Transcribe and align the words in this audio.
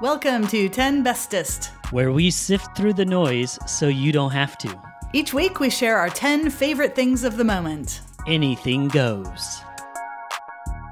Welcome 0.00 0.46
to 0.48 0.68
10 0.68 1.02
Bestest. 1.04 1.70
where 1.92 2.12
we 2.12 2.30
sift 2.30 2.76
through 2.76 2.94
the 2.94 3.04
noise 3.04 3.58
so 3.66 3.88
you 3.88 4.12
don't 4.12 4.30
have 4.30 4.56
to. 4.58 4.80
Each 5.12 5.34
week 5.34 5.60
we 5.60 5.68
share 5.70 5.98
our 5.98 6.08
10 6.08 6.50
favorite 6.50 6.94
things 6.94 7.24
of 7.24 7.36
the 7.36 7.44
moment. 7.44 8.00
Anything 8.26 8.88
goes. 8.88 9.60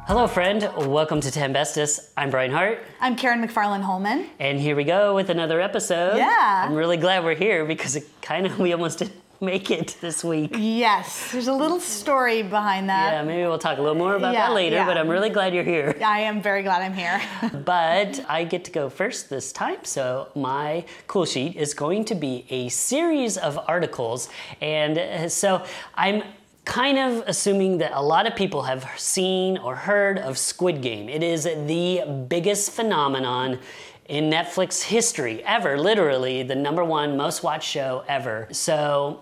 Hello, 0.07 0.27
friend. 0.27 0.71
Welcome 0.77 1.21
to 1.21 1.31
10 1.31 1.53
Bestest. 1.53 2.01
I'm 2.17 2.31
Brian 2.31 2.51
Hart, 2.51 2.81
I'm 3.01 3.15
Karen 3.17 3.47
McFarlane 3.47 3.83
Holman. 3.83 4.27
and 4.39 4.59
here 4.61 4.75
we 4.77 4.85
go 4.85 5.15
with 5.15 5.31
another 5.31 5.61
episode. 5.61 6.17
Yeah. 6.17 6.67
I'm 6.69 6.75
really 6.75 6.97
glad 6.97 7.25
we're 7.25 7.35
here 7.35 7.65
because 7.65 7.97
it 7.97 8.07
kind 8.23 8.47
of 8.47 8.59
we 8.61 8.73
almost 8.73 8.99
didn't 8.99 9.15
make 9.41 9.71
it 9.71 9.97
this 10.01 10.25
week. 10.25 10.55
Yes, 10.57 11.31
there's 11.33 11.49
a 11.49 11.53
little 11.53 11.81
story 11.81 12.43
behind 12.43 12.89
that. 12.89 13.13
Yeah, 13.13 13.23
maybe 13.23 13.43
we'll 13.43 13.59
talk 13.59 13.79
a 13.79 13.83
little 13.83 13.97
more 13.97 14.17
about 14.17 14.33
Yeah, 14.35 14.49
that 14.49 14.55
later, 14.55 14.77
yeah. 14.77 14.87
but 14.87 14.97
I'm 14.99 15.09
really 15.09 15.31
glad 15.31 15.55
you're 15.55 15.65
here. 15.65 15.95
I 16.05 16.21
am 16.21 16.43
very 16.43 16.63
glad 16.63 16.83
I'm 16.83 16.95
here. 16.95 17.21
But 17.65 18.25
I 18.29 18.45
get 18.45 18.65
to 18.65 18.71
go 18.71 18.89
first 18.89 19.29
this 19.31 19.53
time, 19.53 19.85
so 19.85 20.29
my 20.35 20.85
cool 21.07 21.25
sheet 21.27 21.57
is 21.57 21.75
going 21.75 22.05
to 22.07 22.15
be 22.15 22.45
a 22.51 22.69
series 22.69 23.37
of 23.37 23.59
articles. 23.69 24.29
And 24.61 24.99
uh, 24.99 25.29
so 25.29 25.65
I'm 25.95 26.23
kind 26.65 26.99
of 26.99 27.25
assuming 27.27 27.79
that 27.79 27.93
a 27.95 28.03
lot 28.03 28.27
of 28.27 28.35
people 28.37 28.63
have 28.63 28.89
seen 28.97 29.57
or 29.59 29.75
heard 29.75 30.19
of 30.19 30.37
Squid 30.39 30.83
Game. 30.83 31.09
It 31.09 31.23
is 31.23 31.45
the 31.45 32.03
biggest 32.29 32.73
phenomenon 32.73 33.59
in 34.07 34.31
Netflix 34.31 34.83
history 34.83 35.43
ever, 35.45 35.79
literally 35.79 36.43
the 36.43 36.55
number 36.55 36.83
one 36.85 37.17
most 37.17 37.43
watched 37.43 37.69
show 37.69 38.05
ever. 38.09 38.49
So 38.53 39.21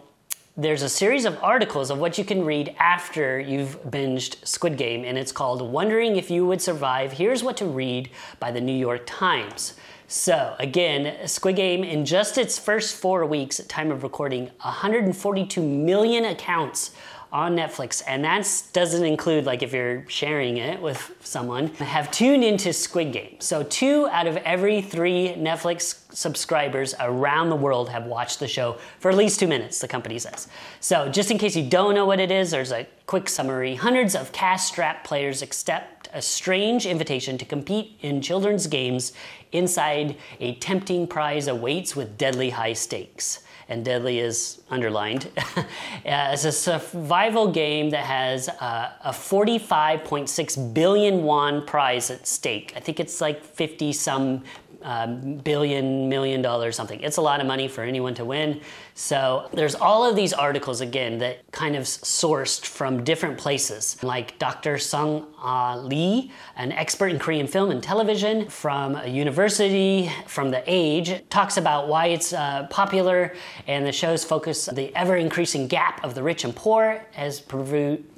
there's 0.59 0.81
a 0.81 0.89
series 0.89 1.27
of 1.27 1.39
articles 1.43 1.91
of 1.91 1.99
what 1.99 2.17
you 2.17 2.25
can 2.25 2.43
read 2.43 2.75
after 2.79 3.39
you've 3.39 3.79
binged 3.91 4.37
Squid 4.47 4.79
Game, 4.79 5.05
and 5.05 5.19
it's 5.19 5.31
called 5.31 5.61
Wondering 5.61 6.17
If 6.17 6.31
You 6.31 6.47
Would 6.47 6.63
Survive. 6.63 7.13
Here's 7.13 7.43
what 7.43 7.59
to 7.59 7.67
read 7.67 8.09
by 8.41 8.51
the 8.51 8.61
New 8.63 8.75
York 8.75 9.03
Times. 9.05 9.75
So, 10.09 10.57
again, 10.59 11.29
Squid 11.29 11.57
Game, 11.57 11.85
in 11.85 12.07
just 12.07 12.39
its 12.39 12.59
first 12.59 12.97
four 12.97 13.27
weeks 13.27 13.59
time 13.69 13.91
of 13.91 14.03
recording, 14.03 14.45
142 14.63 15.61
million 15.61 16.25
accounts 16.25 16.93
on 17.37 17.55
Netflix, 17.55 18.03
and 18.07 18.25
that 18.25 18.51
doesn't 18.73 19.05
include 19.05 19.45
like 19.45 19.63
if 19.63 19.75
you're 19.75 20.09
sharing 20.09 20.57
it 20.57 20.81
with 20.81 21.13
someone, 21.21 21.69
have 21.75 22.11
tuned 22.11 22.43
into 22.43 22.73
Squid 22.73 23.13
Game. 23.13 23.37
So, 23.41 23.63
two 23.65 24.09
out 24.11 24.27
of 24.27 24.39
every 24.39 24.81
three 24.81 25.35
Netflix 25.37 26.01
subscribers 26.15 26.95
around 26.99 27.51
the 27.51 27.57
world 27.57 27.91
have 27.91 28.07
watched 28.07 28.41
the 28.41 28.49
show 28.49 28.79
for 29.01 29.11
at 29.11 29.19
least 29.19 29.39
two 29.39 29.47
minutes, 29.47 29.81
the 29.81 29.87
company 29.87 30.19
says. 30.19 30.49
So, 30.81 31.11
just 31.11 31.31
in 31.31 31.37
case 31.37 31.55
you 31.55 31.69
don't 31.69 31.95
know 31.95 32.07
what 32.07 32.21
it 32.21 32.31
is, 32.31 32.51
there's 32.51 32.73
a 32.73 32.87
quick 33.05 33.29
summary. 33.29 33.75
Hundreds 33.75 34.15
of 34.15 34.33
cash 34.33 34.65
strapped 34.65 35.07
players 35.07 35.43
accept 35.43 36.09
a 36.15 36.23
strange 36.23 36.87
invitation 36.87 37.37
to 37.37 37.45
compete 37.45 37.99
in 38.01 38.23
children's 38.23 38.67
games 38.67 39.13
inside 39.53 40.17
a 40.41 40.55
tempting 40.55 41.07
prize 41.07 41.49
awaits 41.49 41.95
with 41.95 42.17
deadly 42.17 42.49
high 42.49 42.73
stakes 42.73 43.41
and 43.69 43.85
deadly 43.85 44.21
is 44.21 44.61
underlined. 44.71 45.31
Uh, 46.07 46.31
it's 46.33 46.45
a 46.45 46.53
survival 46.53 47.51
game 47.51 47.91
that 47.91 48.05
has 48.05 48.49
uh, 48.49 48.93
a 49.03 49.11
45.6 49.11 50.73
billion 50.75 51.25
won 51.25 51.67
prize 51.67 52.13
at 52.13 52.29
stake. 52.29 52.73
I 52.77 52.81
think 52.81 53.01
it's 53.01 53.21
like 53.21 53.43
50 53.43 53.93
some 53.93 54.45
um, 54.87 55.35
billion, 55.39 56.09
million 56.09 56.41
dollars, 56.41 56.77
something. 56.77 57.01
It's 57.01 57.17
a 57.17 57.21
lot 57.21 57.41
of 57.41 57.47
money 57.47 57.67
for 57.67 57.83
anyone 57.83 58.15
to 58.15 58.25
win. 58.25 58.61
So 58.95 59.51
there's 59.53 59.75
all 59.75 60.09
of 60.09 60.15
these 60.15 60.33
articles 60.33 60.81
again 60.81 61.19
that 61.19 61.51
kind 61.51 61.75
of 61.75 61.83
sourced 61.83 62.65
from 62.65 63.03
different 63.03 63.37
places, 63.37 64.01
like 64.05 64.39
Dr. 64.39 64.79
Sung 64.79 65.27
Ah 65.39 65.75
Lee, 65.75 66.31
an 66.55 66.71
expert 66.71 67.09
in 67.09 67.19
Korean 67.19 67.49
film 67.49 67.73
and 67.73 67.83
television 67.83 68.49
from 68.49 68.95
a 68.95 69.09
university, 69.09 70.11
from 70.29 70.53
The 70.53 70.63
Age, 70.67 71.29
talks 71.31 71.57
about 71.57 71.89
why 71.89 72.07
it's 72.07 72.33
uh, 72.33 72.69
popular 72.71 73.35
and 73.67 73.85
the 73.85 73.93
show's 73.93 74.23
focus 74.25 74.67
the 74.67 74.95
ever 74.95 75.17
increasing 75.17 75.67
gap 75.67 76.03
of 76.05 76.15
the 76.15 76.23
rich 76.23 76.45
and 76.45 76.55
poor 76.55 77.05
as 77.17 77.41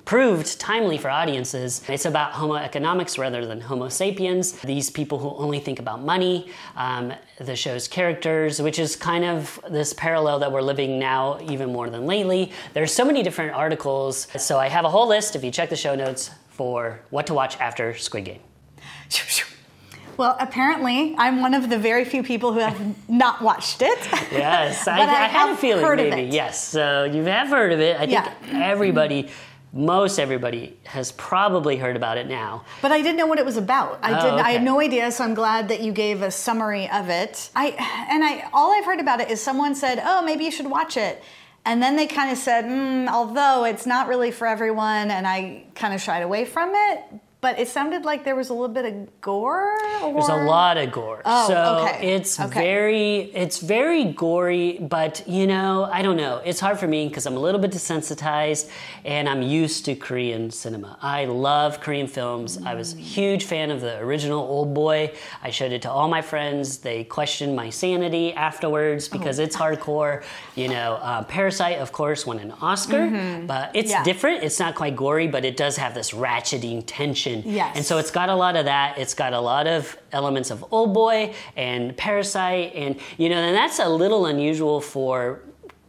proved 0.09 0.59
timely 0.59 0.97
for 0.97 1.11
audiences. 1.11 1.83
It's 1.87 2.07
about 2.07 2.33
Homo 2.33 2.55
economicus 2.55 3.19
rather 3.19 3.45
than 3.45 3.61
Homo 3.61 3.91
sapiens, 3.91 4.53
these 4.63 4.89
people 4.89 5.19
who 5.19 5.35
only 5.37 5.61
think 5.61 5.81
about 5.81 6.01
money, 6.03 6.51
um, 6.77 7.13
the 7.37 7.55
show's 7.55 7.87
characters, 7.87 8.63
which 8.63 8.79
is 8.79 8.97
kind 8.97 9.23
of 9.23 9.61
this 9.69 9.93
parallel 9.93 10.39
that 10.39 10.51
we're 10.51 10.63
living 10.63 10.99
now 10.99 11.39
even 11.43 11.71
more 11.71 11.91
than 11.91 12.07
lately. 12.07 12.53
There's 12.73 12.91
so 12.91 13.05
many 13.05 13.23
different 13.23 13.53
articles, 13.53 14.29
so 14.39 14.59
I 14.59 14.69
have 14.69 14.87
a 14.87 14.89
whole 14.89 15.07
list 15.07 15.37
if 15.37 15.45
you 15.45 15.51
check 15.51 15.69
the 15.69 15.77
show 15.77 15.95
notes 15.95 16.31
for 16.49 17.01
what 17.11 17.27
to 17.27 17.35
watch 17.35 17.61
after 17.61 17.95
Squid 17.95 18.25
Game. 18.25 18.41
well, 20.17 20.39
apparently, 20.41 21.17
I'm 21.19 21.43
one 21.43 21.53
of 21.53 21.69
the 21.69 21.77
very 21.79 22.07
few 22.07 22.23
people 22.23 22.55
who 22.55 22.61
have 22.61 23.11
not 23.11 23.43
watched 23.43 23.83
it. 23.83 23.99
Yes, 24.33 24.89
I, 24.89 25.01
I 25.01 25.03
I 25.03 25.29
had 25.29 25.51
a 25.51 25.57
feeling 25.59 25.85
heard 25.85 25.99
maybe. 25.99 26.35
Yes, 26.35 26.67
so 26.67 27.05
you 27.05 27.25
have 27.25 27.49
heard 27.49 27.75
of 27.75 27.81
it. 27.81 27.97
I 27.97 28.07
think 28.07 28.13
Yeah. 28.13 28.33
everybody, 28.71 29.29
most 29.73 30.19
everybody, 30.19 30.79
has 30.85 31.13
probably 31.13 31.77
heard 31.77 31.97
about 31.97 32.17
it 32.19 32.27
now. 32.27 32.65
But 32.81 32.93
I 32.93 33.03
didn't 33.03 33.17
know 33.17 33.27
what 33.27 33.39
it 33.39 33.45
was 33.45 33.57
about. 33.57 33.99
I 34.03 34.19
Oh, 34.19 34.23
didn't. 34.23 34.39
I 34.41 34.51
had 34.53 34.63
no 34.63 34.81
idea. 34.81 35.11
So 35.13 35.25
I'm 35.25 35.35
glad 35.35 35.69
that 35.69 35.81
you 35.81 35.93
gave 35.93 36.23
a 36.23 36.31
summary 36.31 36.89
of 36.91 37.09
it. 37.09 37.51
I 37.55 37.69
and 38.11 38.25
I 38.25 38.49
all 38.53 38.73
I've 38.73 38.85
heard 38.85 39.01
about 39.01 39.21
it 39.21 39.31
is 39.31 39.43
someone 39.43 39.75
said, 39.75 40.03
"Oh, 40.05 40.23
maybe 40.23 40.45
you 40.45 40.51
should 40.51 40.71
watch 40.71 40.97
it," 40.97 41.23
and 41.65 41.83
then 41.83 41.97
they 41.97 42.07
kind 42.07 42.31
of 42.31 42.39
said, 42.39 42.65
mm, 42.65 43.09
"Although 43.09 43.65
it's 43.65 43.85
not 43.87 44.09
really 44.09 44.31
for 44.31 44.47
everyone," 44.47 45.11
and 45.11 45.27
I 45.27 45.65
kind 45.75 45.93
of 45.95 46.01
shied 46.01 46.23
away 46.23 46.45
from 46.45 46.71
it. 46.75 47.01
But 47.41 47.61
it 47.61 47.69
sounded 47.69 48.05
like 48.05 48.25
there 48.25 48.35
was 48.35 48.49
a 48.49 48.53
little 48.53 48.67
bit 48.75 48.85
of 48.85 49.21
gore. 49.21 49.79
Or... 50.03 50.13
There's 50.13 50.29
a 50.29 50.45
lot 50.45 50.77
of 50.77 50.91
gore. 50.91 51.23
Oh, 51.25 51.47
so 51.47 51.87
okay. 51.87 52.15
it's 52.17 52.41
Okay. 52.41 52.61
very 52.61 53.19
it's 53.33 53.61
very 53.61 54.07
gory, 54.07 54.79
but 54.81 55.23
you 55.29 55.47
know, 55.47 55.89
I 55.93 56.03
don't 56.03 56.17
know. 56.17 56.43
It's 56.45 56.59
hard 56.59 56.81
for 56.81 56.89
me 56.89 57.07
because 57.07 57.27
I'm 57.27 57.37
a 57.37 57.41
little 57.41 57.61
bit 57.61 57.71
desensitized 57.71 58.69
and 59.05 59.29
I'm 59.29 59.41
used 59.43 59.85
to 59.85 59.95
Korean 59.95 60.51
cinema. 60.51 60.99
I 61.01 61.27
love 61.27 61.79
Korean 61.79 62.09
films. 62.09 62.59
I 62.67 62.75
was 62.75 62.95
a 62.95 62.97
huge 62.97 63.45
fan 63.45 63.71
of 63.71 63.83
the 63.83 63.99
original 63.99 64.41
Old 64.41 64.75
Boy. 64.75 65.13
I 65.41 65.51
showed 65.51 65.71
it 65.71 65.83
to 65.83 65.91
all 65.91 66.09
my 66.09 66.23
friends. 66.23 66.79
They 66.79 67.05
questioned 67.05 67.55
my 67.55 67.71
sanity 67.71 68.33
afterwards 68.35 69.09
because 69.09 69.39
it's 69.39 69.55
hardcore. 69.57 70.25
You 70.57 70.69
know, 70.71 70.95
uh, 71.03 71.23
Parasite, 71.23 71.79
of 71.79 71.93
course, 71.93 72.27
won 72.27 72.41
an 72.41 72.51
Oscar, 72.61 73.45
but 73.47 73.71
it's 73.75 73.93
Yeah. 73.93 74.03
different. 74.03 74.43
It's 74.43 74.59
not 74.59 74.75
quite 74.75 74.97
gory, 74.97 75.29
but 75.29 75.45
it 75.45 75.57
does 75.57 75.77
have 75.77 75.95
this 75.95 76.11
ratcheting 76.11 76.83
tension. 76.85 77.28
Yes. 77.37 77.77
And 77.77 77.85
so 77.85 77.99
it's 77.99 78.11
got 78.11 78.29
a 78.29 78.35
lot 78.35 78.57
of 78.57 78.65
that. 78.67 78.99
It's 78.99 79.15
got 79.15 79.33
a 79.33 79.41
lot 79.41 79.67
of 79.67 79.97
elements 80.13 80.51
of 80.51 80.65
Old 80.73 80.95
Boy 80.95 81.35
and 81.57 81.97
Parasite, 81.97 82.73
and 82.75 82.97
you 83.17 83.29
know, 83.29 83.37
and 83.37 83.57
that's 83.57 83.79
a 83.79 83.89
little 83.89 84.27
unusual 84.27 84.81
for 84.81 85.41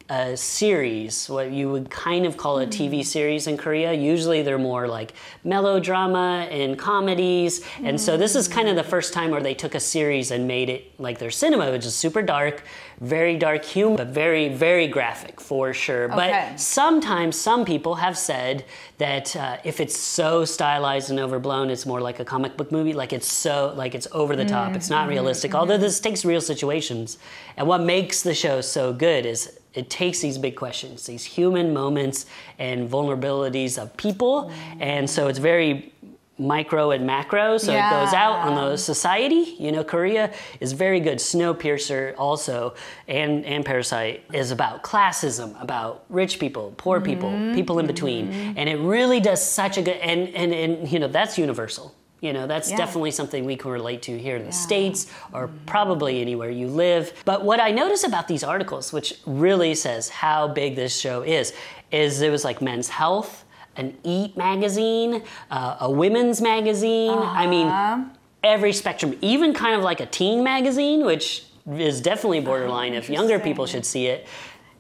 a 0.10 0.36
series, 0.36 1.30
what 1.30 1.52
you 1.52 1.70
would 1.70 1.90
kind 1.92 2.26
of 2.26 2.36
call 2.36 2.60
a 2.60 2.66
hmm. 2.66 2.72
TV 2.72 3.06
series 3.06 3.46
in 3.46 3.58
Korea. 3.58 3.94
Usually 3.94 4.42
they're 4.42 4.58
more 4.58 4.88
like 4.88 5.14
melodrama 5.44 6.48
and 6.50 6.80
comedies. 6.80 7.64
And 7.84 8.02
so 8.02 8.18
this 8.18 8.36
is 8.36 8.48
kind 8.48 8.68
of 8.68 8.76
the 8.76 8.84
hmm. 8.84 8.90
first 8.90 9.14
time 9.14 9.30
where 9.30 9.42
they 9.42 9.54
took 9.54 9.76
a 9.76 9.80
series 9.80 10.32
and 10.32 10.48
made 10.48 10.70
it 10.70 11.00
like 11.00 11.20
their 11.20 11.30
cinema, 11.30 11.72
which 11.72 11.86
is 11.86 11.96
super 11.96 12.24
dark, 12.24 12.64
very 13.00 13.38
dark 13.38 13.64
humor, 13.64 13.98
but 13.98 14.08
very, 14.08 14.50
very 14.50 14.88
graphic 14.88 15.40
for 15.40 15.74
sure. 15.74 16.06
Okay. 16.06 16.16
But 16.52 16.60
sometimes 16.60 17.38
some 17.38 17.64
people 17.64 17.96
have 17.96 18.18
said 18.18 18.66
that 18.98 19.36
uh, 19.36 19.58
if 19.64 19.80
it's 19.80 19.98
so 19.98 20.44
stylized 20.44 21.12
and 21.12 21.20
overblown, 21.20 21.70
it's 21.70 21.86
more 21.86 22.02
like 22.02 22.20
a 22.20 22.26
comic 22.26 22.58
book 22.58 22.72
movie. 22.72 22.94
Like 22.94 23.14
it's 23.14 23.32
so, 23.32 23.74
like 23.78 23.94
it's 23.94 24.08
over 24.12 24.36
the 24.36 24.46
top. 24.46 24.76
It's 24.76 24.90
not 24.90 25.02
mm-hmm. 25.02 25.12
realistic. 25.12 25.52
Mm-hmm. 25.52 25.60
Although 25.60 25.78
this 25.78 26.00
takes 26.00 26.26
real 26.26 26.42
situations. 26.42 27.20
And 27.58 27.68
what 27.68 27.82
makes 27.82 28.24
the 28.24 28.34
show 28.34 28.62
so 28.62 28.92
good 28.92 29.26
is 29.26 29.59
it 29.74 29.90
takes 29.90 30.20
these 30.20 30.38
big 30.38 30.56
questions, 30.56 31.06
these 31.06 31.24
human 31.24 31.74
moments 31.74 32.26
and 32.58 32.90
vulnerabilities 32.90 33.78
of 33.82 33.96
people. 33.98 34.52
And 34.80 35.10
so 35.10 35.28
it's 35.28 35.40
very 35.40 35.94
micro 36.40 36.92
and 36.92 37.06
macro, 37.06 37.58
so 37.58 37.72
it 37.74 37.90
goes 37.90 38.14
out 38.14 38.48
on 38.48 38.56
the 38.56 38.78
society. 38.78 39.56
You 39.60 39.72
know, 39.72 39.84
Korea 39.84 40.34
is 40.60 40.72
very 40.72 41.00
good. 41.00 41.18
Snowpiercer 41.18 42.16
also, 42.18 42.76
and 43.08 43.46
and 43.46 43.66
Parasite 43.66 44.24
is 44.34 44.52
about 44.52 44.82
classism, 44.82 45.62
about 45.62 46.06
rich 46.10 46.40
people, 46.40 46.74
poor 46.78 47.02
people, 47.02 47.30
people 47.54 47.80
in 47.80 47.88
between, 47.88 48.30
mm-hmm. 48.30 48.58
and 48.58 48.70
it 48.70 48.78
really 48.78 49.20
does 49.20 49.46
such 49.46 49.78
a 49.78 49.82
good. 49.82 49.98
And 49.98 50.30
and 50.30 50.54
and 50.54 50.92
you 50.92 51.00
know 51.00 51.08
that's 51.08 51.38
universal. 51.38 51.94
You 52.22 52.34
know, 52.34 52.48
that's 52.48 52.70
Yeah. 52.70 52.78
definitely 52.78 53.12
something 53.12 53.46
we 53.46 53.56
can 53.56 53.72
relate 53.72 54.02
to 54.04 54.18
here 54.18 54.36
in 54.36 54.46
the 54.46 54.52
States 54.52 55.08
or 55.32 55.50
probably 55.66 56.22
anywhere 56.22 56.50
you 56.50 56.68
live. 56.68 57.14
But 57.26 57.44
what 57.44 57.60
I 57.62 57.72
notice 57.72 58.04
about 58.04 58.28
these 58.28 58.44
articles, 58.44 58.92
which 58.92 59.16
really 59.26 59.74
says 59.76 60.10
how 60.10 60.48
big 60.50 60.76
this 60.76 60.98
show 61.00 61.22
is, 61.22 61.54
is 61.92 62.22
it 62.22 62.30
was 62.30 62.44
like 62.44 62.62
men's 62.62 62.90
health, 62.90 63.46
an 63.78 63.96
Eat 64.04 64.36
magazine, 64.36 65.24
uh, 65.50 65.78
a 65.80 65.90
women's 65.90 66.42
magazine. 66.42 67.18
I 67.18 67.48
mean, 67.48 68.12
every 68.44 68.74
spectrum, 68.74 69.16
even 69.22 69.54
kind 69.54 69.76
of 69.76 69.84
like 69.84 70.02
a 70.02 70.06
teen 70.06 70.44
magazine, 70.44 71.06
which 71.06 71.46
is 71.78 72.02
definitely 72.02 72.42
borderline 72.42 72.94
if 72.94 73.10
younger 73.10 73.40
people 73.40 73.66
should 73.66 73.86
see 73.86 74.08
it. 74.08 74.28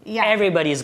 Yeah. 0.03 0.25
Everybody's 0.25 0.83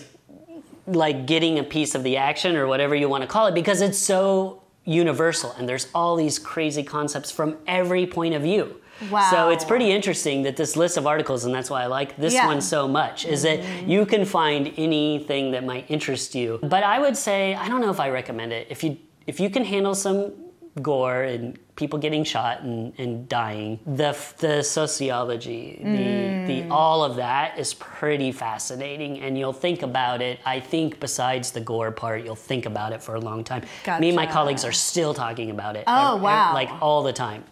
like 0.87 1.25
getting 1.25 1.57
a 1.59 1.63
piece 1.63 1.95
of 1.95 2.03
the 2.03 2.15
action 2.17 2.55
or 2.55 2.67
whatever 2.67 2.93
you 2.95 3.09
want 3.09 3.23
to 3.23 3.27
call 3.27 3.47
it 3.47 3.55
because 3.55 3.81
it's 3.81 3.97
so 3.97 4.61
universal 4.85 5.51
and 5.57 5.67
there's 5.67 5.87
all 5.93 6.15
these 6.15 6.39
crazy 6.39 6.83
concepts 6.83 7.31
from 7.31 7.57
every 7.67 8.05
point 8.05 8.33
of 8.33 8.41
view. 8.41 8.79
Wow. 9.11 9.29
So 9.29 9.49
it's 9.49 9.65
pretty 9.65 9.91
interesting 9.91 10.43
that 10.43 10.55
this 10.55 10.77
list 10.77 10.95
of 10.95 11.05
articles, 11.05 11.43
and 11.43 11.53
that's 11.53 11.69
why 11.69 11.83
I 11.83 11.87
like 11.87 12.15
this 12.15 12.33
Yeah. 12.33 12.47
one 12.47 12.61
so 12.61 12.87
much, 12.87 13.25
is 13.25 13.41
that 13.43 13.59
mm-hmm. 13.59 13.89
you 13.89 14.05
can 14.05 14.23
find 14.23 14.71
anything 14.77 15.51
that 15.51 15.65
might 15.65 15.85
interest 15.89 16.33
you. 16.33 16.59
But 16.61 16.83
I 16.83 16.99
would 16.99 17.17
say 17.17 17.55
I 17.55 17.67
don't 17.67 17.81
know 17.81 17.89
if 17.89 17.99
I 17.99 18.09
recommend 18.09 18.53
it. 18.53 18.67
If 18.69 18.83
you 18.83 18.97
if 19.27 19.39
you 19.39 19.49
can 19.49 19.65
handle 19.65 19.95
some 19.95 20.31
gore 20.81 21.23
and 21.23 21.57
people 21.75 21.99
getting 21.99 22.23
shot 22.23 22.61
and, 22.61 22.93
and 22.97 23.27
dying, 23.29 23.79
the 23.85 24.15
the 24.37 24.63
sociology, 24.63 25.79
the 25.81 26.45
the 26.47 26.61
mm. 26.63 26.71
all 26.71 27.03
of 27.03 27.15
that 27.15 27.57
is 27.57 27.73
pretty 27.73 28.31
fascinating, 28.31 29.19
and 29.19 29.37
you'll 29.37 29.53
think 29.53 29.81
about 29.81 30.21
it. 30.21 30.39
I 30.45 30.59
think 30.59 30.99
besides 30.99 31.51
the 31.51 31.61
gore 31.61 31.91
part, 31.91 32.23
you'll 32.23 32.35
think 32.35 32.65
about 32.65 32.93
it 32.93 33.01
for 33.01 33.15
a 33.15 33.19
long 33.19 33.43
time. 33.43 33.63
Me 33.99 34.09
and 34.09 34.15
my 34.15 34.25
colleagues 34.25 34.65
are 34.65 34.71
still 34.71 35.13
talking 35.13 35.49
about 35.49 35.75
it. 35.75 35.83
Oh, 35.87 36.17
wow. 36.17 36.53
Like 36.53 36.69
all 36.81 37.03
the 37.03 37.13
time. 37.13 37.43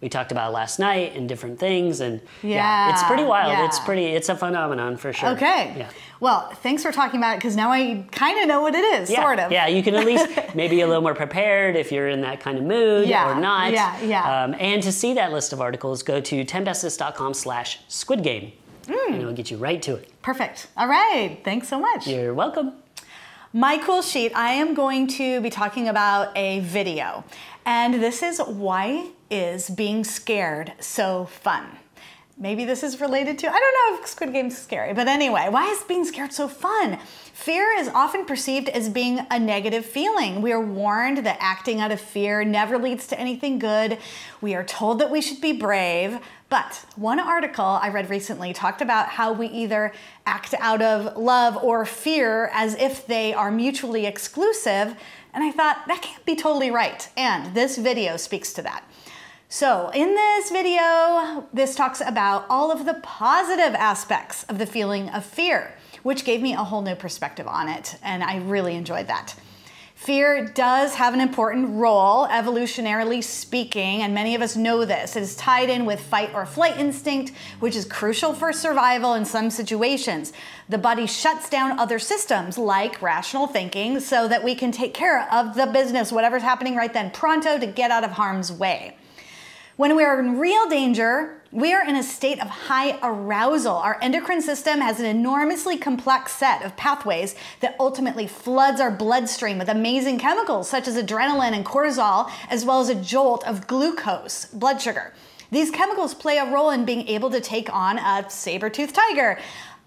We 0.00 0.08
talked 0.08 0.30
about 0.30 0.52
last 0.52 0.78
night 0.78 1.16
and 1.16 1.28
different 1.28 1.58
things, 1.58 2.00
and 2.00 2.20
Yeah, 2.42 2.92
it's 2.92 3.02
pretty 3.02 3.24
wild. 3.24 3.50
yeah. 3.50 3.64
It's 3.64 3.80
pretty. 3.80 4.04
It's 4.06 4.28
a 4.28 4.36
phenomenon 4.36 4.96
for 4.96 5.12
sure. 5.12 5.30
Okay. 5.30 5.74
Yeah. 5.76 5.90
Well, 6.20 6.50
thanks 6.62 6.84
for 6.84 6.92
talking 6.92 7.18
about 7.18 7.34
it 7.34 7.38
because 7.38 7.56
now 7.56 7.70
I 7.72 8.04
kind 8.12 8.40
of 8.40 8.46
know 8.46 8.60
what 8.62 8.76
it 8.76 8.84
is, 9.00 9.10
Yeah, 9.10 9.22
sort 9.22 9.40
of. 9.40 9.50
yeah, 9.50 9.66
you 9.66 9.82
can 9.82 9.96
at 9.96 10.06
least 10.06 10.28
maybe 10.54 10.82
a 10.82 10.86
little 10.86 11.02
more 11.02 11.14
prepared 11.16 11.74
if 11.74 11.90
you're 11.90 12.08
in 12.08 12.20
that 12.20 12.38
kind 12.38 12.58
of 12.58 12.64
mood 12.64 13.08
Yeah, 13.08 13.28
or 13.36 13.40
not. 13.40 13.72
yeah, 13.72 14.00
yeah. 14.02 14.44
Um, 14.44 14.54
and 14.60 14.80
to 14.84 14.92
see 14.92 15.14
that 15.14 15.32
list 15.32 15.52
of 15.52 15.60
articles, 15.60 16.04
go 16.04 16.20
to 16.20 16.44
10bestest.com 16.44 17.34
slash 17.34 17.80
squid 17.88 18.22
game. 18.22 18.52
Hmm. 18.88 19.12
And 19.14 19.22
it'll 19.22 19.34
get 19.34 19.50
you 19.50 19.56
right 19.56 19.82
to 19.82 19.96
it. 19.96 20.10
Perfect. 20.22 20.68
All 20.76 20.86
right. 20.86 21.40
Thanks 21.44 21.66
so 21.68 21.80
much. 21.80 22.06
You're 22.06 22.34
welcome. 22.34 22.72
My 23.52 23.78
cool 23.78 24.02
sheet, 24.02 24.32
I 24.36 24.52
am 24.52 24.74
going 24.74 25.06
to 25.08 25.40
be 25.40 25.50
talking 25.50 25.88
about 25.88 26.36
a 26.36 26.60
video. 26.60 27.24
And 27.68 28.02
this 28.02 28.22
is 28.22 28.38
why 28.38 29.10
is 29.30 29.68
being 29.68 30.02
scared 30.02 30.72
so 30.80 31.26
fun? 31.26 31.66
Maybe 32.38 32.64
this 32.64 32.82
is 32.82 32.98
related 32.98 33.38
to, 33.40 33.46
I 33.46 33.58
don't 33.58 33.92
know 33.92 34.02
if 34.02 34.08
Squid 34.08 34.32
Game's 34.32 34.54
is 34.54 34.62
scary, 34.62 34.94
but 34.94 35.06
anyway, 35.06 35.48
why 35.50 35.66
is 35.66 35.82
being 35.82 36.06
scared 36.06 36.32
so 36.32 36.48
fun? 36.48 36.98
Fear 37.34 37.76
is 37.76 37.88
often 37.88 38.24
perceived 38.24 38.70
as 38.70 38.88
being 38.88 39.20
a 39.30 39.38
negative 39.38 39.84
feeling. 39.84 40.40
We 40.40 40.50
are 40.52 40.64
warned 40.64 41.26
that 41.26 41.36
acting 41.40 41.82
out 41.82 41.92
of 41.92 42.00
fear 42.00 42.42
never 42.42 42.78
leads 42.78 43.06
to 43.08 43.20
anything 43.20 43.58
good. 43.58 43.98
We 44.40 44.54
are 44.54 44.64
told 44.64 44.98
that 45.00 45.10
we 45.10 45.20
should 45.20 45.42
be 45.42 45.52
brave. 45.52 46.20
But 46.48 46.84
one 46.96 47.20
article 47.20 47.64
I 47.64 47.90
read 47.90 48.08
recently 48.08 48.52
talked 48.52 48.80
about 48.80 49.10
how 49.10 49.32
we 49.32 49.48
either 49.48 49.92
act 50.24 50.54
out 50.58 50.80
of 50.80 51.16
love 51.16 51.56
or 51.62 51.84
fear 51.84 52.50
as 52.54 52.74
if 52.76 53.06
they 53.06 53.34
are 53.34 53.50
mutually 53.50 54.06
exclusive. 54.06 54.96
And 55.34 55.44
I 55.44 55.50
thought 55.50 55.84
that 55.88 56.00
can't 56.00 56.24
be 56.24 56.36
totally 56.36 56.70
right. 56.70 57.06
And 57.16 57.54
this 57.54 57.76
video 57.76 58.16
speaks 58.16 58.52
to 58.54 58.62
that. 58.62 58.82
So, 59.50 59.90
in 59.94 60.14
this 60.14 60.50
video, 60.50 61.48
this 61.54 61.74
talks 61.74 62.02
about 62.02 62.44
all 62.50 62.70
of 62.70 62.84
the 62.84 63.00
positive 63.02 63.74
aspects 63.74 64.44
of 64.44 64.58
the 64.58 64.66
feeling 64.66 65.08
of 65.08 65.24
fear, 65.24 65.74
which 66.02 66.26
gave 66.26 66.42
me 66.42 66.52
a 66.52 66.58
whole 66.58 66.82
new 66.82 66.94
perspective 66.94 67.46
on 67.46 67.66
it, 67.66 67.96
and 68.02 68.22
I 68.22 68.38
really 68.40 68.74
enjoyed 68.74 69.06
that. 69.06 69.34
Fear 69.98 70.46
does 70.54 70.94
have 70.94 71.12
an 71.12 71.20
important 71.20 71.70
role, 71.70 72.28
evolutionarily 72.28 73.22
speaking, 73.22 74.00
and 74.02 74.14
many 74.14 74.36
of 74.36 74.40
us 74.40 74.54
know 74.54 74.84
this. 74.84 75.16
It 75.16 75.24
is 75.24 75.34
tied 75.34 75.68
in 75.68 75.84
with 75.86 75.98
fight 75.98 76.32
or 76.34 76.46
flight 76.46 76.78
instinct, 76.78 77.32
which 77.58 77.74
is 77.74 77.84
crucial 77.84 78.32
for 78.32 78.52
survival 78.52 79.14
in 79.14 79.24
some 79.24 79.50
situations. 79.50 80.32
The 80.68 80.78
body 80.78 81.08
shuts 81.08 81.50
down 81.50 81.80
other 81.80 81.98
systems 81.98 82.56
like 82.56 83.02
rational 83.02 83.48
thinking 83.48 83.98
so 83.98 84.28
that 84.28 84.44
we 84.44 84.54
can 84.54 84.70
take 84.70 84.94
care 84.94 85.28
of 85.32 85.56
the 85.56 85.66
business, 85.66 86.12
whatever's 86.12 86.42
happening 86.42 86.76
right 86.76 86.92
then, 86.92 87.10
pronto 87.10 87.58
to 87.58 87.66
get 87.66 87.90
out 87.90 88.04
of 88.04 88.12
harm's 88.12 88.52
way. 88.52 88.96
When 89.76 89.96
we 89.96 90.04
are 90.04 90.20
in 90.20 90.38
real 90.38 90.68
danger, 90.68 91.37
we 91.50 91.72
are 91.72 91.86
in 91.86 91.96
a 91.96 92.02
state 92.02 92.40
of 92.42 92.48
high 92.48 92.98
arousal. 93.02 93.76
Our 93.76 93.98
endocrine 94.02 94.42
system 94.42 94.80
has 94.80 95.00
an 95.00 95.06
enormously 95.06 95.78
complex 95.78 96.32
set 96.32 96.62
of 96.62 96.76
pathways 96.76 97.34
that 97.60 97.74
ultimately 97.80 98.26
floods 98.26 98.80
our 98.80 98.90
bloodstream 98.90 99.58
with 99.58 99.68
amazing 99.68 100.18
chemicals 100.18 100.68
such 100.68 100.86
as 100.86 100.96
adrenaline 100.96 101.52
and 101.52 101.64
cortisol, 101.64 102.30
as 102.50 102.66
well 102.66 102.80
as 102.80 102.90
a 102.90 102.94
jolt 102.94 103.46
of 103.46 103.66
glucose, 103.66 104.46
blood 104.46 104.82
sugar. 104.82 105.14
These 105.50 105.70
chemicals 105.70 106.12
play 106.12 106.36
a 106.36 106.52
role 106.52 106.70
in 106.70 106.84
being 106.84 107.08
able 107.08 107.30
to 107.30 107.40
take 107.40 107.72
on 107.72 107.98
a 107.98 108.28
saber 108.28 108.68
toothed 108.68 108.94
tiger, 108.94 109.38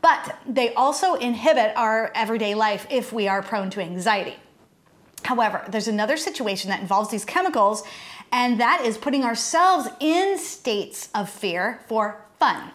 but 0.01 0.39
they 0.47 0.73
also 0.73 1.13
inhibit 1.13 1.73
our 1.75 2.11
everyday 2.15 2.55
life 2.55 2.87
if 2.89 3.13
we 3.13 3.27
are 3.27 3.43
prone 3.43 3.69
to 3.69 3.81
anxiety. 3.81 4.37
However, 5.23 5.63
there's 5.69 5.87
another 5.87 6.17
situation 6.17 6.71
that 6.71 6.81
involves 6.81 7.11
these 7.11 7.25
chemicals, 7.25 7.83
and 8.31 8.59
that 8.59 8.83
is 8.85 8.97
putting 8.97 9.23
ourselves 9.23 9.87
in 9.99 10.37
states 10.37 11.09
of 11.13 11.29
fear 11.29 11.81
for 11.87 12.25
fun. 12.39 12.71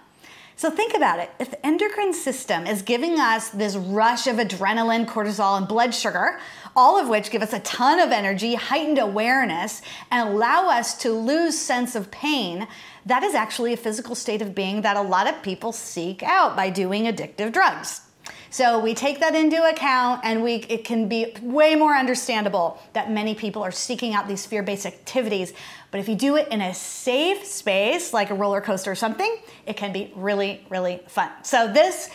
So 0.58 0.70
think 0.70 0.94
about 0.94 1.19
it. 1.19 1.31
If 1.38 1.50
the 1.50 1.67
endocrine 1.67 2.14
system 2.14 2.67
is 2.67 2.81
giving 2.81 3.20
us 3.20 3.50
this 3.50 3.76
rush 3.76 4.26
of 4.26 4.37
adrenaline, 4.37 5.06
cortisol, 5.06 5.58
and 5.58 5.69
blood 5.69 5.94
sugar, 5.94 6.41
all 6.75 6.99
of 6.99 7.08
which 7.08 7.31
give 7.31 7.43
us 7.43 7.53
a 7.53 7.61
ton 7.61 8.00
of 8.00 8.11
energy, 8.11 8.55
heightened 8.55 8.99
awareness, 8.99 9.82
and 10.11 10.31
allow 10.31 10.70
us 10.70 10.97
to 11.03 11.12
lose 11.12 11.58
sense 11.58 11.94
of 11.94 12.11
pain, 12.11 12.67
that 13.05 13.23
is 13.23 13.35
actually 13.35 13.75
a 13.75 13.76
physical 13.76 14.14
state 14.14 14.41
of 14.41 14.55
being 14.55 14.81
that 14.81 14.97
a 14.97 15.03
lot 15.03 15.29
of 15.29 15.43
people 15.43 15.73
seek 15.73 16.23
out 16.23 16.56
by 16.56 16.70
doing 16.70 17.05
addictive 17.05 17.53
drugs. 17.53 18.00
So 18.56 18.79
we 18.79 18.94
take 18.94 19.20
that 19.20 19.35
into 19.35 19.62
account 19.69 20.23
and 20.25 20.43
we 20.43 20.55
it 20.70 20.82
can 20.82 21.08
be 21.08 21.35
way 21.43 21.75
more 21.75 21.94
understandable 21.94 22.81
that 22.94 23.11
many 23.11 23.35
people 23.35 23.62
are 23.62 23.70
seeking 23.70 24.14
out 24.14 24.29
these 24.29 24.47
fear-based 24.47 24.87
activities. 24.87 25.53
But 25.91 26.00
if 26.00 26.08
you 26.08 26.14
do 26.14 26.37
it 26.37 26.49
in 26.49 26.62
a 26.62 26.73
safe 26.73 27.44
space 27.44 28.14
like 28.14 28.31
a 28.31 28.35
roller 28.35 28.62
coaster 28.62 28.91
or 28.91 28.94
something, 28.94 29.37
it 29.67 29.76
can 29.76 29.93
be 29.93 30.11
really 30.17 30.64
really 30.70 31.03
fun. 31.06 31.32
So 31.43 31.70
this 31.70 32.08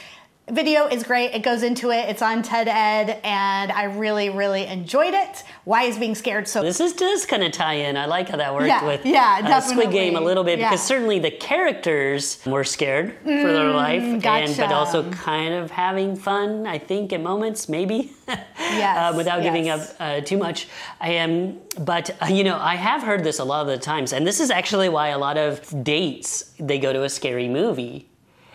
video 0.50 0.88
is 0.88 1.04
great. 1.04 1.34
It 1.34 1.44
goes 1.44 1.64
into 1.64 1.92
it. 1.92 2.10
It's 2.10 2.22
on 2.22 2.42
TED 2.42 2.68
Ed 2.68 3.22
and 3.24 3.72
I 3.72 3.84
really 3.86 4.30
really 4.30 4.66
enjoyed 4.66 5.14
it. 5.14 5.44
Why 5.64 5.84
is 5.84 5.98
being 5.98 6.16
scared 6.16 6.48
so 6.48 6.62
This 6.62 6.80
is 6.80 6.94
does 6.94 7.26
kind 7.26 7.44
of 7.44 7.52
tie 7.52 7.76
in. 7.76 7.96
I 7.96 8.06
like 8.06 8.30
how 8.30 8.38
that 8.38 8.54
worked 8.54 8.68
Yeah, 8.68 8.86
with 8.86 9.06
yeah, 9.06 9.42
uh, 9.44 9.62
Squid 9.62 9.92
Game 9.92 10.16
a 10.16 10.22
little 10.22 10.44
bit 10.44 10.60
Yeah. 10.60 10.70
because 10.70 10.84
certainly 10.84 11.20
the 11.20 11.32
characters 11.32 12.40
were 12.46 12.64
scared 12.64 13.16
for 13.24 13.30
their 13.54 13.72
life, 13.72 14.02
and 14.02 14.22
but 14.22 14.32
Mm, 14.32 14.72
also 14.72 15.10
kind 15.12 15.54
of 15.54 15.72
having 15.72 16.16
fun. 16.16 16.66
I 16.68 16.78
think 16.78 17.14
at 17.14 17.22
moments 17.22 17.70
maybe, 17.70 18.12
Yes, 18.28 19.14
uh, 19.14 19.18
without 19.18 19.44
giving 19.44 19.70
up 19.70 19.82
uh, 20.00 20.22
too 20.22 20.38
much. 20.38 20.68
I 21.00 21.12
am, 21.12 21.60
but 21.80 22.10
uh, 22.22 22.26
you 22.28 22.44
know, 22.44 22.58
I 22.58 22.76
have 22.76 23.04
heard 23.04 23.24
this 23.24 23.40
a 23.40 23.44
lot 23.44 23.62
of 23.62 23.68
the 23.68 23.78
times, 23.78 24.12
and 24.14 24.26
this 24.26 24.40
is 24.40 24.50
actually 24.52 24.90
why 24.90 25.10
a 25.10 25.18
lot 25.18 25.38
of 25.38 25.84
dates 25.84 26.52
they 26.60 26.80
go 26.80 26.92
to 26.94 27.04
a 27.04 27.10
scary 27.10 27.48
movie. 27.48 28.07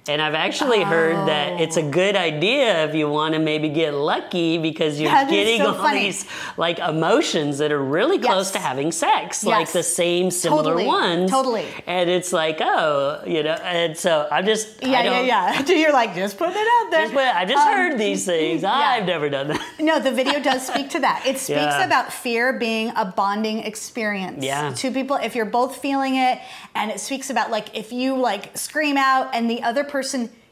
And 0.09 0.23
I've 0.23 0.35
actually 0.35 0.83
heard 0.83 1.17
that 1.27 1.61
it's 1.61 1.77
a 1.77 1.83
good 1.83 2.15
idea 2.15 2.85
if 2.85 2.95
you 2.95 3.09
want 3.09 3.35
to 3.35 3.41
maybe 3.41 3.69
get 3.69 3.93
lucky 3.93 4.57
because 4.57 5.01
you're 5.01 5.11
That 5.11 5.29
getting 5.29 5.61
so 5.61 5.69
all 5.69 5.75
funny. 5.75 6.01
these 6.05 6.27
like 6.57 6.79
emotions 6.79 7.59
that 7.59 7.73
are 7.73 7.83
really 7.83 8.19
close 8.19 8.47
Yes. 8.47 8.51
to 8.53 8.59
having 8.61 8.93
sex, 8.93 9.45
like 9.45 9.73
the 9.73 9.83
same 9.83 10.31
similar 10.31 10.63
Totally, 10.63 10.87
ones. 10.87 11.31
totally. 11.31 11.67
And 11.89 12.09
it's 12.09 12.33
like, 12.33 12.59
oh, 12.61 13.21
you 13.27 13.43
know, 13.43 13.55
and 13.55 13.97
so 13.99 14.29
I'm 14.31 14.45
just, 14.47 14.81
Yeah, 14.81 15.03
yeah, 15.03 15.03
don't- 15.03 15.27
yeah. 15.27 15.77
You're 15.87 15.93
like, 15.93 16.15
just 16.15 16.39
put 16.39 16.51
it 16.51 16.57
out 16.57 16.91
there. 16.93 17.03
Just, 17.03 17.15
but 17.15 17.35
I 17.35 17.45
just 17.45 17.67
Um, 17.67 17.73
heard 17.75 17.99
these 17.99 18.25
things. 18.25 18.63
I've 18.65 19.07
never 19.07 19.29
done 19.29 19.49
that. 19.49 19.61
No, 19.81 19.99
the 19.99 20.13
video 20.13 20.39
does 20.41 20.65
speak 20.65 20.89
to 20.91 21.01
that. 21.01 21.25
It 21.27 21.39
speaks 21.47 21.49
Yeah. 21.59 21.85
about 21.85 22.13
fear 22.13 22.53
being 22.53 22.93
a 22.95 23.05
bonding 23.07 23.59
experience. 23.65 24.45
Yeah. 24.45 24.73
Two 24.73 24.93
people, 24.93 25.17
if 25.17 25.35
you're 25.35 25.45
both 25.47 25.79
feeling 25.79 26.15
it, 26.15 26.39
and 26.77 26.93
it 26.93 27.01
speaks 27.01 27.29
about 27.29 27.51
like 27.51 27.75
if 27.77 27.93
you 27.93 28.15
like 28.17 28.57
scream 28.57 28.97
out 28.97 29.35
and 29.35 29.51
the 29.51 29.63
other 29.65 29.83
person 29.83 29.96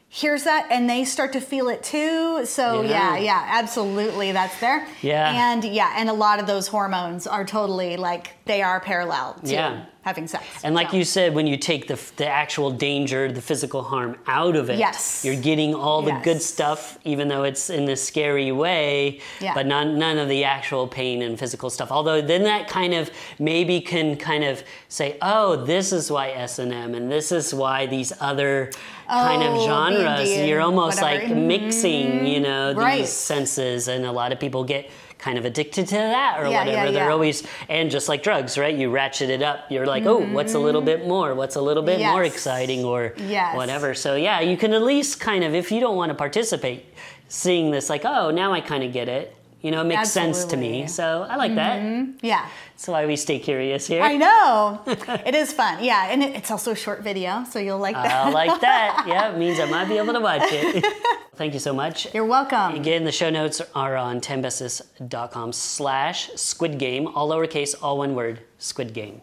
hears 0.07 0.43
that 0.43 0.67
and 0.71 0.89
they 0.89 1.03
start 1.03 1.33
to 1.33 1.41
feel 1.41 1.67
it 1.67 1.83
too. 1.83 2.45
So 2.45 2.81
Yeah. 2.81 3.15
yeah, 3.15 3.17
yeah, 3.17 3.45
absolutely, 3.49 4.31
that's 4.31 4.57
there. 4.59 4.87
Yeah. 5.01 5.51
And 5.51 5.63
yeah, 5.65 5.93
and 5.97 6.09
a 6.09 6.13
lot 6.13 6.39
of 6.39 6.47
those 6.47 6.67
hormones 6.67 7.27
are 7.27 7.43
totally 7.43 7.97
like 7.97 8.31
they 8.45 8.61
are 8.61 8.79
parallel 8.79 9.35
to 9.43 9.51
Yeah. 9.51 9.77
having 10.03 10.27
sex. 10.27 10.43
And 10.63 10.75
like 10.75 10.91
So. 10.91 10.97
you 10.97 11.03
said, 11.03 11.33
when 11.33 11.47
you 11.47 11.57
take 11.57 11.87
the, 11.87 11.99
the 12.17 12.27
actual 12.27 12.69
danger, 12.69 13.31
the 13.31 13.41
physical 13.41 13.81
harm 13.81 14.17
out 14.27 14.55
of 14.55 14.69
it, 14.69 14.77
Yes. 14.77 15.23
you're 15.25 15.35
getting 15.35 15.73
all 15.73 16.03
the 16.03 16.11
Yes. 16.11 16.23
good 16.23 16.41
stuff, 16.43 16.99
even 17.03 17.27
though 17.27 17.43
it's 17.43 17.71
in 17.71 17.85
this 17.85 18.03
scary 18.05 18.51
way, 18.51 19.19
Yeah. 19.39 19.55
but 19.55 19.65
none, 19.65 19.97
none 19.97 20.19
of 20.19 20.29
the 20.29 20.43
actual 20.43 20.87
pain 20.87 21.23
and 21.23 21.39
physical 21.39 21.71
stuff. 21.71 21.91
Although 21.91 22.21
then 22.21 22.43
that 22.43 22.67
kind 22.67 22.93
of 22.93 23.09
maybe 23.39 23.81
can 23.81 24.15
kind 24.15 24.43
of 24.43 24.63
say, 24.89 25.17
oh, 25.23 25.55
this 25.55 25.91
is 25.91 26.11
why 26.11 26.29
S&M 26.29 26.93
and 26.93 27.11
this 27.11 27.31
is 27.31 27.51
why 27.51 27.87
these 27.87 28.13
other 28.21 28.69
kind 29.09 29.41
of 29.41 29.55
Oh, 29.55 29.65
genres, 29.65 30.37
you're 30.37 30.61
almost 30.61 31.01
whatever. 31.01 31.27
like 31.29 31.35
mixing, 31.35 32.27
you 32.27 32.39
know, 32.41 32.73
these 32.75 33.09
senses. 33.11 33.87
And 33.87 34.05
a 34.05 34.11
lot 34.11 34.31
of 34.31 34.39
people 34.39 34.63
get 34.63 34.89
kind 35.17 35.37
of 35.37 35.45
addicted 35.45 35.87
to 35.87 35.95
that 35.95 36.39
or 36.39 36.47
Yeah, 36.47 36.59
whatever. 36.65 36.85
yeah, 36.85 36.91
They're 36.91 37.11
always 37.11 37.43
and 37.69 37.89
just 37.89 38.07
like 38.09 38.21
drugs, 38.23 38.57
right? 38.57 38.75
You 38.75 38.89
ratchet 38.91 39.29
it 39.29 39.41
up. 39.41 39.71
You're 39.71 39.85
like, 39.85 40.05
oh, 40.05 40.19
what's 40.33 40.53
a 40.53 40.59
little 40.59 40.81
mm-hmm. 40.81 41.01
bit 41.03 41.07
more? 41.07 41.33
What's 41.35 41.55
a 41.55 41.61
little 41.61 41.83
bit 41.83 41.99
more 41.99 42.23
exciting 42.23 42.83
or 42.83 43.13
Yes. 43.17 43.55
whatever. 43.55 43.93
So 43.93 44.15
yeah, 44.15 44.39
you 44.41 44.57
can 44.57 44.73
at 44.73 44.83
least 44.83 45.19
kind 45.19 45.43
of, 45.43 45.55
if 45.55 45.71
you 45.71 45.79
don't 45.79 45.95
want 45.95 46.09
to 46.09 46.15
participate, 46.15 46.85
seeing 47.27 47.71
this 47.71 47.89
like, 47.89 48.03
oh, 48.05 48.29
now 48.31 48.53
I 48.53 48.61
kind 48.61 48.83
of 48.83 48.93
get 48.93 49.07
it. 49.09 49.35
You 49.61 49.71
know, 49.71 49.81
it 49.81 49.85
makes 49.85 50.11
sense 50.11 50.45
to 50.45 50.57
me. 50.57 50.85
So 50.85 51.25
I 51.27 51.37
like 51.37 51.55
that. 51.55 51.81
Mm-hmm. 51.81 52.23
Yeah. 52.23 52.47
That's 52.75 52.89
why 52.89 53.05
we 53.05 53.15
stay 53.15 53.39
curious 53.39 53.87
here. 53.87 54.01
I 54.03 54.17
know. 54.17 54.81
it 54.85 55.33
is 55.33 55.53
fun. 55.53 55.81
Yeah. 55.81 56.09
And 56.11 56.21
it's 56.21 56.51
also 56.51 56.71
a 56.71 56.75
short 56.75 57.03
video, 57.03 57.45
so 57.45 57.57
you'll 57.57 57.79
like 57.79 57.95
that. 57.95 58.25
I 58.27 58.29
like 58.31 58.59
that. 58.59 59.05
Yeah, 59.07 59.31
it 59.31 59.37
means 59.37 59.61
I 59.61 59.65
might 59.65 59.87
be 59.87 59.97
able 59.97 60.11
to 60.11 60.19
watch 60.19 60.41
it. 60.43 60.83
Thank 61.35 61.53
you 61.53 61.59
so 61.61 61.73
much. 61.73 62.13
You're 62.13 62.25
welcome. 62.25 62.75
Again, 62.75 63.05
the 63.05 63.13
show 63.13 63.29
notes 63.29 63.61
are 63.75 63.95
on 63.95 64.19
10bestest.com 64.19 65.53
slash 65.53 66.29
squid 66.35 66.77
game, 66.77 67.07
all 67.07 67.29
lowercase, 67.29 67.75
all 67.81 67.97
one 67.99 68.13
word, 68.13 68.41
squid 68.59 68.93
game. 68.93 69.21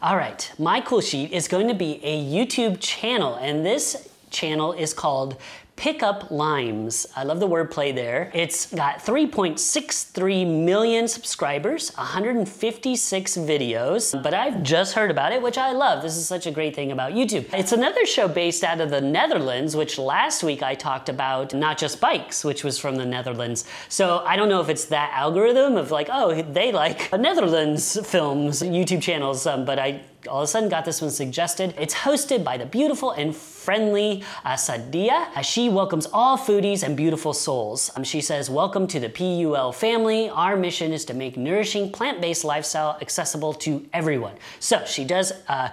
All 0.00 0.16
right, 0.16 0.50
my 0.58 0.80
cool 0.80 1.02
sheet 1.02 1.32
is 1.32 1.46
going 1.48 1.68
to 1.68 1.74
be 1.74 2.00
a 2.02 2.24
YouTube 2.24 2.78
channel, 2.80 3.34
and 3.34 3.66
this 3.66 4.08
channel 4.30 4.72
is 4.72 4.94
called 4.94 5.36
Pick 5.76 6.02
Up 6.02 6.30
Limes. 6.30 7.06
I 7.14 7.24
love 7.24 7.38
the 7.38 7.46
wordplay 7.46 7.94
there. 7.94 8.30
It's 8.32 8.72
got 8.74 8.98
3.63 9.00 10.64
million 10.64 11.06
subscribers, 11.06 11.94
156 11.96 13.36
videos, 13.36 14.22
but 14.22 14.32
I've 14.32 14.62
just 14.62 14.94
heard 14.94 15.10
about 15.10 15.32
it, 15.32 15.42
which 15.42 15.58
I 15.58 15.72
love. 15.72 16.02
This 16.02 16.16
is 16.16 16.26
such 16.26 16.46
a 16.46 16.50
great 16.50 16.74
thing 16.74 16.92
about 16.92 17.12
YouTube. 17.12 17.52
It's 17.52 17.72
another 17.72 18.06
show 18.06 18.26
based 18.26 18.64
out 18.64 18.80
of 18.80 18.88
the 18.88 19.02
Netherlands, 19.02 19.76
which 19.76 19.98
last 19.98 20.42
week 20.42 20.62
I 20.62 20.74
talked 20.74 21.10
about 21.10 21.52
Not 21.52 21.76
Just 21.76 22.00
Bikes, 22.00 22.42
which 22.42 22.64
was 22.64 22.78
from 22.78 22.96
the 22.96 23.04
Netherlands. 23.04 23.66
So 23.90 24.24
I 24.26 24.36
don't 24.36 24.48
know 24.48 24.62
if 24.62 24.70
it's 24.70 24.86
that 24.86 25.12
algorithm 25.12 25.76
of 25.76 25.90
like, 25.90 26.08
oh, 26.10 26.40
they 26.40 26.72
like 26.72 27.12
Netherlands 27.12 27.98
films, 28.08 28.62
YouTube 28.62 29.02
channels, 29.02 29.46
um, 29.46 29.66
but 29.66 29.78
I 29.78 30.00
all 30.28 30.40
of 30.40 30.44
a 30.44 30.46
sudden 30.46 30.68
got 30.68 30.84
this 30.84 31.00
one 31.00 31.10
suggested. 31.10 31.74
It's 31.78 31.94
hosted 31.94 32.44
by 32.44 32.56
the 32.56 32.66
beautiful 32.66 33.12
and 33.12 33.34
friendly 33.34 34.22
uh, 34.44 34.54
Sadia. 34.54 35.28
Uh, 35.34 35.42
she 35.42 35.68
welcomes 35.68 36.06
all 36.12 36.38
foodies 36.38 36.82
and 36.82 36.96
beautiful 36.96 37.32
souls. 37.32 37.90
Um, 37.96 38.04
she 38.04 38.20
says, 38.20 38.48
Welcome 38.48 38.86
to 38.88 39.00
the 39.00 39.08
PUL 39.08 39.72
family. 39.72 40.28
Our 40.30 40.56
mission 40.56 40.92
is 40.92 41.04
to 41.06 41.14
make 41.14 41.36
nourishing 41.36 41.90
plant 41.90 42.20
based 42.20 42.44
lifestyle 42.44 42.98
accessible 43.00 43.54
to 43.54 43.86
everyone. 43.92 44.34
So 44.60 44.84
she 44.84 45.04
does. 45.04 45.32
Uh, 45.48 45.70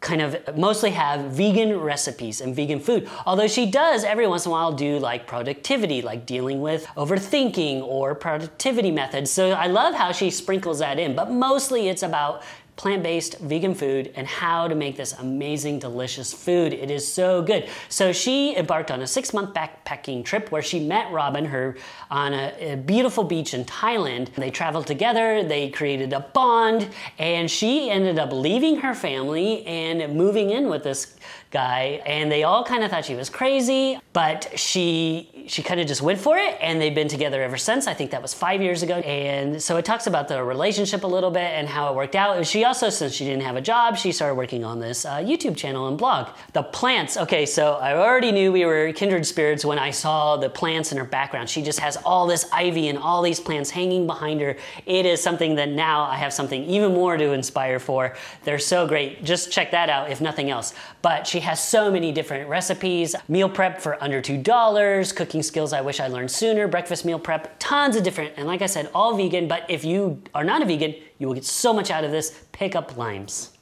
kind 0.00 0.20
of 0.20 0.56
mostly 0.56 0.90
have 0.90 1.32
vegan 1.32 1.78
recipes 1.78 2.40
and 2.40 2.54
vegan 2.54 2.80
food. 2.80 3.08
Although 3.24 3.48
she 3.48 3.70
does 3.70 4.04
every 4.04 4.26
once 4.26 4.44
in 4.44 4.50
a 4.50 4.52
while 4.52 4.72
do 4.72 4.98
like 4.98 5.26
productivity, 5.26 6.02
like 6.02 6.26
dealing 6.26 6.60
with 6.60 6.86
overthinking 6.96 7.82
or 7.82 8.14
productivity 8.14 8.90
methods. 8.90 9.30
So 9.30 9.50
I 9.50 9.66
love 9.66 9.94
how 9.94 10.12
she 10.12 10.30
sprinkles 10.30 10.80
that 10.80 10.98
in, 10.98 11.14
but 11.14 11.30
mostly 11.30 11.88
it's 11.88 12.02
about 12.02 12.42
plant 12.76 13.02
based 13.02 13.38
vegan 13.38 13.74
food 13.74 14.12
and 14.16 14.26
how 14.26 14.68
to 14.68 14.74
make 14.74 14.96
this 14.96 15.14
amazing, 15.14 15.78
delicious 15.78 16.32
food. 16.32 16.72
It 16.72 16.90
is 16.90 17.10
so 17.10 17.42
good. 17.42 17.68
So 17.88 18.12
she 18.12 18.54
embarked 18.56 18.90
on 18.90 19.00
a 19.00 19.06
six 19.06 19.32
month 19.32 19.54
backpacking 19.54 20.24
trip 20.24 20.52
where 20.52 20.62
she 20.62 20.78
met 20.78 21.10
Robin, 21.10 21.46
her 21.46 21.76
on 22.10 22.34
a, 22.34 22.72
a 22.72 22.76
beautiful 22.76 23.24
beach 23.24 23.54
in 23.54 23.64
Thailand. 23.64 24.34
They 24.34 24.50
traveled 24.50 24.86
together, 24.86 25.42
they 25.42 25.70
created 25.70 26.12
a 26.12 26.20
bond, 26.20 26.88
and 27.18 27.50
she 27.50 27.90
ended 27.90 28.18
up 28.18 28.32
leaving 28.32 28.76
her 28.80 28.94
family 28.94 29.64
and 29.66 30.14
moving 30.14 30.50
in 30.50 30.68
with 30.68 30.84
this 30.84 31.16
guy 31.50 32.02
and 32.04 32.30
they 32.30 32.42
all 32.42 32.64
kind 32.64 32.82
of 32.82 32.90
thought 32.90 33.04
she 33.04 33.14
was 33.14 33.30
crazy 33.30 33.98
but 34.12 34.50
she 34.58 35.46
she 35.46 35.62
kind 35.62 35.80
of 35.80 35.86
just 35.86 36.02
went 36.02 36.18
for 36.18 36.36
it 36.36 36.56
and 36.60 36.80
they've 36.80 36.94
been 36.94 37.08
together 37.08 37.42
ever 37.42 37.56
since 37.56 37.86
i 37.86 37.94
think 37.94 38.10
that 38.10 38.20
was 38.20 38.34
five 38.34 38.60
years 38.60 38.82
ago 38.82 38.96
and 38.96 39.62
so 39.62 39.76
it 39.76 39.84
talks 39.84 40.06
about 40.06 40.26
the 40.26 40.42
relationship 40.42 41.04
a 41.04 41.06
little 41.06 41.30
bit 41.30 41.50
and 41.52 41.68
how 41.68 41.88
it 41.88 41.96
worked 41.96 42.16
out 42.16 42.44
she 42.44 42.64
also 42.66 42.90
since 42.90 43.14
she 43.14 43.24
didn't 43.24 43.42
have 43.42 43.56
a 43.56 43.60
job 43.60 43.96
she 43.96 44.12
started 44.12 44.34
working 44.34 44.64
on 44.64 44.80
this 44.80 45.04
uh, 45.04 45.16
youtube 45.16 45.56
channel 45.56 45.88
and 45.88 45.96
blog. 45.96 46.28
The 46.52 46.62
plants. 46.62 47.16
Okay 47.16 47.46
so 47.46 47.74
i 47.74 47.94
already 47.94 48.32
knew 48.32 48.52
we 48.52 48.64
were 48.64 48.92
kindred 48.92 49.24
spirits 49.24 49.64
when 49.64 49.78
i 49.78 49.90
saw 49.90 50.36
the 50.36 50.50
plants 50.50 50.92
in 50.92 50.98
her 50.98 51.04
background. 51.04 51.48
She 51.48 51.62
just 51.62 51.80
has 51.80 51.96
all 51.98 52.26
this 52.26 52.46
ivy 52.52 52.88
and 52.88 52.98
all 52.98 53.22
these 53.22 53.40
plants 53.40 53.70
hanging 53.70 54.06
behind 54.06 54.40
her. 54.40 54.56
It 54.84 55.06
is 55.06 55.22
something 55.22 55.54
that 55.54 55.70
now 55.70 56.04
i 56.04 56.16
have 56.16 56.32
something 56.32 56.64
even 56.64 56.92
more 56.92 57.16
to 57.16 57.32
inspire 57.32 57.78
for. 57.78 58.16
They're 58.44 58.58
so 58.58 58.86
great. 58.86 59.24
Just 59.24 59.50
check 59.50 59.70
that 59.70 59.88
out 59.88 60.10
if 60.10 60.20
nothing 60.20 60.50
else. 60.50 60.74
But 61.02 61.26
she 61.26 61.40
has 61.40 61.62
so 61.62 61.90
many 61.90 62.12
different 62.12 62.48
recipes. 62.48 63.14
Meal 63.28 63.48
prep 63.48 63.80
for 63.80 64.02
under 64.02 64.20
$2 64.20 65.16
cooking 65.16 65.42
skills 65.42 65.72
i 65.72 65.80
wish 65.80 66.00
i 66.00 66.08
learned 66.08 66.30
sooner 66.30 66.68
breakfast 66.68 67.04
meal 67.04 67.18
prep 67.18 67.56
tons 67.58 67.96
of 67.96 68.02
different 68.02 68.34
and 68.36 68.46
like 68.46 68.62
i 68.62 68.66
said 68.66 68.90
all 68.94 69.16
vegan. 69.16 69.48
But 69.48 69.64
if 69.70 69.84
you 69.84 70.22
are 70.34 70.44
not 70.44 70.62
a 70.62 70.66
vegan 70.66 70.94
you 71.18 71.26
will 71.26 71.34
get 71.34 71.44
so 71.44 71.72
much 71.72 71.90
out 71.90 72.04
of 72.04 72.10
this. 72.10 72.44
Pick 72.52 72.74
up 72.74 72.96
limes 72.96 73.52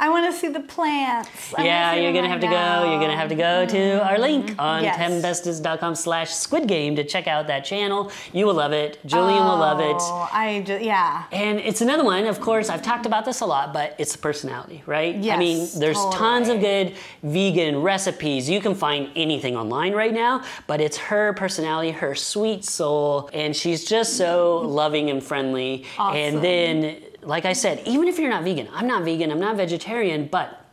I 0.00 0.08
want 0.10 0.32
to 0.32 0.38
see 0.38 0.48
the 0.48 0.60
plants. 0.60 1.54
I 1.56 1.64
yeah, 1.64 1.94
you're 1.94 2.12
gonna 2.12 2.28
have 2.28 2.40
to 2.40 2.46
go. 2.46 2.52
Mm-hmm. 2.52 2.90
You're 2.92 3.00
gonna 3.00 3.16
have 3.16 3.28
to 3.30 3.34
go 3.34 3.66
to 3.66 4.08
our 4.08 4.18
link 4.18 4.54
on 4.58 4.82
Yes. 4.84 4.96
10bestest.com 4.98 5.94
slash 5.94 6.30
squid 6.30 6.68
game 6.68 6.94
to 6.96 7.04
check 7.04 7.26
out 7.26 7.46
that 7.48 7.64
channel. 7.64 8.10
You 8.32 8.46
will 8.46 8.54
love 8.54 8.72
it. 8.72 8.98
Julian 9.06 9.42
will 9.44 9.58
love 9.58 9.80
it. 9.80 9.96
Oh, 9.98 10.28
I 10.32 10.62
just, 10.66 10.84
yeah. 10.84 11.24
And 11.32 11.58
it's 11.58 11.80
another 11.80 12.04
one, 12.04 12.26
of 12.26 12.40
course, 12.40 12.68
I've 12.68 12.82
talked 12.82 13.06
about 13.06 13.24
this 13.24 13.40
a 13.40 13.46
lot, 13.46 13.72
but 13.72 13.94
it's 13.98 14.12
the 14.12 14.18
personality, 14.18 14.82
right? 14.86 15.16
Yes, 15.16 15.36
I 15.36 15.38
mean, 15.38 15.68
there's 15.78 15.98
tons 16.12 16.48
of 16.48 16.60
good 16.60 16.94
vegan 17.22 17.82
recipes. 17.82 18.48
You 18.48 18.60
can 18.60 18.74
find 18.74 19.10
anything 19.16 19.56
online 19.56 19.94
right 19.94 20.14
now, 20.14 20.44
but 20.66 20.80
it's 20.80 20.96
her 20.96 21.32
personality, 21.32 21.90
her 21.90 22.14
sweet 22.14 22.64
soul, 22.64 23.30
and 23.32 23.54
she's 23.54 23.84
just 23.84 24.16
so 24.16 24.58
loving 24.58 25.10
and 25.10 25.22
friendly. 25.22 25.84
Awesome. 25.98 26.16
And 26.16 26.44
then, 26.44 26.96
like 27.28 27.44
I 27.44 27.52
said, 27.52 27.82
even 27.84 28.08
if 28.08 28.18
you're 28.18 28.30
not 28.30 28.42
vegan, 28.42 28.68
I'm 28.72 28.86
not 28.86 29.04
vegan, 29.04 29.30
I'm 29.30 29.38
not 29.38 29.54
vegetarian, 29.56 30.28
but 30.28 30.64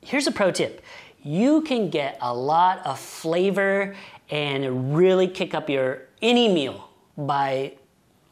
here's 0.00 0.26
a 0.26 0.32
pro 0.32 0.50
tip. 0.50 0.82
You 1.22 1.60
can 1.60 1.90
get 1.90 2.16
a 2.22 2.34
lot 2.34 2.84
of 2.86 2.98
flavor 2.98 3.94
and 4.30 4.96
really 4.96 5.28
kick 5.28 5.54
up 5.54 5.68
your 5.68 6.06
any 6.22 6.48
meal 6.48 6.88
by 7.18 7.74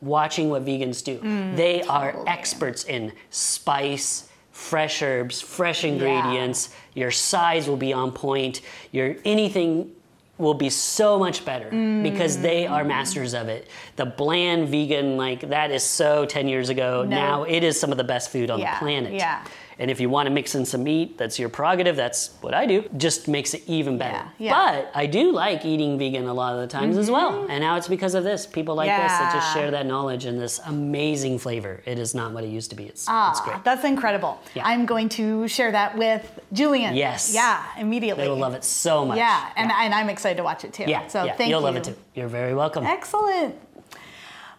watching 0.00 0.48
what 0.48 0.64
vegans 0.64 1.04
do. 1.04 1.18
Mm. 1.18 1.56
They 1.56 1.82
are 1.82 2.25
experts 2.26 2.84
in 2.84 3.12
spice 3.28 4.30
fresh 4.50 5.02
herbs 5.02 5.40
fresh 5.40 5.84
ingredients. 5.84 6.75
Your 6.94 7.10
size 7.10 7.68
will 7.68 7.76
be 7.76 7.92
on 7.92 8.12
point. 8.12 8.62
Your 8.92 9.14
anything 9.26 9.92
will 10.38 10.54
be 10.54 10.71
so 10.71 11.18
much 11.18 11.45
better 11.45 11.68
because 12.02 12.38
mm. 12.38 12.42
they 12.42 12.66
are 12.66 12.85
masters 12.85 13.35
of 13.35 13.49
it. 13.49 13.68
The 13.97 14.07
bland 14.07 14.68
vegan, 14.68 15.16
like 15.16 15.40
that 15.49 15.71
is 15.71 15.83
so 15.83 16.25
10 16.25 16.49
years 16.49 16.68
ago. 16.68 17.02
No. 17.02 17.09
Now 17.09 17.42
it 17.42 17.64
is 17.64 17.78
some 17.78 17.90
of 17.90 17.99
the 17.99 18.04
best 18.04 18.30
food 18.30 18.50
on 18.50 18.61
Yeah, 18.61 18.75
the 18.75 18.78
planet. 18.78 19.12
yeah. 19.12 19.45
And 19.80 19.92
if 19.92 20.00
you 20.00 20.08
want 20.11 20.26
to 20.26 20.30
mix 20.30 20.56
in 20.56 20.64
some 20.64 20.82
meat, 20.82 21.16
that's 21.18 21.38
your 21.38 21.49
prerogative. 21.49 21.94
That's 21.94 22.30
what 22.40 22.52
I 22.52 22.66
do. 22.66 22.88
Just 22.97 23.28
makes 23.28 23.54
it 23.54 23.62
even 23.68 23.97
better. 23.97 24.16
Yeah, 24.16 24.28
yeah. 24.38 24.52
Mm-hmm. 24.52 24.82
But 24.92 24.99
I 24.99 25.06
do 25.06 25.30
like 25.32 25.64
eating 25.64 25.99
vegan 25.99 26.26
a 26.26 26.35
lot 26.35 26.54
of 26.54 26.61
the 26.61 26.66
times 26.66 26.97
as 26.99 27.08
well. 27.11 27.47
And 27.49 27.61
now 27.61 27.76
it's 27.76 27.87
because 27.87 28.14
of 28.14 28.25
this. 28.25 28.44
People 28.44 28.75
like 28.75 28.88
this 28.88 29.12
that 29.12 29.32
just 29.35 29.52
share 29.54 29.70
that 29.70 29.87
knowledge 29.87 30.25
and 30.25 30.40
this 30.40 30.58
amazing 30.66 31.38
flavor. 31.38 31.80
It 31.87 31.99
is 32.00 32.12
not 32.12 32.32
what 32.32 32.42
it 32.42 32.49
used 32.49 32.70
to 32.70 32.76
be. 32.76 32.85
It's, 32.87 33.02
it's 33.02 33.08
Ah, 33.08 33.40
great. 33.44 33.62
that's 33.64 33.85
incredible. 33.85 34.40
Yeah. 34.54 34.66
I'm 34.66 34.85
going 34.85 35.08
to 35.11 35.47
share 35.47 35.70
that 35.70 35.97
with 35.97 36.40
Julian. 36.52 36.97
Yes. 36.97 37.32
Yeah, 37.32 37.62
immediately. 37.78 38.25
They 38.25 38.30
will 38.30 38.37
love 38.37 38.54
it 38.54 38.64
so 38.64 39.04
much. 39.06 39.18
Yeah, 39.18 39.52
and, 39.56 39.70
and 39.70 39.94
I'm 39.94 40.08
excited 40.11 40.38
to 40.38 40.42
watch 40.42 40.64
it 40.64 40.73
too. 40.73 40.85
yeah. 40.88 41.06
So 41.06 41.23
yeah. 41.25 41.37
thank 41.37 41.50
You'll 41.50 41.61
you. 41.61 41.64
love 41.66 41.76
it 41.76 41.85
too. 41.85 41.97
You're 42.14 42.26
very 42.28 42.54
welcome. 42.54 42.85
Excellent. 42.85 43.54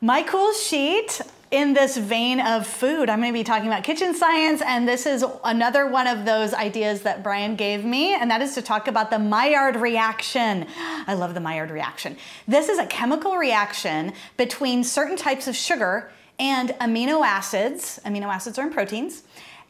My 0.01 0.23
cool 0.23 0.53
sheet 0.53 1.19
in 1.51 1.73
this 1.73 1.97
vein 1.97 2.39
of 2.39 2.67
food, 2.67 3.09
I'm 3.09 3.19
going 3.19 3.33
to 3.33 3.39
be 3.39 3.43
talking 3.43 3.67
about 3.67 3.83
kitchen 3.83 4.13
science, 4.13 4.61
and 4.61 4.87
this 4.87 5.07
is 5.07 5.25
another 5.43 5.87
one 5.87 6.05
of 6.05 6.23
those 6.25 6.53
ideas 6.53 7.01
that 7.01 7.23
Brian 7.23 7.55
gave 7.55 7.83
me, 7.83 8.13
and 8.13 8.29
that 8.29 8.41
is 8.41 8.53
to 8.53 8.61
talk 8.61 8.87
about 8.87 9.09
the 9.09 9.17
Maillard 9.17 9.75
reaction. 9.75 10.67
I 10.77 11.15
love 11.15 11.33
the 11.33 11.39
Maillard 11.39 11.71
reaction. 11.71 12.17
This 12.47 12.69
is 12.69 12.77
a 12.77 12.85
chemical 12.85 13.35
reaction 13.35 14.13
between 14.37 14.83
certain 14.83 15.17
types 15.17 15.47
of 15.47 15.55
sugar 15.55 16.11
and 16.37 16.69
amino 16.81 17.25
acids. 17.25 17.99
Amino 18.05 18.27
acids 18.27 18.59
are 18.59 18.67
in 18.67 18.71
proteins, 18.71 19.23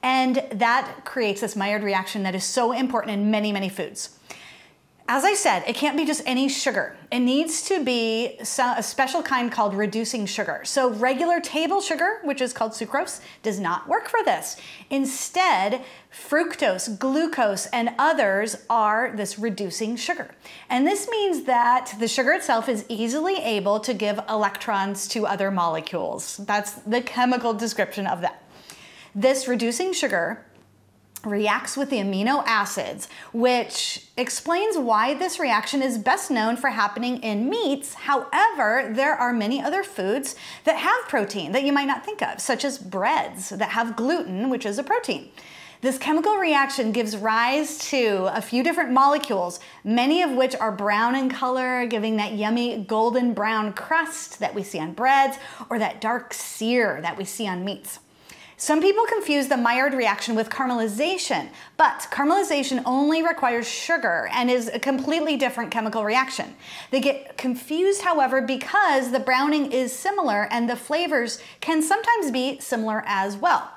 and 0.03 0.43
that 0.51 1.05
creates 1.05 1.39
this 1.39 1.55
Maillard 1.55 1.83
reaction 1.83 2.23
that 2.23 2.35
is 2.35 2.43
so 2.43 2.73
important 2.73 3.13
in 3.13 3.31
many, 3.31 3.53
many 3.53 3.69
foods. 3.69 4.18
As 5.11 5.25
I 5.25 5.33
said, 5.33 5.63
it 5.65 5.75
can't 5.75 5.97
be 5.97 6.05
just 6.05 6.21
any 6.27 6.47
sugar. 6.47 6.95
It 7.11 7.21
needs 7.21 7.63
to 7.63 7.83
be 7.83 8.37
a 8.39 8.83
special 8.83 9.23
kind 9.23 9.51
called 9.51 9.73
reducing 9.73 10.27
sugar. 10.27 10.61
So, 10.65 10.91
regular 10.91 11.39
table 11.39 11.81
sugar, 11.81 12.19
which 12.23 12.41
is 12.41 12.53
called 12.53 12.73
sucrose, 12.73 13.19
does 13.41 13.59
not 13.59 13.87
work 13.87 14.07
for 14.07 14.23
this. 14.23 14.57
Instead, 14.91 15.81
fructose, 16.13 16.99
glucose, 16.99 17.65
and 17.73 17.89
others 17.97 18.55
are 18.69 19.11
this 19.15 19.39
reducing 19.39 19.95
sugar. 19.95 20.29
And 20.69 20.85
this 20.85 21.09
means 21.09 21.45
that 21.45 21.95
the 21.97 22.07
sugar 22.07 22.33
itself 22.33 22.69
is 22.69 22.85
easily 22.87 23.37
able 23.37 23.79
to 23.79 23.95
give 23.95 24.19
electrons 24.29 25.07
to 25.07 25.25
other 25.25 25.49
molecules. 25.49 26.37
That's 26.37 26.73
the 26.73 27.01
chemical 27.01 27.55
description 27.55 28.05
of 28.05 28.21
that. 28.21 28.43
This 29.15 29.47
reducing 29.47 29.91
sugar 29.91 30.45
reacts 31.25 31.75
with 31.75 31.89
the 31.89 31.97
amino 31.97 32.43
acids, 32.45 33.07
which 33.33 34.07
explains 34.17 34.77
why 34.77 35.13
this 35.13 35.39
reaction 35.39 35.81
is 35.81 35.97
best 35.97 36.31
known 36.31 36.55
for 36.55 36.69
happening 36.69 37.21
in 37.21 37.49
meats. 37.49 37.93
However, 37.93 38.89
there 38.93 39.15
are 39.15 39.33
many 39.33 39.61
other 39.61 39.83
foods 39.83 40.35
that 40.63 40.77
have 40.77 41.09
protein 41.09 41.51
that 41.51 41.63
you 41.63 41.73
might 41.73 41.87
not 41.87 42.05
think 42.05 42.21
of, 42.21 42.39
such 42.39 42.63
as 42.63 42.77
breads 42.77 43.49
that 43.49 43.69
have 43.69 43.95
gluten, 43.95 44.49
which 44.49 44.65
is 44.65 44.77
a 44.77 44.83
protein. 44.83 45.29
This 45.81 45.97
chemical 45.97 46.35
reaction 46.35 46.91
gives 46.91 47.15
rise 47.15 47.77
to 47.89 48.29
a 48.35 48.41
few 48.41 48.63
different 48.63 48.91
molecules, 48.91 49.61
many 49.85 50.21
of 50.21 50.31
which 50.31 50.53
are 50.55 50.73
brown 50.73 51.15
in 51.15 51.29
color, 51.29 51.85
giving 51.85 52.17
that 52.17 52.33
yummy 52.33 52.83
golden 52.83 53.33
brown 53.33 53.71
crust 53.71 54.39
that 54.39 54.53
we 54.53 54.61
see 54.61 54.79
on 54.79 54.91
breads 54.91 55.37
or 55.69 55.79
that 55.79 56.01
dark 56.01 56.33
sear 56.33 56.99
that 57.01 57.17
we 57.17 57.23
see 57.23 57.47
on 57.47 57.63
meats. 57.63 57.99
Some 58.61 58.81
people 58.81 59.05
confuse 59.05 59.47
the 59.47 59.55
Maillard 59.55 59.93
reaction 59.93 60.35
with 60.35 60.49
caramelization, 60.49 61.47
but 61.77 62.05
caramelization 62.11 62.83
only 62.85 63.23
requires 63.23 63.65
sugar 63.65 64.29
and 64.33 64.51
is 64.51 64.67
a 64.67 64.79
completely 64.79 65.37
different 65.37 65.71
chemical 65.71 66.03
reaction. 66.03 66.57
They 66.91 66.99
get 66.99 67.37
confused, 67.37 68.01
however, 68.01 68.41
because 68.41 69.11
the 69.11 69.19
browning 69.21 69.71
is 69.71 69.93
similar 69.93 70.49
and 70.51 70.69
the 70.69 70.75
flavors 70.75 71.41
can 71.61 71.81
sometimes 71.81 72.31
be 72.31 72.59
similar 72.59 73.01
as 73.05 73.37
well. 73.37 73.71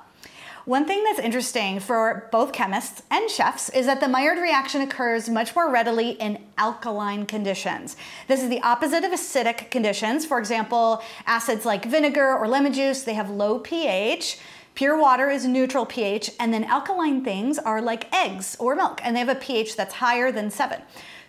One 0.65 0.85
thing 0.85 1.01
that's 1.05 1.19
interesting 1.19 1.79
for 1.79 2.27
both 2.33 2.51
chemists 2.51 3.03
and 3.09 3.29
chefs 3.29 3.69
is 3.69 3.85
that 3.85 4.01
the 4.01 4.09
Maillard 4.09 4.37
reaction 4.37 4.81
occurs 4.81 5.29
much 5.29 5.55
more 5.55 5.71
readily 5.71 6.11
in 6.11 6.43
alkaline 6.57 7.25
conditions. 7.25 7.95
This 8.27 8.43
is 8.43 8.49
the 8.49 8.61
opposite 8.61 9.05
of 9.05 9.11
acidic 9.13 9.71
conditions. 9.71 10.25
For 10.25 10.39
example, 10.39 11.01
acids 11.25 11.65
like 11.65 11.85
vinegar 11.85 12.35
or 12.35 12.49
lemon 12.49 12.73
juice, 12.73 13.03
they 13.03 13.13
have 13.13 13.29
low 13.29 13.59
pH. 13.59 14.39
Pure 14.75 14.99
water 14.99 15.29
is 15.29 15.45
neutral 15.45 15.85
pH, 15.85 16.31
and 16.39 16.53
then 16.53 16.63
alkaline 16.63 17.23
things 17.23 17.59
are 17.59 17.81
like 17.81 18.11
eggs 18.13 18.55
or 18.59 18.75
milk, 18.75 18.99
and 19.03 19.15
they 19.15 19.19
have 19.19 19.29
a 19.29 19.35
pH 19.35 19.75
that's 19.75 19.95
higher 19.95 20.31
than 20.31 20.49
seven. 20.49 20.81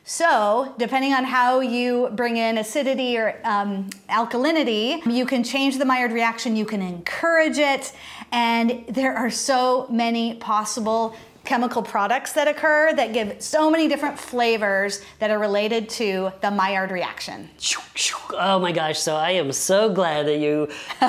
So, 0.07 0.75
depending 0.79 1.15
on 1.15 1.25
how 1.25 1.61
you 1.61 2.11
bring 2.13 2.37
in 2.37 2.59
acidity 2.59 3.17
or 3.17 3.41
um, 3.45 3.89
alkalinity, 4.11 5.05
you 5.07 5.25
can 5.25 5.43
change 5.43 5.79
the 5.79 5.85
Maillard 5.85 6.13
reaction, 6.13 6.57
you 6.57 6.67
can 6.67 6.83
encourage 6.83 7.59
it, 7.59 7.93
and 8.31 8.85
there 8.89 9.15
are 9.15 9.31
so 9.31 9.87
many 9.91 10.35
possible 10.35 11.15
chemical 11.45 11.83
products 11.83 12.33
that 12.33 12.49
occur 12.49 12.93
that 12.95 13.13
give 13.13 13.37
so 13.41 13.71
many 13.71 13.87
different 13.89 14.19
flavors 14.19 15.03
that 15.19 15.31
are 15.31 15.39
related 15.39 15.89
to 15.91 16.33
the 16.41 16.51
Maillard 16.51 16.91
reaction. 16.91 17.51
Oh 18.37 18.59
my 18.59 18.73
gosh, 18.73 18.99
so 18.99 19.15
I 19.15 19.33
am 19.33 19.53
so 19.53 19.93
glad 19.93 20.27
that 20.27 20.39
you 20.39 20.69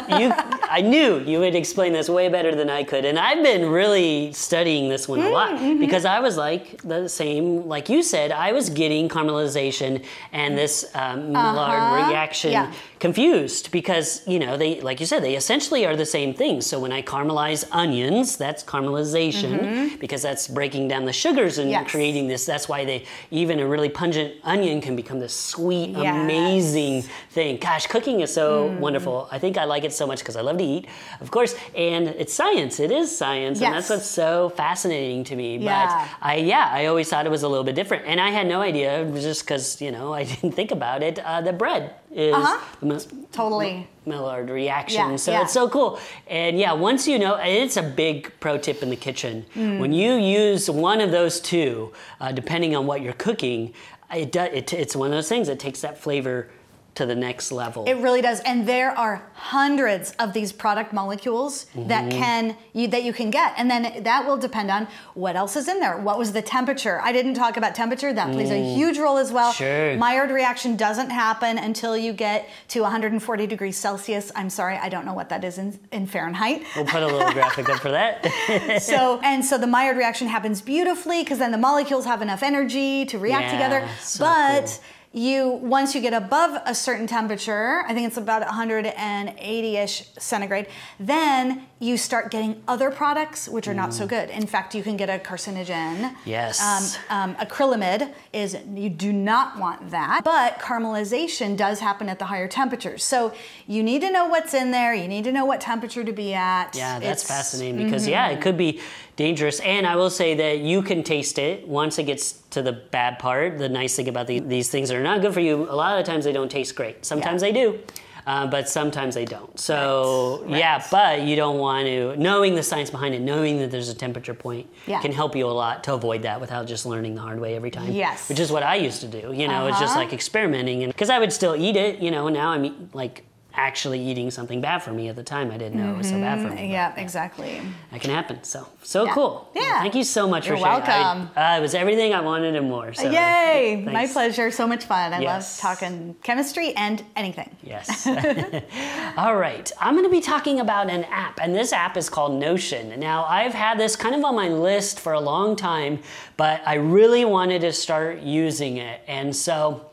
you 0.09 0.31
I 0.69 0.81
knew 0.81 1.19
you 1.19 1.39
would 1.39 1.55
explain 1.55 1.93
this 1.93 2.09
way 2.09 2.29
better 2.29 2.53
than 2.53 2.69
I 2.69 2.83
could. 2.83 3.05
And 3.05 3.17
I've 3.17 3.43
been 3.43 3.69
really 3.69 4.31
studying 4.33 4.89
this 4.89 5.07
one 5.07 5.21
a 5.21 5.29
lot 5.29 5.45
Mm-hmm. 5.55 5.79
because 5.79 6.05
I 6.05 6.19
was 6.19 6.37
like 6.37 6.81
the 6.81 7.07
same 7.07 7.67
like 7.67 7.87
you 7.89 8.03
said, 8.03 8.31
I 8.31 8.51
was 8.51 8.69
getting 8.69 9.07
caramelization 9.09 10.03
and 10.33 10.57
this 10.57 10.85
um, 10.95 11.31
Maillard 11.31 12.09
reaction 12.09 12.53
Uh-huh. 12.53 12.71
Yeah. 12.71 12.77
Confused 12.99 13.71
because, 13.71 14.21
you 14.27 14.39
know, 14.39 14.57
they 14.57 14.79
like 14.81 14.99
you 14.99 15.05
said, 15.05 15.23
they 15.23 15.35
essentially 15.35 15.85
are 15.85 15.95
the 15.95 16.05
same 16.05 16.33
thing. 16.33 16.61
So 16.61 16.79
when 16.79 16.91
I 16.91 17.01
caramelize 17.01 17.65
onions, 17.71 18.37
that's 18.37 18.63
caramelization 18.63 19.99
because 19.99 20.21
that's 20.21 20.47
breaking 20.47 20.87
down 20.87 21.05
the 21.05 21.13
sugars 21.13 21.57
and 21.57 21.65
Mm-hmm. 21.65 21.81
Yes. 21.83 21.91
creating 21.91 22.27
this. 22.27 22.45
That's 22.45 22.69
why 22.69 22.85
they 22.85 23.05
even 23.31 23.59
a 23.59 23.67
really 23.67 23.89
pungent 23.89 24.35
onion 24.43 24.81
can 24.81 24.95
become 24.95 25.19
this 25.19 25.33
sweet, 25.35 25.89
Yes. 25.89 26.15
Mm. 26.15 26.23
amazing 26.23 27.01
thing. 27.31 27.57
Gosh, 27.57 27.87
cooking 27.87 28.19
is 28.21 28.31
so 28.31 28.67
wonderful. 28.79 29.27
I 29.31 29.39
think 29.39 29.57
I 29.57 29.63
like 29.65 29.83
it 29.83 29.91
so 29.93 30.05
much 30.05 30.19
because 30.19 30.35
I 30.35 30.41
love 30.41 30.57
to 30.59 30.63
eat, 30.63 30.87
of 31.21 31.31
course, 31.31 31.55
and 31.75 32.07
it's 32.09 32.33
science. 32.33 32.79
It 32.79 32.91
is 32.91 33.15
science, 33.15 33.61
and 33.61 33.73
that's 33.73 33.89
what's 33.89 34.05
so 34.05 34.49
fascinating 34.49 35.23
to 35.25 35.35
me. 35.35 35.57
Yeah. 35.57 36.07
But 36.21 36.25
I, 36.27 36.35
yeah, 36.35 36.69
I 36.71 36.85
always 36.85 37.09
thought 37.09 37.25
it 37.25 37.31
was 37.31 37.43
a 37.43 37.49
little 37.49 37.63
bit 37.63 37.75
different, 37.75 38.05
and 38.05 38.21
I 38.21 38.29
had 38.29 38.45
no 38.47 38.61
idea 38.61 39.05
just 39.15 39.43
because 39.43 39.81
you 39.81 39.91
know 39.91 40.13
I 40.13 40.23
didn't 40.31 40.51
think 40.53 40.71
about 40.71 41.01
it. 41.01 41.17
Uh, 41.19 41.41
the 41.41 41.53
bread 41.53 41.95
is 42.15 42.33
Uh-huh. 42.33 42.59
the 42.79 42.85
most 42.85 43.09
Totally. 43.31 43.87
Maillard 44.05 44.49
reaction. 44.49 45.09
Yeah, 45.11 45.15
so 45.17 45.31
yeah. 45.31 45.41
it's 45.41 45.51
so 45.53 45.67
cool. 45.69 45.99
And 46.27 46.57
yeah, 46.57 46.71
once 46.73 47.07
you 47.07 47.19
know, 47.19 47.35
and 47.35 47.49
it's 47.63 47.75
a 47.75 47.83
big 47.83 48.31
pro 48.39 48.57
tip 48.57 48.81
in 48.81 48.89
the 48.89 48.95
kitchen. 48.95 49.45
Mm. 49.55 49.79
When 49.79 49.91
you 49.93 50.13
use 50.13 50.69
one 50.69 51.01
of 51.01 51.11
those 51.11 51.39
two, 51.41 51.91
uh, 52.21 52.31
depending 52.31 52.75
on 52.75 52.87
what 52.87 53.01
you're 53.01 53.13
cooking, 53.13 53.73
it, 54.13 54.31
do, 54.31 54.39
it 54.39 54.71
it's 54.73 54.95
one 54.95 55.07
of 55.07 55.13
those 55.13 55.27
things 55.27 55.47
that 55.47 55.59
takes 55.59 55.81
that 55.81 55.97
flavor 55.97 56.47
to 56.95 57.05
the 57.05 57.15
next 57.15 57.51
level. 57.51 57.83
It 57.85 57.95
really 57.95 58.21
does, 58.21 58.39
and 58.41 58.67
there 58.67 58.91
are 58.97 59.21
hundreds 59.33 60.11
of 60.13 60.33
these 60.33 60.51
product 60.51 60.93
molecules 60.93 61.65
that 61.75 62.05
Mm-hmm. 62.05 62.17
can 62.19 62.57
you 62.73 62.87
that 62.89 63.03
you 63.03 63.13
can 63.13 63.29
get, 63.31 63.53
and 63.57 63.69
then 63.69 64.03
that 64.03 64.25
will 64.27 64.37
depend 64.37 64.69
on 64.71 64.87
what 65.13 65.35
else 65.35 65.55
is 65.55 65.67
in 65.67 65.79
there. 65.79 65.97
What 65.97 66.17
was 66.17 66.31
the 66.33 66.41
temperature? 66.41 66.99
I 67.03 67.11
didn't 67.11 67.33
talk 67.33 67.57
about 67.57 67.73
temperature. 67.75 68.11
That 68.13 68.31
plays 68.31 68.51
a 68.51 68.75
huge 68.75 68.97
role 68.97 69.17
as 69.17 69.31
well. 69.31 69.51
Mm. 69.53 69.55
Sure. 69.55 69.97
Maillard 69.97 70.31
reaction 70.31 70.75
doesn't 70.75 71.09
happen 71.09 71.57
until 71.57 71.97
you 71.97 72.13
get 72.13 72.47
to 72.69 72.81
140 72.81 73.47
degrees 73.47 73.77
Celsius. 73.77 74.31
I'm 74.35 74.49
sorry, 74.49 74.77
I 74.77 74.89
don't 74.89 75.05
know 75.05 75.13
what 75.13 75.29
that 75.29 75.43
is 75.43 75.57
in, 75.57 75.79
in 75.91 76.05
Fahrenheit. 76.07 76.63
we'll 76.75 76.85
put 76.85 77.03
a 77.03 77.07
little 77.07 77.31
graphic 77.31 77.69
up 77.69 77.79
for 77.79 77.91
that. 77.91 78.81
so 78.81 79.19
and 79.23 79.43
so 79.43 79.57
the 79.57 79.67
Maillard 79.67 79.97
reaction 79.97 80.27
happens 80.27 80.61
beautifully 80.61 81.23
because 81.23 81.39
then 81.39 81.51
the 81.51 81.57
molecules 81.57 82.05
have 82.05 82.21
enough 82.21 82.43
energy 82.43 83.05
to 83.05 83.17
react 83.19 83.45
Yeah, 83.45 83.51
together. 83.51 83.89
so 84.01 84.25
but 84.25 84.65
cool. 84.65 84.83
You 85.15 85.47
once 85.49 85.95
you 85.95 86.01
get 86.01 86.13
above 86.13 86.61
a 86.65 86.75
certain 86.75 87.07
temperature, 87.07 87.83
I 87.87 87.93
think 87.93 88.07
it's 88.07 88.17
about 88.17 88.45
180ish 88.45 90.19
centigrade, 90.19 90.67
then 90.99 91.67
you 91.79 91.97
start 91.97 92.31
getting 92.31 92.63
other 92.69 92.89
products 92.89 93.49
which 93.49 93.67
are 93.67 93.73
not 93.73 93.93
so 93.93 94.07
good. 94.07 94.29
In 94.29 94.47
fact, 94.47 94.73
you 94.73 94.81
can 94.81 94.95
get 94.95 95.09
a 95.09 95.19
carcinogen. 95.19 96.15
Yes. 96.23 96.61
Um, 97.09 97.31
um, 97.31 97.35
acrylamide 97.35 98.13
is 98.31 98.57
you 98.73 98.89
do 98.89 99.11
not 99.11 99.59
want 99.59 99.91
that, 99.91 100.21
but 100.23 100.57
caramelization 100.59 101.57
does 101.57 101.81
happen 101.81 102.07
at 102.07 102.17
the 102.17 102.25
higher 102.25 102.47
temperatures. 102.47 103.03
So 103.03 103.33
you 103.67 103.83
need 103.83 103.99
to 104.01 104.11
know 104.11 104.27
what's 104.27 104.53
in 104.53 104.71
there. 104.71 104.93
You 104.93 105.09
need 105.09 105.25
to 105.25 105.33
know 105.33 105.43
what 105.43 105.59
temperature 105.59 106.05
to 106.05 106.13
be 106.13 106.33
at. 106.33 106.75
Yeah, 106.75 106.99
that's 106.99 107.23
It's- 107.23 107.27
fascinating 107.27 107.83
because 107.83 108.07
yeah, 108.07 108.29
it 108.29 108.39
could 108.39 108.57
be 108.57 108.79
dangerous. 109.17 109.59
And 109.59 109.85
I 109.85 109.97
will 109.97 110.09
say 110.09 110.33
that 110.35 110.59
you 110.59 110.81
can 110.81 111.03
taste 111.03 111.37
it 111.37 111.67
once 111.67 111.99
it 111.99 112.03
gets 112.03 112.33
to 112.51 112.61
the 112.61 112.71
bad 112.71 113.19
part. 113.19 113.57
The 113.57 113.67
nice 113.69 113.97
thing 113.97 114.07
about 114.07 114.27
the, 114.27 114.39
these 114.39 114.69
things 114.69 114.87
that 114.89 114.97
are 114.97 115.03
not 115.03 115.19
good 115.21 115.33
for 115.33 115.41
you, 115.41 115.69
a 115.69 115.75
lot 115.75 115.97
of 115.99 116.05
the 116.05 116.09
times 116.09 116.23
they 116.23 116.31
don't 116.31 116.49
taste 116.49 116.73
great. 116.75 117.05
Sometimes 117.05 117.41
they 117.41 117.51
do. 117.51 117.79
Uh, 118.27 118.47
but 118.47 118.67
sometimes 118.67 119.13
they 119.13 119.25
don't. 119.25 119.59
So 119.59 120.43
Right, 120.47 120.59
yeah, 120.59 120.83
but 120.89 121.21
you 121.21 121.35
don't 121.35 121.59
want 121.59 121.85
to 121.85 122.15
knowing 122.17 122.55
the 122.55 122.63
science 122.63 122.89
behind 122.89 123.13
it, 123.13 123.21
knowing 123.21 123.59
that 123.59 123.69
there's 123.71 123.89
a 123.89 123.93
temperature 123.93 124.33
point 124.33 124.67
Yeah. 124.87 124.99
can 125.01 125.11
help 125.11 125.35
you 125.35 125.45
a 125.47 125.51
lot 125.51 125.83
to 125.85 125.93
avoid 125.93 126.23
that 126.23 126.41
without 126.41 126.65
just 126.65 126.85
learning 126.87 127.15
the 127.15 127.21
hard 127.21 127.39
way 127.39 127.55
every 127.55 127.69
time. 127.71 127.91
Yes. 127.91 128.27
which 128.29 128.39
is 128.39 128.51
what 128.51 128.63
I 128.63 128.75
used 128.75 129.01
to 129.01 129.07
do. 129.07 129.31
You 129.31 129.47
know, 129.47 129.67
it's 129.67 129.79
just 129.79 129.91
Uh-huh. 129.91 129.99
like 130.05 130.13
experimenting, 130.13 130.83
and 130.83 130.91
because 130.91 131.09
I 131.09 131.19
would 131.19 131.31
still 131.31 131.55
eat 131.55 131.75
it. 131.75 131.99
You 131.99 132.09
know, 132.11 132.27
now 132.29 132.49
I'm 132.49 132.89
like 132.93 133.23
actually 133.57 133.99
eating 134.01 134.29
something 134.31 134.61
bad 134.61 134.79
for 134.79 134.91
me 134.91 135.07
at 135.09 135.15
the 135.15 135.23
time. 135.23 135.51
I 135.51 135.57
didn't 135.57 135.79
know 135.79 135.93
it 135.93 135.97
was 135.97 136.09
so 136.09 136.19
bad 136.19 136.39
for 136.41 136.49
me. 136.49 136.55
but 136.55 136.67
Yeah, 136.67 136.93
exactly. 136.97 137.61
That 137.91 138.01
can 138.01 138.11
happen. 138.11 138.43
So 138.43 138.67
so 138.83 139.05
Yeah. 139.05 139.13
cool. 139.13 139.49
Yeah. 139.55 139.81
Thank 139.81 139.95
you 139.95 140.03
so 140.03 140.27
much 140.27 140.47
You're 140.47 140.57
for 140.57 140.63
sharing. 140.63 140.81
I- 140.83 140.89
welcome. 141.15 141.29
uh, 141.35 141.57
it 141.57 141.61
was 141.61 141.73
everything 141.75 142.13
I 142.13 142.21
wanted 142.21 142.55
and 142.55 142.69
more. 142.69 142.93
So 142.93 143.09
Yay! 143.09 143.83
My 143.85 144.07
pleasure. 144.07 144.51
So 144.51 144.67
much 144.67 144.85
fun. 144.85 145.13
I 145.13 145.19
Yes. 145.21 145.63
love 145.63 145.77
talking 145.79 146.15
chemistry 146.23 146.73
and 146.75 147.03
anything. 147.15 147.49
Yes. 147.63 148.07
All 149.17 149.35
right. 149.35 149.71
I'm 149.79 149.93
going 149.95 150.05
to 150.05 150.11
be 150.11 150.21
talking 150.21 150.59
about 150.59 150.89
an 150.89 151.03
app, 151.05 151.39
and 151.41 151.55
this 151.55 151.71
app 151.73 151.97
is 151.97 152.09
called 152.09 152.33
Notion. 152.39 152.99
Now, 152.99 153.25
I've 153.25 153.53
had 153.53 153.77
this 153.79 153.95
kind 153.95 154.15
of 154.15 154.23
on 154.23 154.35
my 154.35 154.49
list 154.49 154.99
for 154.99 155.13
a 155.13 155.19
long 155.19 155.55
time, 155.55 155.99
but 156.37 156.61
I 156.65 156.75
really 156.75 157.25
wanted 157.25 157.61
to 157.61 157.71
start 157.73 158.19
using 158.21 158.77
it. 158.77 159.01
And 159.07 159.35
so, 159.35 159.85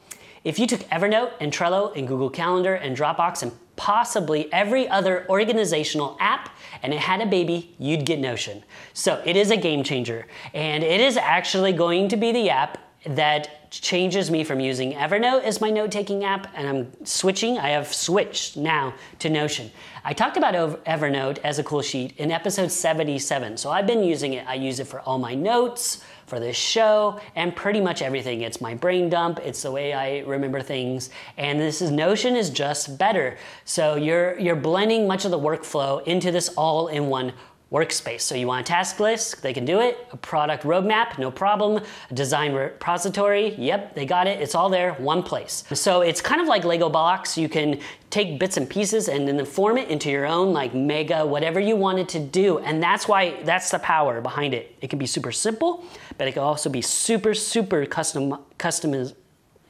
if 0.45 0.59
you 0.59 0.67
took 0.67 0.81
Evernote 0.91 1.33
and 1.41 1.53
Trello 1.53 1.97
and 1.97 2.07
Google 2.07 2.31
Calendar 2.31 2.75
and 2.75 2.97
Dropbox 2.97 3.43
and 3.43 3.53
possibly 3.77 4.53
every 4.53 4.89
other 4.89 5.27
organizational 5.29 6.17
app 6.21 6.51
and 6.83 6.93
it 6.93 7.01
had 7.01 7.21
a 7.21 7.27
baby, 7.27 7.75
you'd 7.79 8.05
get 8.05 8.19
Notion. 8.19 8.63
So, 8.93 9.23
it 9.25 9.37
is 9.37 9.51
a 9.51 9.57
game 9.57 9.83
changer, 9.83 10.27
and 10.53 10.83
it 10.83 11.01
is 11.01 11.17
actually 11.17 11.73
going 11.73 12.09
to 12.09 12.17
be 12.17 12.33
the 12.33 12.51
app 12.51 12.79
that 13.05 13.71
changes 13.71 14.31
me 14.31 14.45
from 14.45 14.61
using 14.61 14.93
Evernote 14.93 15.43
as 15.43 15.61
my 15.61 15.71
note 15.71 15.91
taking 15.91 16.25
app 16.25 16.47
and 16.55 16.69
I'm 16.69 17.07
switching. 17.07 17.59
I 17.59 17.71
have 17.71 17.93
switched 17.93 18.57
now 18.57 18.95
to 19.21 19.31
Notion. 19.31 19.71
I 20.05 20.13
talked 20.13 20.37
about 20.37 20.55
Evernote 20.85 21.39
as 21.39 21.59
a 21.59 21.65
cool 21.65 21.83
sheet 21.83 22.17
in 22.19 22.31
episode 22.31 22.71
77. 22.71 23.57
So 23.57 23.71
I've 23.71 23.87
been 23.87 24.05
using 24.05 24.35
it. 24.35 24.47
I 24.47 24.55
use 24.55 24.79
it 24.79 24.87
for 24.87 25.01
all 25.01 25.19
my 25.19 25.35
notes, 25.35 26.05
for 26.33 26.41
this 26.41 26.57
show, 26.57 27.21
and 27.37 27.55
pretty 27.55 27.79
much 27.79 28.01
everything. 28.01 28.41
It's 28.41 28.59
my 28.59 28.75
brain 28.75 29.11
dump, 29.11 29.39
it's 29.45 29.61
the 29.61 29.71
way 29.71 29.93
I 29.93 30.21
remember 30.21 30.63
things. 30.63 31.11
And 31.37 31.61
this 31.61 31.83
is 31.83 31.91
Notion 31.91 32.37
is 32.37 32.49
just 32.49 32.97
better. 32.97 33.37
So 33.67 33.97
you're 33.97 34.39
you're 34.39 34.57
blending 34.57 35.07
much 35.07 35.27
of 35.27 35.31
the 35.31 35.39
workflow 35.39 36.03
into 36.07 36.31
this 36.31 36.49
all 36.57 36.89
in 36.89 37.09
one 37.09 37.35
workspace. 37.73 38.21
So 38.21 38.35
you 38.35 38.47
want 38.47 38.69
a 38.69 38.69
task 38.69 39.01
list, 39.01 39.43
they 39.43 39.55
can 39.55 39.65
do 39.65 39.81
it. 39.81 40.07
A 40.13 40.17
product 40.17 40.65
roadmap, 40.65 41.19
no 41.19 41.31
problem. 41.31 41.83
A 42.11 42.15
design 42.15 42.53
repository, 42.53 43.55
yep, 43.55 43.95
they 43.95 44.05
got 44.05 44.27
it. 44.27 44.41
It's 44.43 44.55
all 44.55 44.69
there, 44.69 44.93
one 44.95 45.23
place. 45.23 45.65
So 45.73 46.03
it's 46.03 46.21
kind 46.21 46.41
of 46.41 46.47
like 46.47 46.65
Lego 46.65 46.91
blocks. 46.91 47.39
You 47.39 47.49
can 47.49 47.81
take 48.11 48.39
bits 48.39 48.59
and 48.59 48.69
pieces 48.69 49.09
and 49.09 49.27
then 49.27 49.43
form 49.47 49.79
it 49.79 49.89
into 49.89 50.11
your 50.11 50.27
own 50.27 50.53
like 50.53 50.75
mega 50.75 51.25
whatever 51.25 51.59
you 51.59 51.75
wanted 51.75 52.11
to 52.11 52.21
do. 52.21 52.59
And 52.59 52.83
that's 52.83 53.09
why 53.09 53.43
that's 53.45 53.71
the 53.71 53.79
power 53.79 54.21
behind 54.21 54.53
it. 54.53 54.77
It 54.83 54.91
can 54.91 54.99
be 54.99 55.07
super 55.07 55.33
simple, 55.33 55.83
but 56.19 56.29
it 56.29 56.33
can 56.33 56.43
also 56.43 56.69
be 56.69 56.83
super 56.83 57.33
super 57.33 57.87
custom 57.87 58.39
custom 58.59 58.93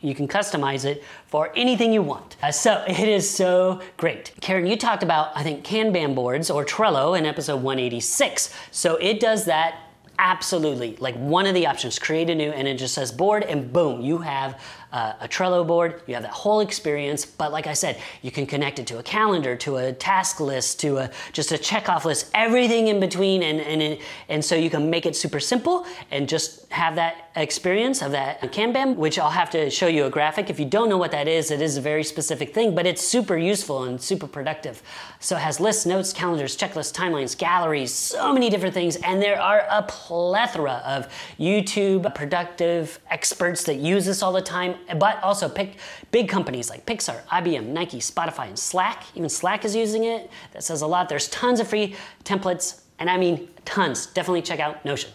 you 0.03 0.15
can 0.15 0.29
customize 0.29 0.85
it 0.85 1.03
for 1.27 1.51
anything 1.57 1.93
you 1.93 2.03
want. 2.03 2.37
Uh, 2.43 2.51
so 2.53 2.85
it 2.88 3.09
is 3.09 3.29
so 3.29 3.81
great. 3.97 4.33
Karen, 4.41 4.67
you 4.67 4.77
talked 4.77 5.03
about, 5.03 5.31
I 5.35 5.43
think, 5.43 5.65
Kanban 5.65 6.15
boards 6.15 6.51
or 6.51 6.65
Trello 6.65 7.17
in 7.17 7.25
episode 7.25 7.62
186. 7.62 8.55
So 8.71 8.97
it 8.97 9.21
does 9.21 9.47
that 9.47 9.79
Absolutely. 10.19 10.95
Like 10.97 11.17
one 11.17 11.47
of 11.47 11.55
the 11.55 11.67
options, 11.67 11.99
create 11.99 12.31
a 12.31 12.35
new, 12.35 12.51
and 12.51 12.69
it 12.69 12.79
just 12.79 12.95
says 12.95 13.11
board, 13.11 13.43
and 13.43 13.73
boom, 13.73 14.03
you 14.03 14.19
have 14.19 14.61
uh, 14.92 15.14
a 15.20 15.28
Trello 15.28 15.66
board. 15.66 16.02
You 16.07 16.14
have 16.14 16.22
that 16.22 16.33
whole 16.33 16.61
experience. 16.61 17.24
But 17.24 17.50
like 17.50 17.66
I 17.66 17.72
said, 17.72 18.00
you 18.22 18.31
can 18.31 18.46
connect 18.46 18.78
it 18.78 18.87
to 18.88 18.98
a 18.98 19.02
calendar, 19.02 19.57
to 19.57 19.76
a 19.76 19.92
task 19.92 20.40
list, 20.40 20.81
to 20.81 20.98
a 20.98 21.11
just 21.33 21.52
a 21.52 21.57
checkoff 21.57 22.05
list, 22.05 22.31
everything 22.35 22.88
in 22.88 23.00
between, 23.00 23.42
and 23.42 23.61
and 23.61 23.98
and 24.28 24.44
so 24.44 24.55
you 24.55 24.70
can 24.70 24.90
make 24.90 25.07
it 25.07 25.16
super 25.16 25.40
simple 25.40 25.87
and 26.11 26.28
just 26.28 26.70
have 26.70 26.94
that 26.96 27.31
experience 27.37 28.02
of 28.02 28.12
that 28.12 28.40
Kanban, 28.52 28.96
which 28.96 29.18
I'll 29.18 29.31
have 29.31 29.50
to 29.50 29.70
show 29.70 29.87
you 29.87 30.05
a 30.05 30.11
graphic. 30.11 30.50
If 30.50 30.61
you 30.61 30.66
don't 30.66 30.88
know 30.88 30.98
what 30.98 31.11
that 31.12 31.28
is, 31.28 31.50
it 31.50 31.62
is 31.62 31.76
a 31.76 31.81
very 31.81 32.05
specific 32.05 32.55
thing, 32.55 32.74
but 32.74 32.87
it's 32.87 33.02
super 33.02 33.37
useful 33.37 33.85
and 33.85 34.00
super 34.00 34.26
productive. 34.26 34.83
So 35.20 35.37
it 35.37 35.40
has 35.40 35.61
lists, 35.61 35.87
notes, 35.87 36.12
calendars, 36.12 36.57
checklists, 36.57 36.92
timelines, 36.92 37.37
galleries, 37.37 37.92
so 37.92 38.33
many 38.33 38.50
different 38.50 38.74
things, 38.74 38.96
and 38.96 39.22
there 39.22 39.40
are 39.40 39.64
a 39.70 39.83
plethora 39.83 40.83
of 40.85 41.09
YouTube 41.38 42.14
productive 42.14 42.98
experts 43.11 43.64
that 43.64 43.76
use 43.76 44.05
this 44.05 44.22
all 44.22 44.33
the 44.33 44.42
time 44.42 44.74
but 44.99 45.23
also 45.23 45.49
pick 45.49 45.77
big 46.11 46.29
companies 46.29 46.71
like 46.71 46.85
Pixar, 46.87 47.23
IBM, 47.27 47.66
Nike, 47.66 47.99
Spotify, 47.99 48.49
and 48.49 48.59
Slack. 48.59 49.05
Even 49.14 49.29
Slack 49.29 49.64
is 49.64 49.75
using 49.75 50.05
it. 50.05 50.31
That 50.53 50.64
says 50.64 50.83
a 50.83 50.87
lot. 50.87 51.09
There's 51.09 51.29
tons 51.29 51.61
of 51.61 51.68
free 51.68 51.97
templates, 52.25 52.81
and 52.99 53.11
I 53.11 53.16
mean 53.16 53.49
tons. 53.64 54.07
Definitely 54.07 54.42
check 54.42 54.61
out 54.61 54.85
Notion. 54.85 55.11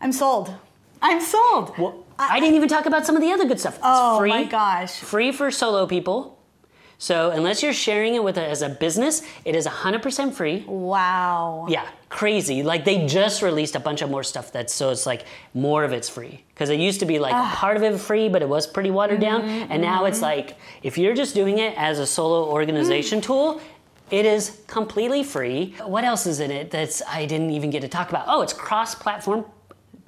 I'm 0.00 0.12
sold. 0.12 0.54
I'm 1.02 1.20
sold. 1.20 1.76
Well, 1.78 2.04
I, 2.18 2.36
I 2.36 2.40
didn't 2.40 2.56
even 2.56 2.68
talk 2.68 2.86
about 2.86 3.06
some 3.06 3.16
of 3.16 3.22
the 3.22 3.30
other 3.30 3.46
good 3.46 3.60
stuff. 3.60 3.74
It's 3.76 3.82
oh 3.84 4.18
free, 4.18 4.30
my 4.30 4.44
gosh! 4.44 4.98
Free 5.00 5.32
for 5.32 5.50
solo 5.50 5.86
people. 5.86 6.35
So 6.98 7.30
unless 7.30 7.62
you're 7.62 7.72
sharing 7.74 8.14
it 8.14 8.24
with 8.24 8.38
a, 8.38 8.46
as 8.46 8.62
a 8.62 8.68
business, 8.68 9.22
it 9.44 9.54
is 9.54 9.66
100% 9.66 10.32
free. 10.32 10.64
Wow. 10.66 11.66
Yeah, 11.68 11.86
crazy. 12.08 12.62
Like 12.62 12.84
they 12.84 13.06
just 13.06 13.42
released 13.42 13.76
a 13.76 13.80
bunch 13.80 14.00
of 14.02 14.10
more 14.10 14.22
stuff 14.24 14.50
that's 14.50 14.72
so 14.72 14.90
it's 14.90 15.04
like 15.06 15.24
more 15.52 15.84
of 15.84 15.92
it's 15.92 16.08
free 16.08 16.42
because 16.54 16.70
it 16.70 16.80
used 16.80 17.00
to 17.00 17.06
be 17.06 17.18
like 17.18 17.34
Ah. 17.34 17.54
part 17.54 17.76
of 17.76 17.82
it 17.82 17.98
free, 17.98 18.28
but 18.30 18.40
it 18.40 18.48
was 18.48 18.66
pretty 18.66 18.90
watered 18.90 19.20
down, 19.20 19.42
Mm-hmm, 19.42 19.72
and 19.72 19.82
now 19.82 20.06
it's 20.06 20.22
like 20.22 20.56
if 20.82 20.96
you're 20.96 21.14
just 21.14 21.34
doing 21.34 21.58
it 21.58 21.74
as 21.76 21.98
a 21.98 22.06
solo 22.06 22.48
organization 22.50 23.20
Mm. 23.20 23.24
tool. 23.24 23.60
It 24.08 24.24
is 24.24 24.56
completely 24.68 25.24
free. 25.24 25.74
What 25.84 26.04
else 26.04 26.26
is 26.26 26.38
in 26.38 26.52
it 26.52 26.70
that's 26.70 27.02
I 27.08 27.26
didn't 27.26 27.50
even 27.50 27.70
get 27.70 27.80
to 27.80 27.88
talk 27.88 28.08
about? 28.08 28.26
Oh, 28.28 28.40
it's 28.40 28.52
cross-platform 28.52 29.44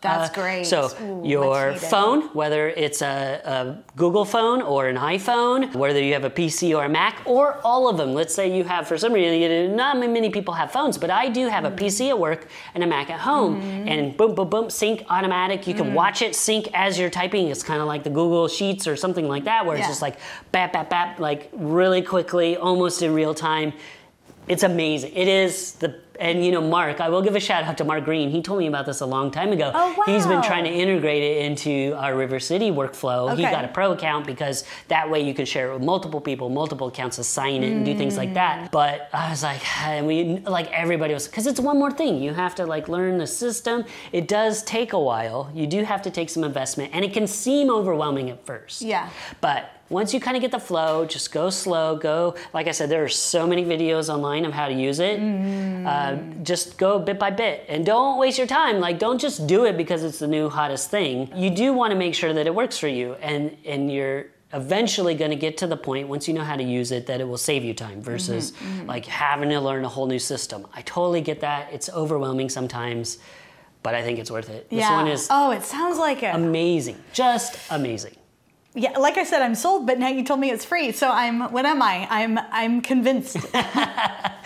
That's 0.00 0.30
uh, 0.30 0.40
great. 0.40 0.64
So 0.64 0.90
Ooh, 1.02 1.22
your 1.26 1.74
phone, 1.74 2.28
whether 2.28 2.68
it's 2.68 3.02
a, 3.02 3.40
a 3.44 3.96
Google 3.96 4.24
phone 4.24 4.62
or 4.62 4.86
an 4.86 4.96
iPhone, 4.96 5.74
whether 5.74 6.00
you 6.00 6.12
have 6.12 6.22
a 6.24 6.30
PC 6.30 6.76
or 6.76 6.84
a 6.84 6.88
Mac, 6.88 7.20
or 7.24 7.58
all 7.64 7.88
of 7.88 7.96
them. 7.96 8.14
Let's 8.14 8.32
say 8.32 8.56
you 8.56 8.62
have, 8.64 8.86
for 8.86 8.96
some 8.96 9.12
reason, 9.12 9.40
you 9.40 9.48
know, 9.48 9.74
not 9.74 9.98
many 9.98 10.30
people 10.30 10.54
have 10.54 10.70
phones, 10.70 10.96
but 10.98 11.10
I 11.10 11.28
do 11.28 11.48
have 11.48 11.64
a 11.64 11.70
Mm-hmm. 11.70 11.84
PC 11.84 12.08
at 12.10 12.18
work 12.18 12.46
and 12.74 12.84
a 12.84 12.86
Mac 12.86 13.10
at 13.10 13.18
home, 13.20 13.60
and 13.88 14.16
boom, 14.16 14.34
boom, 14.36 14.48
boom, 14.48 14.70
sync 14.70 15.04
automatic. 15.10 15.66
You 15.66 15.74
Mm. 15.74 15.78
can 15.78 15.94
watch 15.94 16.22
it 16.22 16.36
sync 16.36 16.68
as 16.74 16.98
you're 16.98 17.10
typing. 17.10 17.48
It's 17.48 17.62
kind 17.64 17.80
of 17.82 17.88
like 17.88 18.04
the 18.04 18.10
Google 18.10 18.46
Sheets 18.48 18.86
or 18.86 18.94
something 18.96 19.28
like 19.28 19.44
that, 19.44 19.66
where 19.66 19.76
it's 19.76 19.88
just 19.88 20.02
like 20.02 20.18
bap, 20.52 20.72
bap, 20.74 20.90
bap, 20.90 21.18
like 21.18 21.50
really 21.52 22.02
quickly, 22.02 22.56
almost 22.56 23.02
in 23.02 23.12
real 23.14 23.34
time. 23.34 23.72
It's 24.46 24.62
amazing. 24.62 25.12
It 25.14 25.28
is 25.28 25.72
the 25.72 26.00
and 26.18 26.44
you 26.44 26.50
know 26.52 26.60
Mark. 26.60 27.00
I 27.00 27.08
will 27.08 27.22
give 27.22 27.36
a 27.36 27.40
shout 27.40 27.64
out 27.64 27.78
to 27.78 27.84
Mark 27.84 28.04
Green. 28.04 28.30
He 28.30 28.42
told 28.42 28.58
me 28.58 28.66
about 28.66 28.86
this 28.86 29.00
a 29.00 29.06
long 29.06 29.30
time 29.30 29.52
ago. 29.52 29.70
Oh, 29.74 29.94
wow. 29.96 30.04
He's 30.12 30.26
been 30.26 30.42
trying 30.42 30.64
to 30.64 30.70
integrate 30.70 31.22
it 31.22 31.42
into 31.44 31.94
our 31.96 32.16
River 32.16 32.40
City 32.40 32.70
workflow. 32.70 33.32
Okay. 33.32 33.36
He 33.36 33.50
got 33.50 33.64
a 33.64 33.68
pro 33.68 33.92
account 33.92 34.26
because 34.26 34.64
that 34.88 35.08
way 35.10 35.20
you 35.20 35.34
can 35.34 35.44
share 35.46 35.70
it 35.70 35.74
with 35.74 35.82
multiple 35.82 36.20
people, 36.20 36.48
multiple 36.48 36.88
accounts, 36.88 37.18
assign 37.18 37.62
it, 37.62 37.70
and 37.72 37.84
do 37.84 37.96
things 37.96 38.16
like 38.16 38.30
Mm. 38.30 38.34
that. 38.34 38.70
But 38.70 39.08
I 39.12 39.30
was 39.30 39.42
like, 39.42 39.62
and 39.86 40.06
we 40.10 40.38
like 40.40 40.70
everybody 40.72 41.14
was 41.14 41.26
because 41.28 41.46
it's 41.46 41.60
one 41.60 41.78
more 41.78 41.90
thing. 41.92 42.22
You 42.22 42.34
have 42.34 42.54
to 42.56 42.66
like 42.66 42.88
learn 42.88 43.18
the 43.18 43.26
system. 43.26 43.84
It 44.12 44.28
does 44.28 44.62
take 44.64 44.92
a 44.92 45.00
while. 45.00 45.50
You 45.54 45.66
do 45.66 45.84
have 45.84 46.02
to 46.02 46.10
take 46.10 46.30
some 46.30 46.44
investment, 46.44 46.90
and 46.94 47.04
it 47.04 47.12
can 47.12 47.26
seem 47.26 47.70
overwhelming 47.70 48.30
at 48.30 48.44
first. 48.44 48.82
Yeah. 48.82 49.08
But 49.40 49.70
once 49.90 50.12
you 50.12 50.20
kind 50.20 50.36
of 50.36 50.42
get 50.42 50.50
the 50.50 50.58
flow, 50.60 51.06
just 51.06 51.32
go 51.32 51.48
slow. 51.48 51.96
Go, 51.96 52.34
like 52.52 52.66
I 52.66 52.72
said, 52.72 52.90
there 52.90 53.02
are 53.04 53.08
so 53.08 53.46
many 53.46 53.64
videos 53.64 54.12
online 54.12 54.44
of 54.44 54.52
how 54.52 54.68
to 54.68 54.74
use 54.74 54.98
it. 55.00 55.18
Uh, 55.18 56.07
just 56.42 56.78
go 56.78 56.98
bit 56.98 57.18
by 57.18 57.30
bit 57.30 57.64
and 57.68 57.84
don't 57.84 58.18
waste 58.18 58.38
your 58.38 58.46
time. 58.46 58.80
Like, 58.80 58.98
don't 58.98 59.20
just 59.20 59.46
do 59.46 59.64
it 59.64 59.76
because 59.76 60.04
it's 60.04 60.18
the 60.18 60.26
new 60.26 60.48
hottest 60.48 60.90
thing. 60.90 61.30
You 61.36 61.50
do 61.50 61.72
want 61.72 61.92
to 61.92 61.96
make 61.96 62.14
sure 62.14 62.32
that 62.32 62.46
it 62.46 62.54
works 62.54 62.78
for 62.78 62.88
you 62.88 63.14
and, 63.14 63.56
and 63.64 63.92
you're 63.92 64.26
eventually 64.52 65.14
going 65.14 65.30
to 65.30 65.36
get 65.36 65.58
to 65.58 65.66
the 65.66 65.76
point 65.76 66.08
once 66.08 66.26
you 66.26 66.34
know 66.34 66.44
how 66.44 66.56
to 66.56 66.62
use 66.62 66.90
it 66.90 67.06
that 67.06 67.20
it 67.20 67.24
will 67.24 67.36
save 67.36 67.64
you 67.64 67.74
time 67.74 68.00
versus 68.00 68.52
mm-hmm, 68.52 68.78
mm-hmm. 68.78 68.86
like 68.86 69.04
having 69.04 69.50
to 69.50 69.60
learn 69.60 69.84
a 69.84 69.88
whole 69.88 70.06
new 70.06 70.18
system. 70.18 70.66
I 70.72 70.82
totally 70.82 71.20
get 71.20 71.40
that. 71.40 71.72
It's 71.72 71.90
overwhelming 71.90 72.48
sometimes, 72.48 73.18
but 73.82 73.94
I 73.94 74.02
think 74.02 74.18
it's 74.18 74.30
worth 74.30 74.48
it. 74.48 74.70
This 74.70 74.88
one 74.88 75.06
is 75.08 75.28
oh, 75.30 75.50
it 75.50 75.64
sounds 75.64 75.98
like 75.98 76.22
it. 76.22 76.34
amazing. 76.34 76.96
Just 77.12 77.58
amazing. 77.70 78.16
yeah, 78.74 78.98
like 78.98 79.18
I 79.18 79.24
said, 79.24 79.42
I'm 79.42 79.54
sold, 79.54 79.86
but 79.86 79.98
now 79.98 80.08
you 80.08 80.24
told 80.24 80.40
me 80.40 80.50
it's 80.50 80.64
free, 80.64 80.92
so 80.92 81.10
I'm. 81.10 81.52
What 81.52 81.66
am 81.66 81.82
I? 81.82 82.06
I'm. 82.10 82.38
I'm 82.50 82.80
convinced. 82.80 83.36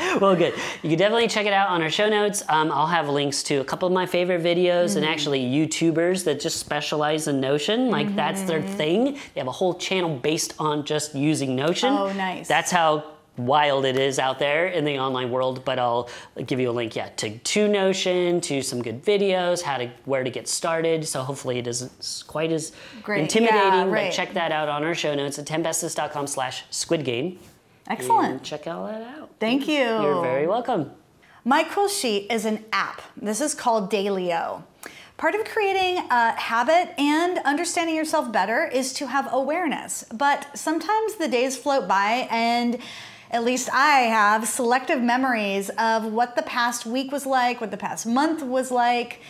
well, 0.20 0.34
good. 0.36 0.54
You 0.82 0.90
can 0.90 0.98
definitely 0.98 1.28
check 1.28 1.46
it 1.46 1.52
out 1.52 1.68
on 1.68 1.82
our 1.82 1.90
show 1.90 2.08
notes. 2.08 2.42
Um, 2.48 2.70
I'll 2.72 2.86
have 2.86 3.08
links 3.08 3.42
to 3.44 3.56
a 3.56 3.64
couple 3.64 3.86
of 3.86 3.92
my 3.94 4.06
favorite 4.06 4.42
videos 4.42 4.96
and 4.96 5.04
actually 5.04 5.42
YouTubers 5.42 6.24
that 6.24 6.40
just 6.40 6.58
specialize 6.58 7.28
in 7.28 7.40
Notion. 7.40 7.90
Like 7.90 8.14
that's 8.14 8.42
their 8.42 8.62
thing. 8.62 9.14
They 9.34 9.40
have 9.40 9.48
a 9.48 9.52
whole 9.52 9.74
channel 9.74 10.16
based 10.16 10.54
on 10.58 10.84
just 10.84 11.14
using 11.14 11.54
Notion. 11.56 11.92
Oh, 11.92 12.12
nice. 12.12 12.48
That's 12.48 12.70
how 12.70 13.04
wild 13.38 13.86
it 13.86 13.96
is 13.96 14.18
out 14.18 14.38
there 14.38 14.66
in 14.66 14.84
the 14.84 14.98
online 14.98 15.30
world. 15.30 15.64
But 15.64 15.78
I'll 15.78 16.08
give 16.46 16.60
you 16.60 16.70
a 16.70 16.72
link, 16.72 16.94
yeah, 16.94 17.08
to, 17.16 17.38
to 17.38 17.68
Notion, 17.68 18.40
to 18.42 18.60
some 18.62 18.82
good 18.82 19.02
videos, 19.04 19.62
how 19.62 19.78
to 19.78 19.90
where 20.04 20.22
to 20.24 20.30
get 20.30 20.48
started. 20.48 21.06
So 21.06 21.22
hopefully 21.22 21.58
it 21.58 21.66
isn't 21.66 22.24
quite 22.26 22.52
as 22.52 22.72
Great. 23.02 23.22
intimidating. 23.22 23.62
Yeah, 23.62 23.84
But 23.84 23.90
right. 23.90 24.12
check 24.12 24.34
that 24.34 24.52
out 24.52 24.68
on 24.68 24.84
our 24.84 24.94
show 24.94 25.14
notes 25.14 25.38
at 25.38 25.46
10bestest.com 25.46 26.26
slash 26.26 26.64
squid 26.70 27.04
game. 27.04 27.38
Excellent. 27.86 28.42
Check 28.42 28.66
all 28.66 28.86
that 28.86 29.02
out. 29.02 29.30
Thank 29.40 29.66
you. 29.68 29.78
You're 29.78 30.22
very 30.22 30.46
welcome. 30.46 30.92
My 31.44 31.64
Cool 31.64 31.88
Sheet 31.88 32.30
is 32.30 32.44
an 32.44 32.64
app. 32.72 33.02
This 33.16 33.40
is 33.40 33.54
called 33.54 33.90
Daylio. 33.90 34.62
Part 35.16 35.34
of 35.34 35.44
creating 35.44 36.04
a 36.10 36.32
habit 36.32 36.98
and 36.98 37.38
understanding 37.44 37.96
yourself 37.96 38.32
better 38.32 38.64
is 38.64 38.92
to 38.94 39.08
have 39.08 39.28
awareness. 39.32 40.04
But 40.12 40.56
sometimes 40.56 41.14
the 41.14 41.28
days 41.28 41.56
float 41.56 41.86
by, 41.88 42.28
and 42.30 42.78
at 43.30 43.44
least 43.44 43.68
I 43.72 44.00
have 44.00 44.46
selective 44.46 45.02
memories 45.02 45.70
of 45.70 46.04
what 46.04 46.36
the 46.36 46.42
past 46.42 46.86
week 46.86 47.10
was 47.10 47.26
like, 47.26 47.60
what 47.60 47.70
the 47.70 47.76
past 47.76 48.06
month 48.06 48.42
was 48.42 48.70
like. 48.70 49.20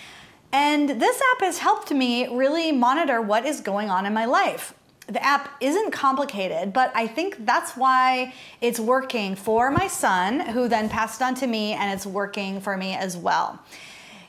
And 0.53 1.01
this 1.01 1.23
app 1.33 1.41
has 1.41 1.59
helped 1.59 1.91
me 1.91 2.27
really 2.29 2.73
monitor 2.73 3.23
what 3.23 3.47
is 3.47 3.61
going 3.61 3.89
on 3.89 4.05
in 4.05 4.13
my 4.13 4.27
life. 4.27 4.75
The 5.09 5.23
app 5.23 5.51
isn't 5.61 5.91
complicated, 5.91 6.73
but 6.73 6.93
I 6.95 7.07
think 7.07 7.45
that's 7.45 7.77
why 7.77 8.35
it's 8.61 8.79
working 8.79 9.35
for 9.35 9.71
my 9.71 9.89
son, 9.89 10.41
who 10.41 10.69
then 10.69 10.89
passed 10.89 11.21
it 11.21 11.25
on 11.25 11.35
to 11.37 11.47
me, 11.47 11.73
and 11.73 11.93
it's 11.93 12.07
working 12.07 12.61
for 12.61 12.77
me 12.77 12.95
as 12.95 13.17
well. 13.17 13.61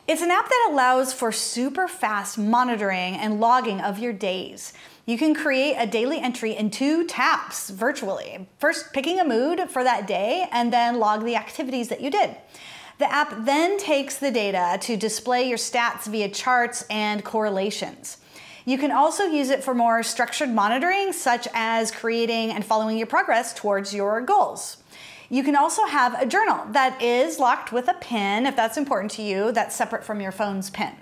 It's 0.07 0.21
an 0.21 0.31
app 0.31 0.49
that 0.49 0.69
allows 0.71 1.13
for 1.13 1.31
super 1.31 1.88
fast 1.88 2.38
monitoring 2.38 3.15
and 3.15 3.39
logging 3.39 3.79
of 3.79 3.99
your 3.99 4.12
days. 4.12 4.73
You 5.05 5.17
can 5.17 5.36
create 5.36 5.75
a 5.77 5.86
daily 5.86 6.19
entry 6.19 6.57
in 6.57 6.71
two 6.71 7.05
taps 7.05 7.69
virtually. 7.69 8.47
First, 8.57 8.93
picking 8.93 9.19
a 9.19 9.25
mood 9.25 9.69
for 9.69 9.83
that 9.83 10.07
day, 10.07 10.47
and 10.51 10.73
then 10.73 10.99
log 10.99 11.23
the 11.23 11.36
activities 11.36 11.89
that 11.89 12.01
you 12.01 12.09
did. 12.09 12.36
The 12.99 13.12
app 13.12 13.45
then 13.45 13.77
takes 13.77 14.17
the 14.17 14.31
data 14.31 14.77
to 14.81 14.97
display 14.97 15.47
your 15.47 15.57
stats 15.57 16.05
via 16.05 16.29
charts 16.29 16.83
and 16.89 17.23
correlations. 17.23 18.17
You 18.65 18.78
can 18.78 18.91
also 18.91 19.26
use 19.26 19.49
it 19.49 19.63
for 19.63 19.73
more 19.73 20.04
structured 20.04 20.49
monitoring, 20.49 21.12
such 21.12 21.47
as 21.54 21.91
creating 21.91 22.52
and 22.52 22.63
following 22.63 22.97
your 22.97 23.08
progress 23.08 23.54
towards 23.54 23.93
your 23.93 24.21
goals. 24.21 24.78
You 25.30 25.43
can 25.43 25.56
also 25.56 25.86
have 25.86 26.21
a 26.21 26.26
journal 26.26 26.65
that 26.71 27.02
is 27.02 27.39
locked 27.39 27.71
with 27.71 27.89
a 27.89 27.95
pin, 27.95 28.45
if 28.45 28.56
that's 28.56 28.78
important 28.78 29.12
to 29.13 29.21
you, 29.21 29.52
that's 29.52 29.76
separate 29.76 30.04
from 30.04 30.21
your 30.21 30.32
phone's 30.32 30.69
pin. 30.69 30.93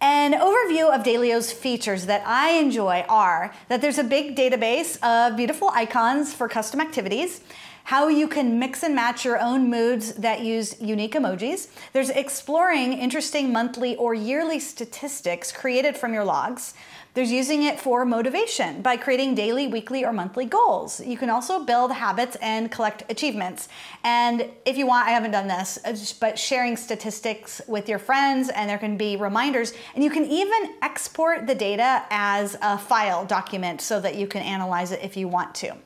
An 0.00 0.32
overview 0.32 0.94
of 0.94 1.04
Daylio's 1.04 1.52
features 1.52 2.06
that 2.06 2.22
I 2.26 2.50
enjoy 2.52 3.04
are 3.08 3.52
that 3.68 3.80
there's 3.80 3.98
a 3.98 4.04
big 4.04 4.36
database 4.36 5.02
of 5.02 5.36
beautiful 5.36 5.70
icons 5.74 6.34
for 6.34 6.48
custom 6.48 6.80
activities, 6.80 7.40
how 7.86 8.08
you 8.08 8.26
can 8.26 8.58
mix 8.58 8.82
and 8.82 8.96
match 8.96 9.24
your 9.24 9.38
own 9.40 9.70
moods 9.70 10.14
that 10.14 10.40
use 10.40 10.74
unique 10.80 11.14
emojis. 11.14 11.68
There's 11.92 12.10
exploring 12.10 12.94
interesting 12.94 13.52
monthly 13.52 13.94
or 13.94 14.12
yearly 14.12 14.58
statistics 14.58 15.52
created 15.52 15.96
from 15.96 16.12
your 16.12 16.24
logs. 16.24 16.74
There's 17.14 17.30
using 17.30 17.62
it 17.62 17.78
for 17.78 18.04
motivation 18.04 18.82
by 18.82 18.96
creating 18.96 19.36
daily, 19.36 19.68
weekly, 19.68 20.04
or 20.04 20.12
monthly 20.12 20.46
goals. 20.46 20.98
You 20.98 21.16
can 21.16 21.30
also 21.30 21.64
build 21.64 21.92
habits 21.92 22.36
and 22.42 22.72
collect 22.72 23.04
achievements. 23.08 23.68
And 24.02 24.50
if 24.64 24.76
you 24.76 24.88
want, 24.88 25.06
I 25.06 25.12
haven't 25.12 25.30
done 25.30 25.46
this, 25.46 25.78
uh, 25.84 25.96
but 26.18 26.36
sharing 26.36 26.76
statistics 26.76 27.62
with 27.68 27.88
your 27.88 28.00
friends, 28.00 28.48
and 28.48 28.68
there 28.68 28.78
can 28.78 28.96
be 28.96 29.14
reminders. 29.14 29.74
And 29.94 30.02
you 30.02 30.10
can 30.10 30.24
even 30.24 30.74
export 30.82 31.46
the 31.46 31.54
data 31.54 32.02
as 32.10 32.58
a 32.60 32.78
file 32.78 33.24
document 33.24 33.80
so 33.80 34.00
that 34.00 34.16
you 34.16 34.26
can 34.26 34.42
analyze 34.42 34.90
it 34.90 35.04
if 35.04 35.16
you 35.16 35.28
want 35.28 35.54
to. 35.54 35.76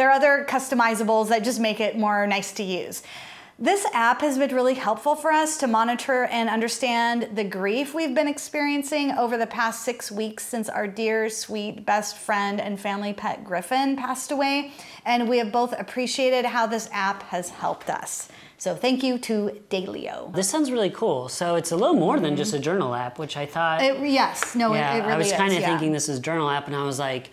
There 0.00 0.08
are 0.08 0.12
other 0.12 0.46
customizables 0.48 1.28
that 1.28 1.44
just 1.44 1.60
make 1.60 1.78
it 1.78 1.98
more 1.98 2.26
nice 2.26 2.52
to 2.52 2.62
use. 2.62 3.02
This 3.58 3.84
app 3.92 4.22
has 4.22 4.38
been 4.38 4.54
really 4.54 4.72
helpful 4.72 5.14
for 5.14 5.30
us 5.30 5.58
to 5.58 5.66
monitor 5.66 6.24
and 6.24 6.48
understand 6.48 7.28
the 7.34 7.44
grief 7.44 7.92
we've 7.92 8.14
been 8.14 8.26
experiencing 8.26 9.10
over 9.12 9.36
the 9.36 9.46
past 9.46 9.84
six 9.84 10.10
weeks 10.10 10.42
since 10.42 10.70
our 10.70 10.86
dear, 10.86 11.28
sweet 11.28 11.84
best 11.84 12.16
friend 12.16 12.62
and 12.62 12.80
family 12.80 13.12
pet 13.12 13.44
Griffin 13.44 13.94
passed 13.94 14.32
away. 14.32 14.72
And 15.04 15.28
we 15.28 15.36
have 15.36 15.52
both 15.52 15.78
appreciated 15.78 16.46
how 16.46 16.66
this 16.66 16.88
app 16.92 17.24
has 17.24 17.50
helped 17.50 17.90
us. 17.90 18.30
So 18.56 18.74
thank 18.74 19.02
you 19.02 19.18
to 19.18 19.60
Daylio. 19.68 20.34
This 20.34 20.48
sounds 20.48 20.72
really 20.72 20.88
cool. 20.88 21.28
So 21.28 21.56
it's 21.56 21.72
a 21.72 21.76
little 21.76 21.94
more 21.94 22.18
than 22.18 22.36
just 22.36 22.54
a 22.54 22.58
journal 22.58 22.94
app, 22.94 23.18
which 23.18 23.36
I 23.36 23.44
thought. 23.44 23.82
It, 23.82 24.00
yes, 24.00 24.54
no, 24.54 24.72
yeah, 24.72 24.94
it, 24.94 24.98
it 24.98 25.00
really 25.00 25.12
I 25.12 25.18
was 25.18 25.32
kind 25.32 25.52
of 25.52 25.60
yeah. 25.60 25.66
thinking 25.66 25.92
this 25.92 26.08
is 26.08 26.20
journal 26.20 26.48
app, 26.48 26.68
and 26.68 26.74
I 26.74 26.84
was 26.84 26.98
like, 26.98 27.28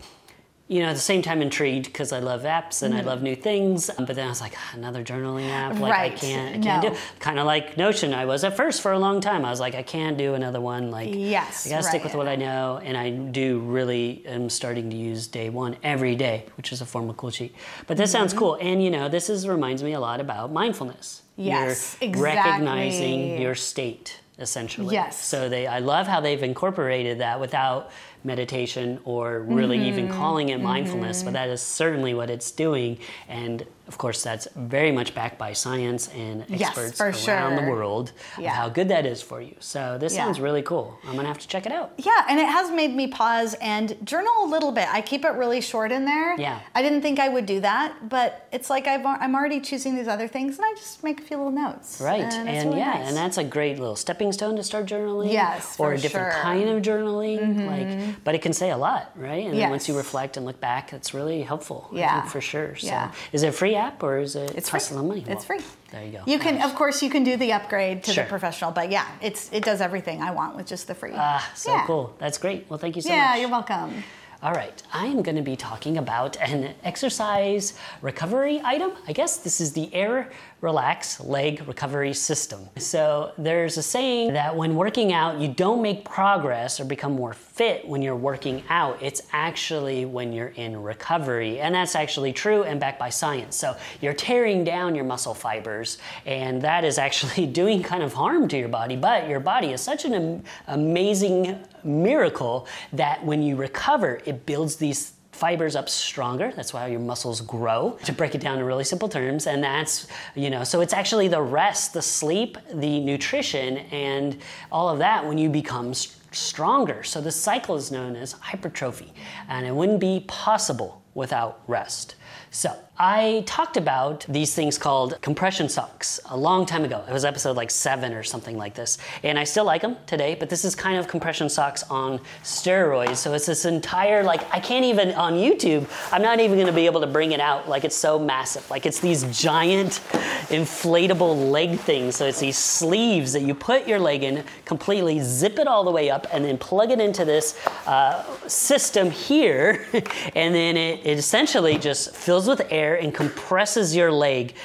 you 0.70 0.82
know, 0.82 0.88
at 0.90 0.94
the 0.96 1.00
same 1.00 1.22
time 1.22 1.42
intrigued 1.42 1.86
because 1.86 2.12
I 2.12 2.20
love 2.20 2.42
apps 2.44 2.84
and 2.84 2.94
I 2.94 3.00
love 3.02 3.22
new 3.22 3.36
things. 3.36 3.90
But 3.98 4.16
then 4.18 4.26
I 4.26 4.30
was 4.30 4.42
like, 4.42 4.54
"Ah, 4.58 4.72
another 4.74 5.02
journaling 5.04 5.50
app, 5.50 5.80
like 5.80 5.94
I 5.94 6.10
can't, 6.10 6.56
I 6.58 6.60
can't 6.60 6.84
No. 6.84 6.90
do. 6.90 6.96
Kind 7.20 7.40
of 7.40 7.46
like 7.46 7.78
Notion. 7.78 8.14
I 8.14 8.26
was 8.26 8.44
at 8.44 8.58
first 8.58 8.82
for 8.82 8.92
a 8.92 9.00
long 9.00 9.22
time. 9.22 9.46
I 9.46 9.50
was 9.50 9.60
like, 9.62 9.76
I 9.76 9.84
can't 9.84 10.18
do 10.18 10.34
another 10.34 10.60
one. 10.60 10.92
Like, 10.92 11.10
Yes, 11.14 11.66
I 11.66 11.70
gotta 11.70 11.84
stick 11.84 12.04
with 12.04 12.16
what 12.16 12.28
I 12.28 12.36
know, 12.36 12.82
and 12.84 12.98
I 12.98 13.12
do 13.12 13.60
really 13.60 14.24
am 14.26 14.50
starting 14.50 14.90
to 14.90 14.96
use 14.98 15.28
day 15.28 15.50
one 15.50 15.78
every 15.84 16.16
day, 16.18 16.46
which 16.58 16.74
is 16.74 16.82
a 16.82 16.86
form 16.86 17.10
of 17.10 17.16
cool 17.18 17.30
sheet. 17.32 17.56
But 17.88 17.96
this 17.98 18.12
sounds 18.12 18.34
Mm-hmm. 18.34 18.40
cool, 18.40 18.58
and 18.60 18.84
you 18.84 18.92
know, 18.92 19.08
this 19.10 19.30
is 19.30 19.48
reminds 19.48 19.84
me 19.84 19.94
a 19.94 20.00
lot 20.02 20.20
about 20.20 20.52
mindfulness. 20.52 21.22
Yes, 21.38 21.96
You're 22.02 22.10
exactly. 22.10 22.22
recognizing 22.52 23.42
your 23.42 23.56
state 23.56 24.20
essentially. 24.40 24.94
Yes. 24.94 25.20
So 25.24 25.50
they, 25.50 25.66
I 25.66 25.80
love 25.80 26.06
how 26.06 26.20
they've 26.22 26.44
incorporated 26.44 27.20
that 27.22 27.40
without 27.40 27.90
meditation 28.28 29.00
or 29.06 29.40
really 29.42 29.78
Mm-hmm. 29.78 29.88
even 29.88 30.08
calling 30.10 30.50
it 30.50 30.60
mindfulness, 30.62 31.24
but 31.24 31.34
that 31.34 31.50
is 31.50 31.62
certainly 31.62 32.14
what 32.14 32.30
it's 32.30 32.52
doing. 32.52 32.98
And 33.28 33.66
of 33.88 33.98
course, 33.98 34.22
that's 34.22 34.48
very 34.56 34.92
much 34.92 35.16
backed 35.16 35.38
by 35.38 35.54
science 35.54 36.10
and 36.10 36.44
Yes, 36.50 36.78
experts 36.78 37.24
for 37.26 37.32
around 37.32 37.56
the 37.56 37.62
world 37.72 38.12
Yeah. 38.38 38.50
of 38.50 38.56
how 38.58 38.70
good 38.70 38.90
that 38.90 39.06
is 39.06 39.22
for 39.22 39.40
you. 39.42 39.56
So 39.60 39.98
this 39.98 40.14
Yeah. 40.14 40.26
sounds 40.26 40.42
really 40.42 40.62
cool. 40.62 40.98
I'm 41.08 41.16
gonna 41.16 41.28
have 41.30 41.38
to 41.40 41.48
check 41.48 41.66
it 41.66 41.72
out. 41.72 41.92
Yeah, 41.98 42.26
and 42.28 42.38
it 42.38 42.48
has 42.50 42.70
made 42.70 42.94
me 42.94 43.08
pause 43.08 43.54
and 43.62 43.96
journal 44.04 44.34
a 44.44 44.48
little 44.48 44.74
bit. 44.74 44.94
I 44.94 45.00
keep 45.02 45.24
it 45.24 45.30
really 45.44 45.62
short 45.62 45.92
in 45.94 46.04
there. 46.04 46.36
Yeah. 46.38 46.60
I 46.76 46.82
didn't 46.82 47.02
think 47.02 47.18
I 47.20 47.30
would 47.30 47.46
do 47.46 47.62
that, 47.62 48.10
but 48.10 48.48
it's 48.52 48.70
like 48.70 48.88
I've, 48.88 49.06
I'm 49.06 49.34
already 49.36 49.62
choosing 49.62 49.96
these 49.96 50.10
other 50.10 50.28
things, 50.28 50.58
and 50.58 50.66
I 50.66 50.74
just 50.76 51.02
make 51.04 51.22
a 51.22 51.24
few 51.24 51.38
little 51.38 51.52
notes. 51.54 52.02
Right, 52.02 52.22
and, 52.22 52.50
and, 52.50 52.70
really 52.70 52.80
yeah, 52.82 52.94
nice. 52.96 53.08
and 53.08 53.16
that's 53.16 53.38
a 53.38 53.44
great 53.46 53.80
little 53.80 53.96
stepping 53.96 54.34
stone 54.34 54.58
to 54.58 54.64
start 54.64 54.86
journaling. 54.86 55.32
Yes, 55.32 55.80
or 55.80 55.94
a 55.94 55.98
different 55.98 56.34
sure. 56.34 56.42
Mm-hmm. 56.42 56.58
kind 56.66 56.70
of 56.70 56.82
journaling. 56.82 57.68
Like, 57.68 58.17
but 58.24 58.36
it 58.36 58.42
can 58.42 58.54
say 58.54 58.72
a 58.72 58.78
lot, 58.78 59.12
right? 59.16 59.46
And 59.48 59.58
then 59.58 59.70
once 59.70 59.88
you 59.88 59.96
reflect 59.98 60.38
and 60.38 60.46
look 60.46 60.60
back, 60.60 60.94
it's 60.94 61.14
really 61.14 61.42
helpful. 61.44 61.90
Yeah. 61.92 62.24
for 62.28 62.42
sure. 62.42 62.76
So, 62.76 62.88
Yeah. 62.88 63.12
is 63.32 63.44
it 63.44 63.48
a 63.48 63.52
free 63.52 63.76
app 63.76 64.04
or 64.04 64.18
is 64.20 64.36
it 64.36 64.52
It's 64.56 64.70
cost 64.70 64.90
free. 64.90 64.98
a 64.98 65.02
money? 65.04 65.22
It's 65.22 65.48
Well, 65.48 65.60
free. 65.60 65.66
There 65.92 66.04
you 66.04 66.12
go. 66.12 66.20
You 66.26 66.38
can, 66.40 66.56
Nice. 66.56 66.66
of 66.66 66.76
course, 66.76 67.02
you 67.02 67.10
can 67.10 67.24
do 67.24 67.38
the 67.38 67.54
upgrade 67.54 68.04
to 68.06 68.12
Sure. 68.14 68.24
the 68.24 68.30
professional, 68.30 68.72
but 68.72 68.92
yeah, 68.92 69.06
it's 69.22 69.50
it 69.52 69.64
does 69.64 69.80
everything 69.82 70.22
I 70.22 70.32
want 70.32 70.56
with 70.58 70.68
just 70.68 70.88
the 70.88 70.96
free. 70.96 71.14
Ah, 71.16 71.50
so 71.56 71.72
Yeah. 71.74 71.86
cool. 71.86 72.14
That's 72.20 72.38
great. 72.38 72.66
Well, 72.70 72.80
thank 72.80 72.96
you 72.96 73.02
so 73.02 73.10
yeah, 73.10 73.16
much. 73.16 73.28
Yeah, 73.36 73.36
you're 73.42 73.50
welcome. 73.50 74.04
All 74.44 74.54
right, 74.54 74.84
I 74.94 75.08
am 75.08 75.24
going 75.24 75.36
to 75.38 75.42
be 75.42 75.56
talking 75.56 75.98
about 75.98 76.36
an 76.40 76.76
exercise 76.84 77.74
recovery 78.02 78.62
item. 78.64 78.92
I 79.08 79.14
guess 79.14 79.38
this 79.38 79.60
is 79.60 79.74
the 79.74 79.92
Air 79.96 80.30
Relax 80.62 81.20
Leg 81.20 81.68
Recovery 81.68 82.16
System. 82.16 82.68
So, 82.78 83.32
there's 83.38 83.78
a 83.78 83.84
saying 83.84 84.34
that 84.34 84.56
when 84.56 84.76
working 84.76 85.14
out, 85.14 85.40
you 85.40 85.48
don't 85.48 85.84
make 85.84 86.04
progress 86.04 86.80
or 86.80 86.86
become 86.86 87.14
more 87.14 87.34
fit 87.34 87.88
when 87.88 88.02
you're 88.02 88.16
working 88.16 88.64
out. 88.68 88.98
It's 89.00 89.22
actually 89.34 90.06
when 90.06 90.34
you're 90.34 90.54
in 90.56 90.82
recovery. 90.82 91.60
And 91.60 91.76
that's 91.76 91.94
actually 91.94 92.34
true 92.34 92.64
and 92.64 92.80
backed 92.80 92.98
by 92.98 93.10
science. 93.10 93.56
So, 93.56 93.78
you're 94.02 94.14
tearing 94.14 94.64
down 94.64 94.96
your 94.96 95.06
muscle 95.06 95.36
fibers, 95.36 96.00
and 96.26 96.60
that 96.64 96.84
is 96.84 96.98
actually 96.98 97.46
doing 97.62 97.84
kind 97.84 98.02
of 98.02 98.14
harm 98.14 98.48
to 98.48 98.58
your 98.58 98.70
body. 98.70 98.96
But 98.96 99.30
your 99.30 99.40
body 99.40 99.74
is 99.74 99.82
such 99.82 100.06
an 100.06 100.14
am- 100.16 100.44
amazing 100.66 101.64
miracle 101.84 102.68
that 102.94 103.24
when 103.24 103.44
you 103.44 103.56
recover, 103.56 104.22
it 104.26 104.48
builds 104.48 104.78
these 104.78 105.14
fibers 105.38 105.76
up 105.76 105.88
stronger. 105.88 106.52
That's 106.56 106.74
why 106.74 106.88
your 106.88 107.00
muscles 107.00 107.42
grow. 107.42 107.98
To 108.06 108.12
break 108.12 108.36
it 108.36 108.42
down 108.42 108.58
in 108.58 108.66
really 108.66 108.84
simple 108.84 109.08
terms, 109.08 109.48
and 109.48 109.64
that's, 109.64 110.08
you 110.36 110.50
know, 110.50 110.64
so 110.64 110.82
it's 110.82 110.94
actually 110.94 111.28
the 111.28 111.42
rest, 111.42 111.94
the 111.94 112.02
sleep, 112.02 112.58
the 112.74 113.00
nutrition, 113.00 113.78
and 113.92 114.38
all 114.72 114.90
of 114.90 115.00
that 115.00 115.26
when 115.26 115.38
you 115.38 115.50
become 115.50 115.94
stronger. 116.32 117.04
So 117.04 117.22
the 117.22 117.32
cycle 117.32 117.76
is 117.76 117.92
known 117.92 118.16
as 118.16 118.34
hypertrophy, 118.34 119.14
and 119.48 119.66
it 119.66 119.74
wouldn't 119.74 120.00
be 120.00 120.26
possible 120.28 121.02
without 121.14 121.62
rest. 121.68 122.16
So, 122.52 122.76
I 123.00 123.44
talked 123.46 123.78
about 123.78 124.26
these 124.28 124.56
things 124.56 124.80
called 124.80 125.22
compression 125.22 125.70
socks 125.70 126.20
a 126.26 126.36
long 126.36 126.66
time 126.66 126.84
ago. 126.84 127.04
It 127.08 127.14
was 127.14 127.26
episode 127.26 127.56
like 127.56 127.70
seven 127.70 128.12
or 128.14 128.24
something 128.24 128.58
like 128.58 128.74
this. 128.74 128.98
And 129.22 129.38
I 129.38 129.44
still 129.44 129.66
like 129.66 129.84
them 129.84 129.98
today, 130.08 130.34
but 130.34 130.50
this 130.50 130.66
is 130.66 130.74
kind 130.74 130.98
of 130.98 131.08
compression 131.08 131.48
socks 131.48 131.84
on 131.92 132.20
steroids. 132.44 133.18
So, 133.18 133.34
it's 133.34 133.46
this 133.46 133.66
entire, 133.66 134.24
like, 134.24 134.42
I 134.52 134.60
can't 134.60 134.86
even, 134.86 135.12
on 135.12 135.34
YouTube, 135.34 135.88
I'm 136.12 136.24
not 136.24 136.40
even 136.40 136.58
gonna 136.58 136.72
be 136.72 136.88
able 136.88 137.02
to 137.02 137.08
bring 137.08 137.34
it 137.34 137.40
out. 137.40 137.70
Like, 137.70 137.84
it's 137.84 137.96
so 137.96 138.18
massive. 138.18 138.68
Like, 138.72 138.86
it's 138.86 139.00
these 139.00 139.24
giant 139.38 140.02
inflatable 140.50 141.52
leg 141.52 141.80
things. 141.80 142.16
So, 142.16 142.26
it's 142.26 142.40
these 142.40 142.58
sleeves 142.58 143.34
that 143.34 143.44
you 143.44 143.54
put 143.54 143.88
your 143.88 144.00
leg 144.00 144.24
in, 144.24 144.44
completely 144.66 145.20
zip 145.20 145.60
it 145.60 145.68
all 145.68 145.84
the 145.84 145.92
way 145.92 146.10
up, 146.10 146.26
and 146.32 146.44
then 146.44 146.58
plug 146.58 146.90
it 146.90 147.00
into 147.00 147.26
this 147.26 147.56
uh, 147.86 148.24
system 148.48 149.12
here. 149.12 149.86
and 150.36 150.56
then 150.56 150.78
it, 150.78 151.06
it 151.06 151.20
essentially 151.20 151.78
just 151.78 152.17
fills 152.18 152.48
with 152.48 152.62
air 152.70 152.96
and 152.96 153.14
compresses 153.14 153.96
your 153.96 154.12
leg. 154.12 154.56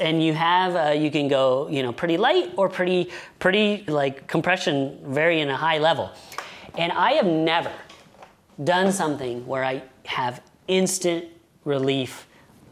And 0.00 0.22
you 0.22 0.34
have 0.34 0.74
uh, 0.76 0.92
you 0.92 1.10
can 1.10 1.28
go 1.28 1.68
you 1.68 1.82
know 1.82 1.92
pretty 1.92 2.16
light 2.16 2.52
or 2.56 2.68
pretty 2.68 3.10
pretty 3.38 3.84
like 3.86 4.26
compression 4.26 4.98
very 5.04 5.40
in 5.40 5.50
a 5.50 5.56
high 5.56 5.78
level. 5.78 6.10
And 6.76 6.90
i 6.92 7.12
have 7.12 7.26
never 7.26 7.72
done 8.62 8.92
something 8.92 9.46
where 9.46 9.64
i 9.64 9.82
have 10.04 10.40
instant 10.68 11.24
relief 11.64 12.26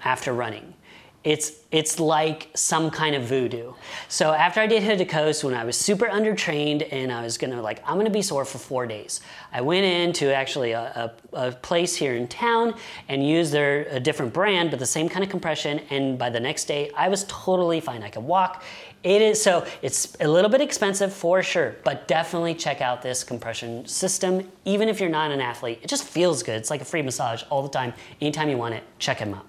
after 0.05 0.33
running 0.33 0.75
it's 1.25 1.53
it's 1.71 2.01
like 2.01 2.49
some 2.55 2.91
kind 2.91 3.15
of 3.15 3.23
voodoo. 3.23 3.73
So 4.09 4.33
after 4.33 4.61
I 4.61 4.67
did 4.67 4.83
Hood 4.83 4.99
to 4.99 5.05
Coast, 5.05 5.45
when 5.45 5.55
I 5.55 5.65
was 5.65 5.77
super 5.77 6.07
undertrained 6.07 6.87
and 6.93 7.13
I 7.13 7.23
was 7.23 7.39
gonna 7.39 7.63
like 7.63 7.81
I'm 7.87 7.97
gonna 7.97 8.11
be 8.11 8.23
sore 8.23 8.45
for 8.45 8.59
four 8.59 8.87
days, 8.87 9.21
I 9.53 9.61
went 9.61 9.85
into 9.85 10.35
actually 10.35 10.73
a, 10.73 11.13
a, 11.33 11.49
a 11.49 11.53
place 11.53 11.95
here 11.95 12.17
in 12.17 12.27
town 12.27 12.75
and 13.09 13.27
used 13.27 13.53
their 13.53 13.83
a 13.91 14.01
different 14.01 14.33
brand 14.33 14.71
but 14.71 14.81
the 14.81 14.87
same 14.87 15.09
kind 15.09 15.23
of 15.25 15.31
compression. 15.31 15.81
And 15.91 16.19
by 16.19 16.29
the 16.29 16.41
next 16.41 16.65
day, 16.65 16.91
I 16.97 17.09
was 17.09 17.25
totally 17.29 17.81
fine. 17.81 18.03
I 18.03 18.09
could 18.09 18.25
walk. 18.25 18.65
It 19.05 19.23
is 19.23 19.41
so 19.41 19.65
it's 19.81 20.17
a 20.21 20.29
little 20.29 20.51
bit 20.51 20.61
expensive 20.61 21.13
for 21.13 21.43
sure, 21.43 21.77
but 21.85 22.09
definitely 22.09 22.55
check 22.55 22.81
out 22.81 23.01
this 23.01 23.23
compression 23.23 23.87
system. 23.87 24.51
Even 24.65 24.89
if 24.89 24.99
you're 24.99 25.09
not 25.09 25.31
an 25.31 25.41
athlete, 25.41 25.79
it 25.83 25.89
just 25.89 26.05
feels 26.05 26.43
good. 26.43 26.57
It's 26.57 26.71
like 26.71 26.81
a 26.81 26.85
free 26.85 27.03
massage 27.03 27.45
all 27.49 27.63
the 27.63 27.69
time. 27.69 27.93
Anytime 28.21 28.49
you 28.49 28.57
want 28.59 28.75
it, 28.75 28.83
check 28.99 29.21
them 29.21 29.35
out. 29.35 29.47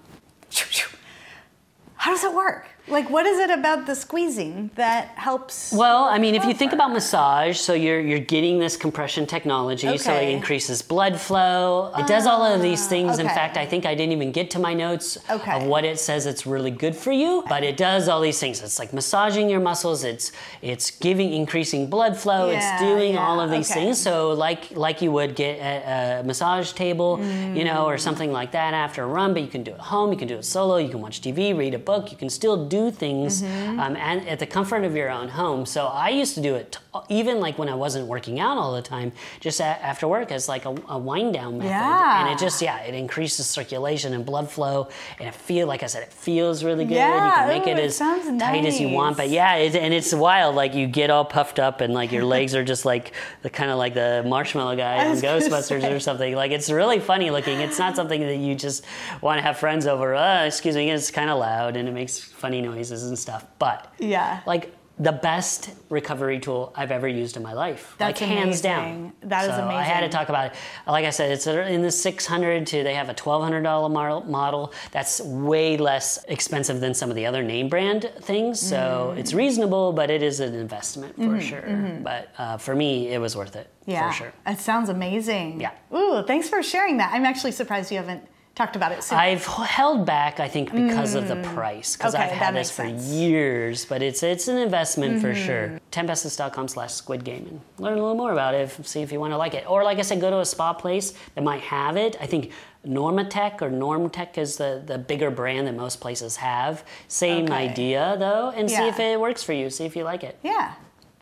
How 2.04 2.10
does 2.10 2.22
it 2.22 2.34
work? 2.34 2.66
Like, 2.86 3.08
what 3.08 3.24
is 3.24 3.38
it 3.38 3.48
about 3.48 3.86
the 3.86 3.94
squeezing 3.94 4.70
that 4.74 5.08
helps? 5.16 5.72
Well, 5.72 6.04
I 6.04 6.18
mean, 6.18 6.34
if 6.34 6.44
you 6.44 6.52
think 6.52 6.74
about 6.74 6.92
massage, 6.92 7.58
so 7.58 7.72
you're 7.72 8.00
you're 8.00 8.18
getting 8.18 8.58
this 8.58 8.76
compression 8.76 9.24
technology, 9.24 9.96
so 9.96 10.12
it 10.12 10.28
increases 10.28 10.82
blood 10.82 11.18
flow. 11.18 11.92
It 11.96 12.06
does 12.06 12.26
all 12.26 12.42
of 12.42 12.60
these 12.60 12.86
things. 12.86 13.18
In 13.18 13.26
fact, 13.26 13.56
I 13.56 13.64
think 13.64 13.86
I 13.86 13.94
didn't 13.94 14.12
even 14.12 14.32
get 14.32 14.50
to 14.50 14.58
my 14.58 14.74
notes 14.74 15.16
Okay. 15.30 15.52
of 15.52 15.62
what 15.62 15.84
it 15.86 15.98
says 15.98 16.26
it's 16.26 16.46
really 16.46 16.70
good 16.70 16.94
for 16.94 17.10
you, 17.10 17.42
but 17.48 17.64
it 17.64 17.78
does 17.78 18.06
all 18.06 18.20
these 18.20 18.38
things. 18.38 18.62
It's 18.62 18.78
like 18.78 18.92
massaging 18.92 19.48
your 19.48 19.60
muscles. 19.60 20.04
It's 20.04 20.32
it's 20.60 20.90
giving 20.90 21.32
increasing 21.32 21.88
blood 21.88 22.18
flow. 22.18 22.50
Yeah, 22.50 22.58
it's 22.58 22.82
doing 22.82 23.16
all 23.16 23.40
of 23.40 23.50
these 23.50 23.70
okay. 23.70 23.80
things. 23.80 23.98
So 23.98 24.32
like 24.32 24.76
like 24.76 25.00
you 25.00 25.10
would 25.10 25.36
get 25.36 25.58
at 25.58 26.20
a 26.20 26.24
massage 26.24 26.72
table, 26.72 27.18
you 27.54 27.64
know, 27.64 27.86
or 27.86 27.96
mm. 27.96 28.00
something 28.00 28.30
like 28.30 28.52
that 28.52 28.74
after 28.74 29.04
a 29.04 29.06
run. 29.06 29.32
But 29.32 29.42
you 29.42 29.48
can 29.48 29.62
do 29.62 29.70
it 29.70 29.74
at 29.74 29.80
home. 29.80 30.12
You 30.12 30.18
can 30.18 30.28
do 30.28 30.36
it 30.36 30.44
solo. 30.44 30.76
You 30.76 30.90
can 30.90 31.00
watch 31.00 31.22
TV, 31.22 31.56
read 31.56 31.72
a 31.72 31.78
book. 31.78 32.12
You 32.12 32.18
can 32.18 32.28
still 32.28 32.66
do 32.66 32.73
things 32.90 33.42
Mm-hmm. 33.42 33.80
um, 33.80 33.96
and 33.96 34.28
at 34.28 34.38
the 34.38 34.46
comfort 34.46 34.84
of 34.84 34.94
your 34.94 35.10
own 35.10 35.28
home. 35.28 35.66
So 35.66 35.86
I 35.86 36.08
used 36.10 36.34
to 36.36 36.40
do 36.40 36.54
it 36.54 36.72
t- 36.72 37.00
even 37.08 37.40
like 37.40 37.58
when 37.58 37.68
I 37.68 37.74
wasn't 37.74 38.06
working 38.06 38.38
out 38.40 38.56
all 38.56 38.72
the 38.74 38.82
time, 38.82 39.12
just 39.40 39.60
a- 39.60 39.64
after 39.90 40.06
work 40.06 40.30
as 40.30 40.48
like 40.48 40.64
a, 40.64 40.74
a 40.88 40.98
wind 40.98 41.34
down 41.34 41.58
method. 41.58 41.70
Yeah. 41.70 42.20
And 42.20 42.30
it 42.32 42.38
just 42.38 42.62
yeah, 42.62 42.78
it 42.88 42.94
increases 42.94 43.46
circulation 43.46 44.12
and 44.14 44.24
blood 44.24 44.48
flow, 44.50 44.88
and 45.18 45.28
it 45.28 45.34
feel 45.34 45.66
like 45.66 45.82
I 45.82 45.86
said, 45.86 46.02
it 46.04 46.12
feels 46.12 46.62
really 46.64 46.84
good. 46.84 46.94
Yeah. 46.94 47.14
you 47.14 47.30
can 47.34 47.48
make 47.48 47.66
ooh, 47.66 47.80
it 47.80 47.84
as 47.84 47.98
tight 47.98 48.64
as 48.66 48.80
you 48.80 48.88
want. 48.90 49.16
But 49.16 49.28
yeah, 49.30 49.54
it, 49.56 49.74
and 49.76 49.92
it's 49.92 50.12
wild. 50.14 50.54
Like 50.54 50.74
you 50.74 50.86
get 50.86 51.10
all 51.10 51.24
puffed 51.24 51.58
up, 51.58 51.80
and 51.80 51.92
like 51.94 52.12
your 52.12 52.24
legs 52.24 52.54
are 52.54 52.64
just 52.64 52.84
like 52.84 53.12
the 53.42 53.50
kind 53.50 53.70
of 53.70 53.78
like 53.78 53.94
the 53.94 54.22
marshmallow 54.26 54.76
guy 54.76 54.94
I 54.96 55.04
on 55.04 55.10
was 55.10 55.22
gonna 55.22 55.40
Ghostbusters 55.40 55.80
say. 55.82 55.92
or 55.92 56.00
something. 56.00 56.34
Like 56.34 56.52
it's 56.52 56.70
really 56.70 57.00
funny 57.00 57.30
looking. 57.30 57.60
It's 57.60 57.78
not 57.78 57.96
something 57.96 58.20
that 58.20 58.36
you 58.36 58.54
just 58.54 58.84
want 59.20 59.38
to 59.38 59.42
have 59.42 59.58
friends 59.58 59.86
over. 59.86 60.14
Uh, 60.14 60.44
excuse 60.46 60.76
me, 60.76 60.90
it's 60.90 61.10
kind 61.10 61.30
of 61.30 61.38
loud 61.38 61.76
and 61.76 61.88
it 61.88 61.92
makes 61.92 62.18
funny 62.18 62.60
noises 62.64 63.04
and 63.04 63.18
stuff. 63.18 63.44
But 63.58 63.92
Yeah. 63.98 64.40
like 64.46 64.72
the 64.96 65.10
best 65.10 65.70
recovery 65.88 66.38
tool 66.38 66.72
I've 66.76 66.92
ever 66.92 67.08
used 67.08 67.36
in 67.36 67.42
my 67.42 67.52
life. 67.52 67.96
That's 67.98 68.20
like 68.20 68.28
hands 68.30 68.64
amazing. 68.64 68.70
down. 69.10 69.12
That 69.24 69.42
is 69.42 69.48
amazing. 69.48 69.70
so 69.70 69.76
I 69.76 69.82
had 69.82 70.00
to 70.02 70.08
talk 70.08 70.28
about 70.28 70.46
it. 70.46 70.52
Like 70.86 71.04
I 71.04 71.10
said, 71.10 71.32
it's 71.32 71.48
in 71.48 71.82
the 71.82 71.90
600 71.90 72.64
to 72.68 72.84
they 72.84 72.94
have 72.94 73.08
a 73.08 73.14
$1,200 73.14 73.88
model- 73.90 74.20
model. 74.20 74.72
That's 74.92 75.20
way 75.20 75.76
less 75.76 76.24
expensive 76.28 76.78
than 76.78 76.94
some 76.94 77.10
of 77.10 77.16
the 77.16 77.26
other 77.26 77.42
name 77.42 77.68
brand 77.68 78.08
things. 78.20 78.60
So 78.60 79.12
Mm. 79.16 79.18
it's 79.18 79.34
reasonable, 79.34 79.92
but 79.92 80.10
it 80.10 80.22
is 80.22 80.38
an 80.38 80.54
investment 80.54 81.16
for 81.16 81.40
sure. 81.40 81.98
But 82.04 82.28
uh, 82.38 82.56
for 82.58 82.76
me, 82.76 83.08
it 83.08 83.18
was 83.20 83.36
worth 83.36 83.56
it 83.56 83.66
Mm-hmm, 83.82 83.90
Yeah. 83.90 84.10
for 84.10 84.16
sure. 84.16 84.32
It 84.46 84.60
sounds 84.60 84.88
amazing. 84.90 85.60
Yeah. 85.60 85.70
Ooh, 85.92 86.22
thanks 86.24 86.48
for 86.48 86.62
sharing 86.62 86.98
that. 86.98 87.10
I'm 87.12 87.26
actually 87.26 87.50
surprised 87.52 87.90
you 87.90 87.98
haven't 87.98 88.22
talked 88.54 88.76
about 88.76 88.92
it 88.92 89.02
soon. 89.02 89.18
I've 89.18 89.44
held 89.44 90.06
back, 90.06 90.38
I 90.40 90.48
think, 90.48 90.72
because 90.72 91.14
of 91.14 91.26
the 91.28 91.36
price. 91.54 91.96
Because 91.96 92.14
Mm. 92.14 92.18
Okay, 92.20 92.24
I've 92.30 92.36
had 92.38 92.54
this 92.54 92.70
for 92.70 92.84
sense. 92.84 93.04
Mm-hmm. 93.06 93.18
years, 93.18 93.84
but 93.84 94.00
it's 94.02 94.22
it's 94.22 94.46
an 94.48 94.58
investment 94.58 95.20
for 95.20 95.34
sure. 95.34 95.80
10bestest.com 95.92 96.68
slash 96.68 96.92
squid 96.92 97.24
game 97.24 97.46
and 97.48 97.60
learn 97.78 97.94
a 97.98 98.00
little 98.00 98.14
more 98.16 98.32
about 98.32 98.54
it. 98.54 98.60
If, 98.62 98.86
see 98.86 99.02
if 99.02 99.10
you 99.12 99.18
want 99.20 99.32
to 99.32 99.36
like 99.36 99.54
it. 99.54 99.68
Or 99.68 99.82
like 99.84 99.98
I 99.98 100.02
said, 100.02 100.20
go 100.20 100.30
to 100.30 100.38
a 100.40 100.44
spa 100.44 100.72
place 100.72 101.14
that 101.34 101.42
might 101.44 101.62
have 101.62 101.96
it. 101.96 102.16
I 102.20 102.26
think 102.26 102.52
Normatech 102.86 103.62
or 103.62 103.70
Normtech 103.70 104.38
is 104.38 104.56
the, 104.56 104.82
the 104.84 104.98
bigger 104.98 105.30
brand 105.30 105.66
that 105.66 105.74
most 105.74 106.00
places 106.00 106.36
have. 106.36 106.84
Same 107.08 107.44
Okay. 107.46 107.54
idea 107.54 108.16
though, 108.18 108.50
and 108.50 108.70
see 108.70 108.86
if 108.88 108.98
it 109.00 109.18
works 109.18 109.42
for 109.42 109.52
you. 109.52 109.70
See 109.70 109.84
if 109.84 109.96
you 109.96 110.04
like 110.04 110.22
it. 110.24 110.38
yeah. 110.42 110.74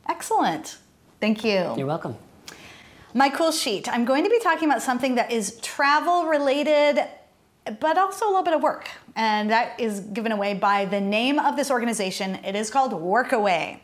Excellent. 0.09 0.79
Thank 1.21 1.45
you. 1.45 1.75
You're 1.77 1.87
welcome. 1.87 2.16
My 3.14 3.29
cool 3.29 3.53
sheet. 3.53 3.88
I'm 3.88 4.05
going 4.05 4.25
to 4.25 4.31
be 4.31 4.40
talking 4.40 4.68
about 4.68 4.83
something 4.83 5.14
that 5.14 5.31
is 5.31 5.59
travel 5.61 6.25
related, 6.27 7.07
but 7.64 7.98
also 7.98 8.27
a 8.27 8.29
little 8.29 8.42
bit 8.42 8.55
of 8.55 8.62
work. 8.62 8.88
And 9.14 9.51
that 9.51 9.79
is 9.79 10.01
given 10.01 10.33
away 10.33 10.55
by 10.55 10.85
the 10.85 11.01
name 11.01 11.38
of 11.38 11.57
this 11.57 11.70
organization. 11.70 12.37
It 12.44 12.57
is 12.57 12.70
called 12.70 12.92
Workaway. 12.92 13.81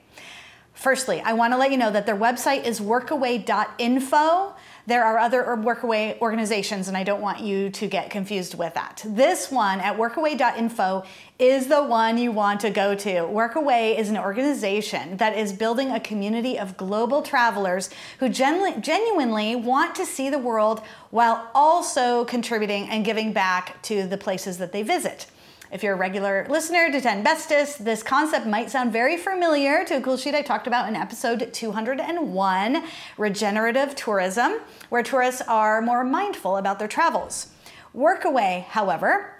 Firstly, 0.75 1.21
I 1.21 1.33
want 1.33 1.53
to 1.53 1.57
let 1.57 1.71
you 1.71 1.77
know 1.77 1.91
that 1.91 2.07
their 2.07 2.17
website 2.17 2.65
is 2.65 2.81
workaway.info. 2.81 4.55
There 4.89 5.05
are 5.05 5.19
other 5.19 5.45
Workaway 5.45 6.19
organizations, 6.23 6.89
and 6.89 6.97
I 6.97 7.05
don't 7.05 7.21
want 7.21 7.41
you 7.41 7.69
to 7.69 7.87
get 7.87 8.09
confused 8.09 8.55
with 8.57 8.73
that. 8.73 9.05
This 9.07 9.51
one 9.51 9.81
at 9.81 9.99
workaway.info 9.99 11.05
is 11.39 11.67
the 11.67 11.83
one 11.83 12.17
you 12.17 12.33
want 12.33 12.61
to 12.61 12.71
go 12.71 12.95
to. 12.95 13.11
Workaway 13.11 13.99
is 13.99 14.09
an 14.09 14.17
organization 14.17 15.19
that 15.19 15.37
is 15.37 15.53
building 15.53 15.91
a 15.91 16.01
community 16.01 16.59
of 16.59 16.79
global 16.79 17.21
travelers 17.21 17.91
who 18.19 18.31
genu- 18.31 18.81
genuinely 18.81 19.55
want 19.55 19.95
to 19.97 20.07
see 20.07 20.31
the 20.31 20.39
world 20.39 20.81
while 21.11 21.51
also 21.55 22.25
contributing 22.25 22.89
and 22.89 23.05
giving 23.05 23.35
back 23.35 23.83
to 23.83 24.07
the 24.07 24.17
places 24.17 24.57
that 24.57 24.73
they 24.73 24.83
visit. 24.83 25.27
If 25.71 25.83
you're 25.83 25.93
a 25.93 25.97
regular 25.97 26.47
listener 26.49 26.91
to 26.91 26.99
Ten 26.99 27.23
Bestest, 27.23 27.85
this 27.85 28.03
concept 28.03 28.47
might 28.47 28.71
sound 28.71 28.91
very 28.91 29.19
familiar 29.19 29.85
to 29.85 29.99
a 29.99 30.01
cool 30.01 30.17
sheet 30.17 30.35
I 30.35 30.41
talked 30.41 30.67
about 30.67 30.89
in 30.89 30.97
episode 30.97 31.53
201 31.53 32.85
regenerative 33.19 33.95
tourism, 33.95 34.61
where 34.89 35.03
tourists 35.03 35.43
are 35.43 35.83
more 35.83 36.05
mindful 36.05 36.57
about 36.57 36.79
their 36.79 36.89
travels. 36.89 37.49
Workaway, 37.95 38.65
however, 38.65 39.35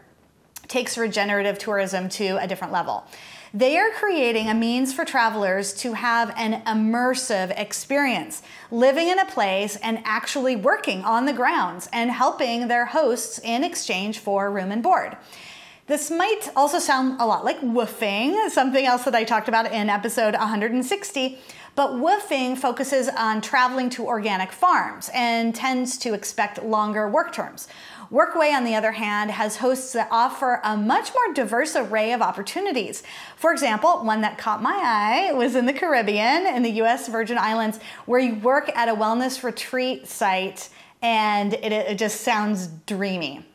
takes 0.67 0.99
regenerative 0.99 1.59
tourism 1.59 2.11
to 2.11 2.37
a 2.37 2.47
different 2.47 2.75
level. 2.75 3.07
They 3.55 3.79
are 3.79 3.91
creating 3.93 4.51
a 4.51 4.55
means 4.55 4.93
for 4.93 5.07
travelers 5.07 5.73
to 5.77 5.95
have 5.95 6.35
an 6.37 6.63
immersive 6.65 7.59
experience, 7.59 8.43
living 8.71 9.09
in 9.09 9.19
a 9.19 9.25
place 9.25 9.77
and 9.77 10.03
actually 10.05 10.57
working 10.57 11.03
on 11.05 11.25
the 11.25 11.33
grounds 11.33 11.89
and 11.91 12.11
helping 12.11 12.69
their 12.69 12.85
hosts 12.85 13.41
in 13.43 13.65
exchange 13.65 14.19
for 14.19 14.51
room 14.51 14.71
and 14.71 14.83
board. 14.83 15.17
This 15.89 16.11
might 16.11 16.51
also 16.55 16.79
sound 16.79 17.19
a 17.19 17.25
lot 17.25 17.47
like 17.47 17.63
woofing, 17.63 18.51
something 18.51 18.85
else 18.85 19.05
that 19.05 19.15
I 19.15 19.25
talked 19.25 19.49
about 19.49 19.73
in 19.73 19.89
episode 19.89 20.35
160. 20.35 21.39
But 21.77 21.93
woofing 21.93 22.59
focuses 22.59 23.09
on 23.09 23.41
traveling 23.41 23.89
to 23.91 24.07
organic 24.07 24.53
farms 24.53 25.11
and 25.15 25.55
tends 25.55 25.97
to 25.99 26.13
expect 26.13 26.63
longer 26.63 27.09
work 27.09 27.33
terms. 27.33 27.69
Workaway, 28.13 28.55
on 28.55 28.65
the 28.65 28.75
other 28.75 28.93
hand, 28.93 29.31
has 29.31 29.57
hosts 29.57 29.95
that 29.95 30.09
offer 30.11 30.61
a 30.63 30.77
much 30.77 31.11
more 31.15 31.33
diverse 31.33 31.75
array 31.75 32.13
of 32.13 32.21
opportunities. 32.21 33.03
For 33.37 33.51
example, 33.51 34.05
one 34.05 34.21
that 34.21 34.37
caught 34.37 34.63
my 34.63 34.79
eye 34.83 35.33
was 35.33 35.57
in 35.57 35.65
the 35.65 35.73
Caribbean, 35.73 36.45
in 36.47 36.63
the 36.63 36.83
US 36.83 37.09
Virgin 37.09 37.39
Islands, 37.39 37.81
where 38.05 38.21
you 38.21 38.35
work 38.35 38.71
at 38.77 38.91
a 38.91 38.95
wellness 38.95 39.43
retreat 39.43 40.07
site 40.07 40.69
and 41.01 41.55
it, 41.55 41.73
it 41.73 41.97
just 41.97 42.21
sounds 42.21 42.67
dreamy. 42.67 43.48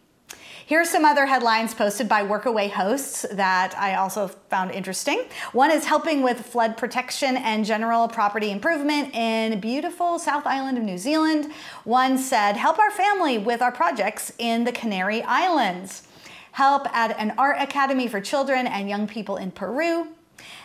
Here 0.65 0.79
are 0.79 0.85
some 0.85 1.03
other 1.03 1.25
headlines 1.25 1.73
posted 1.73 2.07
by 2.07 2.23
Workaway 2.23 2.71
hosts 2.71 3.25
that 3.33 3.77
I 3.77 3.95
also 3.95 4.29
found 4.29 4.71
interesting. 4.71 5.25
One 5.51 5.69
is 5.69 5.83
helping 5.83 6.23
with 6.23 6.45
flood 6.45 6.77
protection 6.77 7.35
and 7.35 7.65
general 7.65 8.07
property 8.07 8.49
improvement 8.49 9.13
in 9.13 9.59
beautiful 9.59 10.19
South 10.19 10.47
Island 10.47 10.77
of 10.77 10.85
New 10.85 10.97
Zealand. 10.97 11.51
One 11.83 12.17
said, 12.17 12.53
help 12.55 12.79
our 12.79 12.91
family 12.91 13.37
with 13.37 13.61
our 13.61 13.73
projects 13.73 14.31
in 14.37 14.63
the 14.63 14.71
Canary 14.71 15.21
Islands. 15.23 16.07
Help 16.53 16.87
at 16.95 17.19
an 17.19 17.33
art 17.37 17.57
academy 17.59 18.07
for 18.07 18.21
children 18.21 18.65
and 18.65 18.87
young 18.87 19.05
people 19.05 19.35
in 19.35 19.51
Peru. 19.51 20.07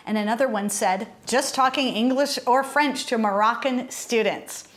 And 0.05 0.17
another 0.17 0.47
one 0.47 0.69
said, 0.69 1.09
just 1.27 1.55
talking 1.55 1.93
English 1.93 2.39
or 2.47 2.63
French 2.63 3.05
to 3.07 3.17
Moroccan 3.17 3.89
students. 3.89 4.68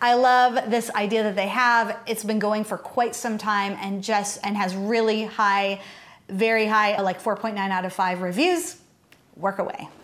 I 0.00 0.14
love 0.14 0.70
this 0.70 0.90
idea 0.90 1.24
that 1.24 1.36
they 1.36 1.48
have. 1.48 1.96
It's 2.06 2.24
been 2.24 2.38
going 2.38 2.64
for 2.64 2.78
quite 2.78 3.14
some 3.14 3.36
time 3.38 3.76
and 3.80 4.02
just 4.02 4.38
and 4.44 4.56
has 4.56 4.74
really 4.76 5.24
high, 5.24 5.80
very 6.28 6.66
high, 6.66 7.00
like 7.00 7.22
4.9 7.22 7.56
out 7.58 7.84
of 7.84 7.92
5 7.92 8.22
reviews. 8.22 8.76
Work 9.36 9.58
away. 9.58 9.88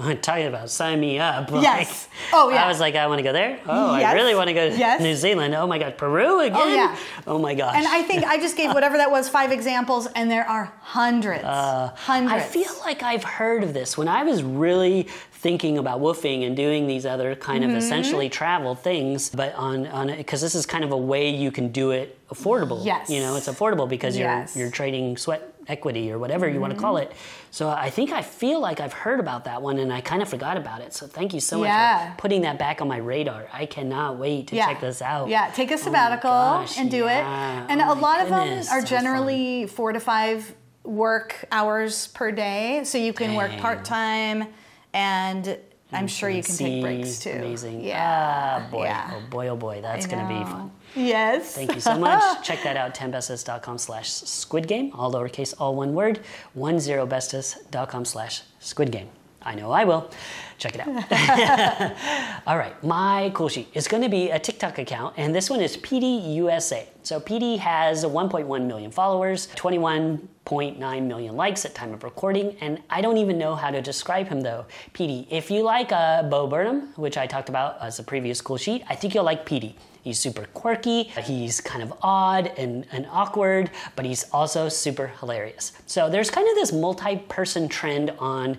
I'm 0.00 0.18
talking 0.20 0.46
about 0.46 0.70
sign 0.70 0.98
me 1.00 1.18
up. 1.18 1.50
Like, 1.50 1.62
Yes. 1.62 2.08
Oh, 2.32 2.48
yeah. 2.50 2.64
I 2.64 2.68
was 2.68 2.80
like, 2.80 2.94
I 2.94 3.06
want 3.08 3.18
to 3.18 3.22
go 3.22 3.32
there. 3.32 3.58
Oh, 3.66 3.96
Yes. 3.98 4.06
I 4.06 4.14
really 4.14 4.34
want 4.34 4.48
to 4.48 4.54
go 4.54 4.70
to 4.70 4.76
Yes. 4.76 5.00
New 5.02 5.14
Zealand. 5.14 5.54
Oh 5.54 5.66
my 5.66 5.78
God, 5.78 5.98
Peru 5.98 6.40
again. 6.40 6.56
Oh 6.58 6.68
yeah. 6.74 6.96
Oh 7.26 7.38
my 7.38 7.54
gosh. 7.54 7.74
And 7.76 7.86
I 7.86 8.02
think 8.02 8.24
I 8.24 8.38
just 8.38 8.56
gave 8.56 8.72
whatever 8.72 8.96
that 8.96 9.10
was 9.10 9.28
five 9.28 9.52
examples, 9.52 10.06
and 10.14 10.30
there 10.30 10.48
are 10.48 10.72
hundreds. 10.80 11.44
Uh, 11.44 11.92
hundreds. 11.96 12.32
I 12.44 12.46
feel 12.46 12.72
like 12.80 13.02
I've 13.02 13.24
heard 13.24 13.62
of 13.62 13.74
this 13.74 13.98
when 13.98 14.08
I 14.08 14.22
was 14.22 14.42
really 14.42 15.08
thinking 15.40 15.78
about 15.78 16.00
woofing 16.00 16.46
and 16.46 16.54
doing 16.56 16.86
these 16.86 17.06
other 17.06 17.34
kind 17.34 17.64
Mm-hmm. 17.64 17.76
of 17.76 17.82
essentially 17.82 18.28
travel 18.28 18.74
things, 18.74 19.30
but 19.30 19.54
on 19.54 19.86
on 19.86 20.06
because 20.16 20.40
this 20.42 20.54
is 20.54 20.66
kind 20.66 20.84
of 20.84 20.92
a 20.92 20.96
way 21.12 21.30
you 21.30 21.50
can 21.50 21.68
do 21.72 21.90
it 21.92 22.18
affordable. 22.28 22.84
Yes. 22.84 23.08
you 23.10 23.20
know, 23.20 23.36
it's 23.36 23.48
affordable 23.48 23.88
because 23.88 24.16
Yes. 24.16 24.50
Mm-hmm. 24.50 24.58
you're 24.58 24.66
you're 24.68 24.72
trading 24.72 25.16
sweat 25.16 25.42
equity 25.66 26.10
or 26.12 26.18
whatever 26.18 26.48
you 26.48 26.60
want 26.60 26.72
to 26.74 26.78
call 26.78 26.96
it. 26.96 27.12
So 27.52 27.68
I 27.68 27.90
think 27.90 28.10
I 28.12 28.22
feel 28.22 28.58
like 28.60 28.80
I've 28.80 28.92
heard 28.92 29.20
about 29.20 29.44
that 29.44 29.62
one 29.62 29.78
and 29.78 29.92
I 29.92 30.00
kind 30.00 30.20
of 30.20 30.28
forgot 30.28 30.56
about 30.56 30.80
it. 30.80 30.92
So 30.94 31.06
thank 31.06 31.32
you 31.32 31.40
so 31.40 31.58
much 31.60 31.68
for 31.70 32.14
putting 32.22 32.42
that 32.42 32.58
back 32.58 32.80
on 32.82 32.88
my 32.88 32.96
radar. 32.98 33.46
I 33.52 33.66
cannot 33.66 34.18
wait 34.18 34.48
to 34.48 34.56
yeah. 34.56 34.66
check 34.66 34.80
this 34.80 35.00
out. 35.00 35.28
Yeah, 35.28 35.50
take 35.54 35.70
a 35.70 35.74
Oh 35.74 35.76
sabbatical 35.86 36.30
gosh, 36.30 36.76
and 36.78 36.90
do 36.90 37.04
yeah. 37.04 37.64
it. 37.64 37.70
And 37.70 37.80
Oh 37.80 37.92
a 37.92 37.98
lot 38.08 38.20
of 38.20 38.28
them 38.28 38.48
are 38.74 38.80
fun. 38.80 38.86
generally 38.86 39.66
four 39.66 39.92
to 39.92 40.00
five 40.00 40.54
work 40.84 41.44
hours 41.52 42.08
per 42.08 42.32
day, 42.32 42.82
so 42.84 42.98
you 42.98 43.12
can 43.12 43.34
work 43.34 43.52
part 43.58 43.84
time, 43.84 44.46
and 44.92 45.58
I'm 45.92 46.06
sure 46.06 46.30
you 46.30 46.42
can 46.42 46.56
take 46.56 46.82
breaks 46.82 47.18
too. 47.18 47.30
Amazing. 47.30 47.82
Yeah. 47.82 48.62
Ah, 48.66 48.70
boy. 48.70 48.84
Yeah. 48.84 49.10
Oh 49.14 49.30
boy, 49.30 49.48
oh 49.48 49.56
boy. 49.56 49.80
That's 49.80 50.06
going 50.06 50.22
to 50.22 50.28
be 50.28 50.44
fun. 50.44 50.70
Yes. 50.94 51.54
Thank 51.54 51.74
you 51.74 51.80
so 51.80 51.98
much. 51.98 52.22
Check 52.44 52.62
that 52.62 52.76
out, 52.76 52.94
10bestest.com 52.94 53.78
slash 53.78 54.10
squid 54.10 54.66
game, 54.68 54.92
all 54.94 55.12
lowercase, 55.12 55.54
all 55.58 55.74
one 55.74 55.94
word, 55.94 56.20
10bestest.com 56.56 58.04
slash 58.04 58.42
squid 58.58 58.90
game. 58.92 59.08
I 59.42 59.54
know 59.54 59.70
I 59.70 59.84
will. 59.84 60.10
Check 60.58 60.74
it 60.74 60.80
out. 60.80 62.42
all 62.46 62.58
right, 62.58 62.84
my 62.84 63.30
cool 63.32 63.48
sheet 63.48 63.68
is 63.72 63.88
going 63.88 64.02
to 64.02 64.10
be 64.10 64.28
a 64.28 64.38
TikTok 64.38 64.78
account, 64.78 65.14
and 65.16 65.34
this 65.34 65.48
one 65.48 65.60
is 65.60 65.78
PD 65.78 66.34
USA. 66.34 66.86
So 67.02 67.18
PD 67.18 67.58
has 67.58 68.04
1.1 68.04 68.66
million 68.66 68.90
followers, 68.90 69.48
21.9 69.56 71.06
million 71.06 71.36
likes 71.36 71.64
at 71.64 71.74
time 71.74 71.94
of 71.94 72.04
recording, 72.04 72.56
and 72.60 72.82
I 72.90 73.00
don't 73.00 73.16
even 73.16 73.38
know 73.38 73.54
how 73.54 73.70
to 73.70 73.80
describe 73.80 74.28
him 74.28 74.42
though. 74.42 74.66
PD, 74.92 75.26
if 75.30 75.50
you 75.50 75.62
like 75.62 75.92
uh, 75.92 76.24
Bo 76.24 76.46
Burnham, 76.46 76.92
which 76.96 77.16
I 77.16 77.26
talked 77.26 77.48
about 77.48 77.80
as 77.80 77.98
a 77.98 78.02
previous 78.02 78.42
cool 78.42 78.58
sheet, 78.58 78.84
I 78.90 78.94
think 78.94 79.14
you'll 79.14 79.24
like 79.24 79.46
PD. 79.46 79.72
He's 80.02 80.18
super 80.18 80.46
quirky, 80.54 81.04
he's 81.04 81.60
kind 81.60 81.82
of 81.82 81.92
odd 82.02 82.52
and, 82.56 82.86
and 82.92 83.06
awkward, 83.10 83.70
but 83.96 84.04
he's 84.04 84.24
also 84.32 84.68
super 84.68 85.08
hilarious. 85.20 85.72
So 85.86 86.08
there's 86.08 86.30
kind 86.30 86.48
of 86.48 86.54
this 86.54 86.72
multi 86.72 87.16
person 87.28 87.68
trend 87.68 88.10
on 88.18 88.58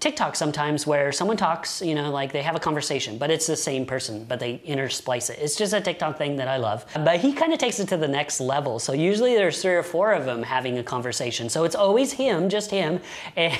TikTok 0.00 0.34
sometimes 0.34 0.86
where 0.86 1.12
someone 1.12 1.36
talks, 1.36 1.82
you 1.82 1.94
know, 1.94 2.10
like 2.10 2.32
they 2.32 2.40
have 2.40 2.56
a 2.56 2.58
conversation, 2.58 3.18
but 3.18 3.30
it's 3.30 3.46
the 3.46 3.54
same 3.54 3.84
person, 3.84 4.24
but 4.24 4.40
they 4.40 4.56
intersplice 4.66 5.28
it. 5.28 5.38
It's 5.38 5.56
just 5.56 5.74
a 5.74 5.80
TikTok 5.80 6.16
thing 6.16 6.36
that 6.36 6.48
I 6.48 6.56
love. 6.56 6.86
But 6.94 7.20
he 7.20 7.34
kind 7.34 7.52
of 7.52 7.58
takes 7.58 7.80
it 7.80 7.88
to 7.90 7.98
the 7.98 8.08
next 8.08 8.40
level. 8.40 8.78
So 8.78 8.94
usually 8.94 9.34
there's 9.34 9.60
three 9.60 9.74
or 9.74 9.82
four 9.82 10.14
of 10.14 10.24
them 10.24 10.42
having 10.42 10.78
a 10.78 10.82
conversation. 10.82 11.50
So 11.50 11.64
it's 11.64 11.74
always 11.74 12.12
him, 12.12 12.48
just 12.48 12.70
him, 12.70 13.00
and, 13.36 13.58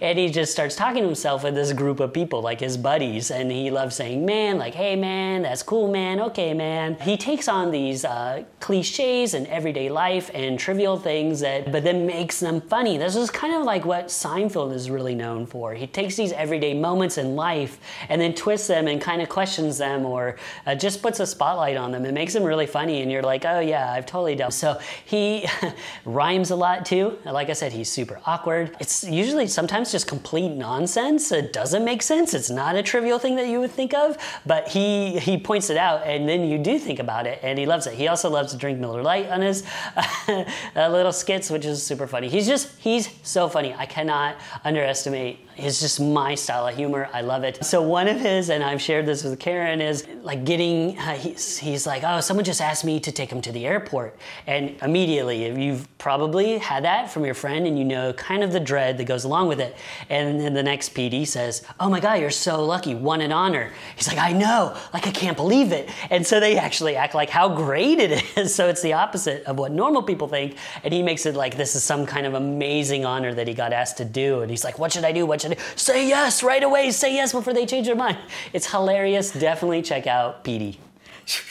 and 0.00 0.18
he 0.18 0.30
just 0.30 0.52
starts 0.52 0.74
talking 0.74 1.02
to 1.02 1.06
himself 1.06 1.44
with 1.44 1.54
this 1.54 1.74
group 1.74 2.00
of 2.00 2.14
people, 2.14 2.40
like 2.40 2.60
his 2.60 2.78
buddies, 2.78 3.30
and 3.30 3.52
he 3.52 3.70
loves 3.70 3.94
saying, 3.94 4.24
man, 4.24 4.56
like, 4.56 4.72
hey 4.72 4.96
man, 4.96 5.42
that's 5.42 5.62
cool, 5.62 5.92
man, 5.92 6.18
okay, 6.18 6.54
man. 6.54 6.94
He 7.00 7.18
takes 7.18 7.46
on 7.46 7.70
these 7.70 8.06
uh, 8.06 8.44
cliches 8.60 9.34
and 9.34 9.46
everyday 9.48 9.90
life 9.90 10.30
and 10.32 10.58
trivial 10.58 10.96
things 10.96 11.40
that, 11.40 11.70
but 11.70 11.84
then 11.84 12.06
makes 12.06 12.40
them 12.40 12.62
funny. 12.62 12.96
This 12.96 13.16
is 13.16 13.30
kind 13.30 13.54
of 13.54 13.64
like 13.64 13.84
what 13.84 14.06
Seinfeld 14.06 14.72
is 14.72 14.88
really 14.88 15.14
known 15.14 15.44
for 15.44 15.57
before. 15.58 15.74
He 15.74 15.88
takes 15.88 16.14
these 16.14 16.32
everyday 16.32 16.72
moments 16.72 17.18
in 17.18 17.34
life 17.34 17.80
and 18.08 18.20
then 18.20 18.32
twists 18.32 18.68
them 18.68 18.86
and 18.86 19.00
kind 19.00 19.20
of 19.20 19.28
questions 19.28 19.76
them 19.76 20.06
or 20.06 20.36
uh, 20.66 20.76
just 20.76 21.02
puts 21.02 21.18
a 21.18 21.26
spotlight 21.26 21.76
on 21.76 21.90
them. 21.90 22.04
It 22.04 22.14
makes 22.14 22.32
them 22.32 22.44
really 22.44 22.66
funny, 22.66 23.02
and 23.02 23.10
you're 23.10 23.22
like, 23.22 23.44
oh 23.44 23.58
yeah, 23.58 23.92
I've 23.92 24.06
totally 24.06 24.36
done. 24.36 24.52
So 24.52 24.78
he 25.04 25.48
rhymes 26.04 26.52
a 26.52 26.56
lot 26.56 26.86
too. 26.86 27.18
Like 27.24 27.50
I 27.50 27.54
said, 27.54 27.72
he's 27.72 27.90
super 27.90 28.20
awkward. 28.24 28.76
It's 28.78 29.02
usually 29.02 29.48
sometimes 29.48 29.90
just 29.90 30.06
complete 30.06 30.50
nonsense. 30.50 31.32
It 31.32 31.52
doesn't 31.52 31.84
make 31.84 32.02
sense. 32.02 32.34
It's 32.34 32.50
not 32.50 32.76
a 32.76 32.82
trivial 32.82 33.18
thing 33.18 33.34
that 33.34 33.48
you 33.48 33.58
would 33.58 33.72
think 33.72 33.94
of, 33.94 34.16
but 34.46 34.68
he 34.68 35.18
he 35.18 35.38
points 35.38 35.70
it 35.70 35.76
out, 35.76 36.06
and 36.06 36.28
then 36.28 36.44
you 36.44 36.58
do 36.58 36.78
think 36.78 37.00
about 37.00 37.26
it, 37.26 37.40
and 37.42 37.58
he 37.58 37.66
loves 37.66 37.88
it. 37.88 37.94
He 37.94 38.06
also 38.06 38.30
loves 38.30 38.52
to 38.52 38.58
drink 38.58 38.78
Miller 38.78 39.02
Lite 39.02 39.28
on 39.28 39.40
his 39.40 39.64
uh, 40.28 40.44
little 40.88 41.12
skits, 41.12 41.50
which 41.50 41.64
is 41.64 41.82
super 41.82 42.06
funny. 42.06 42.28
He's 42.28 42.46
just 42.46 42.78
he's 42.78 43.08
so 43.24 43.48
funny. 43.48 43.74
I 43.74 43.86
cannot 43.86 44.36
underestimate. 44.64 45.47
It's 45.58 45.80
just 45.80 46.00
my 46.00 46.36
style 46.36 46.68
of 46.68 46.76
humor. 46.76 47.08
I 47.12 47.20
love 47.20 47.42
it. 47.42 47.64
So 47.64 47.82
one 47.82 48.06
of 48.06 48.20
his, 48.20 48.48
and 48.48 48.62
I've 48.62 48.80
shared 48.80 49.06
this 49.06 49.24
with 49.24 49.40
Karen, 49.40 49.80
is 49.80 50.06
like 50.22 50.44
getting. 50.44 50.96
Uh, 50.96 51.14
he's, 51.14 51.58
he's 51.58 51.84
like, 51.84 52.04
oh, 52.06 52.20
someone 52.20 52.44
just 52.44 52.60
asked 52.60 52.84
me 52.84 53.00
to 53.00 53.10
take 53.10 53.30
him 53.30 53.40
to 53.42 53.50
the 53.50 53.66
airport, 53.66 54.16
and 54.46 54.76
immediately 54.82 55.60
you've 55.60 55.88
probably 55.98 56.58
had 56.58 56.84
that 56.84 57.10
from 57.10 57.24
your 57.24 57.34
friend, 57.34 57.66
and 57.66 57.76
you 57.76 57.84
know 57.84 58.12
kind 58.12 58.44
of 58.44 58.52
the 58.52 58.60
dread 58.60 58.98
that 58.98 59.04
goes 59.04 59.24
along 59.24 59.48
with 59.48 59.58
it. 59.58 59.76
And 60.08 60.40
then 60.40 60.54
the 60.54 60.62
next 60.62 60.94
PD 60.94 61.26
says, 61.26 61.64
oh 61.80 61.88
my 61.88 61.98
God, 61.98 62.20
you're 62.20 62.30
so 62.30 62.64
lucky, 62.64 62.94
won 62.94 63.20
an 63.20 63.32
honor. 63.32 63.72
He's 63.96 64.06
like, 64.06 64.18
I 64.18 64.32
know, 64.32 64.76
like 64.92 65.08
I 65.08 65.10
can't 65.10 65.36
believe 65.36 65.72
it. 65.72 65.90
And 66.10 66.24
so 66.24 66.38
they 66.38 66.56
actually 66.56 66.94
act 66.94 67.14
like 67.14 67.30
how 67.30 67.48
great 67.48 67.98
it 67.98 68.24
is. 68.36 68.54
So 68.54 68.68
it's 68.68 68.82
the 68.82 68.92
opposite 68.92 69.42
of 69.44 69.58
what 69.58 69.72
normal 69.72 70.04
people 70.04 70.28
think, 70.28 70.56
and 70.84 70.94
he 70.94 71.02
makes 71.02 71.26
it 71.26 71.34
like 71.34 71.56
this 71.56 71.74
is 71.74 71.82
some 71.82 72.06
kind 72.06 72.26
of 72.26 72.34
amazing 72.34 73.04
honor 73.04 73.34
that 73.34 73.48
he 73.48 73.54
got 73.54 73.72
asked 73.72 73.96
to 73.96 74.04
do. 74.04 74.42
And 74.42 74.50
he's 74.50 74.62
like, 74.62 74.78
what 74.78 74.92
should 74.92 75.04
I 75.04 75.10
do? 75.10 75.26
What 75.26 75.40
should 75.40 75.47
Say 75.76 76.08
yes 76.08 76.42
right 76.42 76.62
away. 76.62 76.90
Say 76.90 77.14
yes 77.14 77.32
before 77.32 77.54
they 77.54 77.66
change 77.66 77.86
their 77.86 77.96
mind. 77.96 78.18
It's 78.52 78.70
hilarious. 78.70 79.30
Definitely 79.32 79.82
check 79.82 80.06
out 80.06 80.44
PD. 80.44 80.76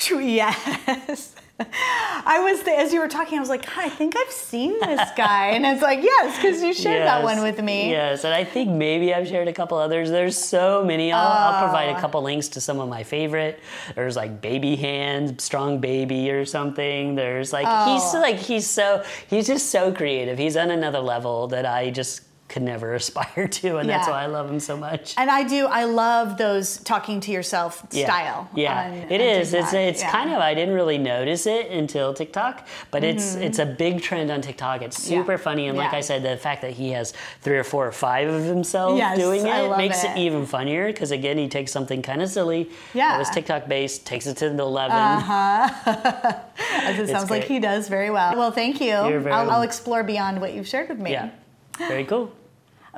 Yes. 0.09 1.35
I 1.59 2.39
was 2.39 2.67
as 2.67 2.93
you 2.93 2.99
were 2.99 3.07
talking, 3.07 3.37
I 3.37 3.41
was 3.41 3.49
like, 3.49 3.77
I 3.77 3.89
think 3.89 4.15
I've 4.15 4.31
seen 4.31 4.79
this 4.79 5.09
guy, 5.17 5.47
and 5.47 5.65
it's 5.65 5.81
like, 5.81 6.03
yes, 6.03 6.35
because 6.35 6.61
you 6.61 6.73
shared 6.73 7.07
that 7.07 7.23
one 7.23 7.41
with 7.41 7.61
me. 7.61 7.89
Yes, 7.89 8.23
and 8.25 8.33
I 8.33 8.43
think 8.43 8.69
maybe 8.69 9.13
I've 9.13 9.27
shared 9.27 9.47
a 9.47 9.53
couple 9.53 9.77
others. 9.77 10.09
There's 10.09 10.37
so 10.37 10.83
many. 10.83 11.11
I'll, 11.11 11.27
I'll 11.27 11.55
oh. 11.55 11.67
provide 11.67 11.95
a 11.95 11.99
couple 11.99 12.21
links 12.21 12.47
to 12.49 12.61
some 12.61 12.79
of 12.79 12.89
my 12.89 13.03
favorite. 13.03 13.59
There's 13.95 14.15
like 14.15 14.39
Baby 14.39 14.75
Hands, 14.75 15.43
Strong 15.43 15.79
Baby, 15.79 16.29
or 16.29 16.45
something. 16.45 17.15
There's 17.15 17.51
like 17.51 17.65
he's 17.87 18.13
oh. 18.13 18.19
like 18.19 18.37
he's 18.37 18.69
so 18.69 19.03
he's 19.27 19.47
just 19.47 19.71
so 19.71 19.91
creative. 19.91 20.37
He's 20.37 20.57
on 20.57 20.69
another 20.69 20.99
level 20.99 21.47
that 21.47 21.65
I 21.65 21.89
just 21.89 22.21
could 22.57 22.65
never 22.65 22.95
aspire 23.01 23.47
to, 23.47 23.77
and 23.77 23.87
that's 23.87 24.07
why 24.07 24.23
I 24.23 24.25
love 24.25 24.49
him 24.49 24.59
so 24.59 24.75
much. 24.75 25.13
And 25.17 25.29
I 25.29 25.43
do. 25.43 25.67
I 25.67 25.83
love 25.83 26.37
those 26.37 26.77
talking 26.77 27.19
to 27.21 27.31
yourself 27.31 27.85
Yeah. 27.91 28.05
style. 28.05 28.49
Yeah, 28.55 28.87
on- 28.87 28.93
it 29.11 29.21
on 29.21 29.27
is. 29.27 29.53
It's 29.53 29.73
it's 29.73 30.01
Yeah. 30.01 30.11
kind 30.11 30.33
of 30.33 30.39
I 30.39 30.53
didn't 30.55 30.73
really 30.73 30.97
notice 30.97 31.45
it 31.45 31.69
until 31.69 32.13
TikTok, 32.13 32.67
but 32.89 33.03
it's 33.03 33.33
mm-hmm. 33.35 33.43
it's 33.43 33.59
a 33.59 33.65
big 33.65 34.01
trend 34.01 34.31
on 34.31 34.41
TikTok. 34.41 34.81
It's 34.81 34.97
Yeah. 35.09 35.19
super 35.19 35.37
funny, 35.37 35.67
and 35.67 35.77
like 35.77 35.93
I 35.93 36.01
said, 36.01 36.23
the 36.23 36.35
fact 36.37 36.61
that 36.63 36.71
he 36.71 36.91
has 36.91 37.13
three 37.41 37.57
or 37.57 37.63
four 37.63 37.85
or 37.85 37.91
five 37.91 38.27
of 38.27 38.43
himself 38.43 38.97
Yes, 38.97 39.17
doing 39.17 39.45
it 39.45 39.77
makes 39.77 40.03
it. 40.03 40.11
it. 40.11 40.17
even 40.17 40.45
funnier 40.47 40.87
because 40.87 41.11
again, 41.11 41.37
he 41.37 41.47
takes 41.47 41.71
something 41.71 42.01
kind 42.01 42.21
of 42.23 42.29
silly 42.29 42.69
Yeah. 42.93 43.09
that 43.09 43.19
was 43.19 43.29
TikTok 43.29 43.67
based, 43.67 44.05
takes 44.05 44.25
it 44.25 44.37
to 44.37 44.49
the 44.49 44.63
11 44.63 44.97
uh-huh. 44.97 46.33
As 46.87 46.97
it 46.99 47.07
sounds 47.09 47.29
like 47.29 47.43
he 47.43 47.59
does 47.59 47.87
very 47.87 48.09
well. 48.09 48.35
Well, 48.35 48.51
thank 48.51 48.81
you. 48.81 48.87
You're 48.87 49.19
very 49.19 49.35
I'll, 49.35 49.51
I'll 49.51 49.61
explore 49.61 50.03
beyond 50.03 50.41
what 50.41 50.53
you've 50.53 50.67
shared 50.67 50.89
with 50.89 50.99
me. 50.99 51.11
Yeah, 51.11 51.29
very 51.77 52.05
cool. 52.05 52.31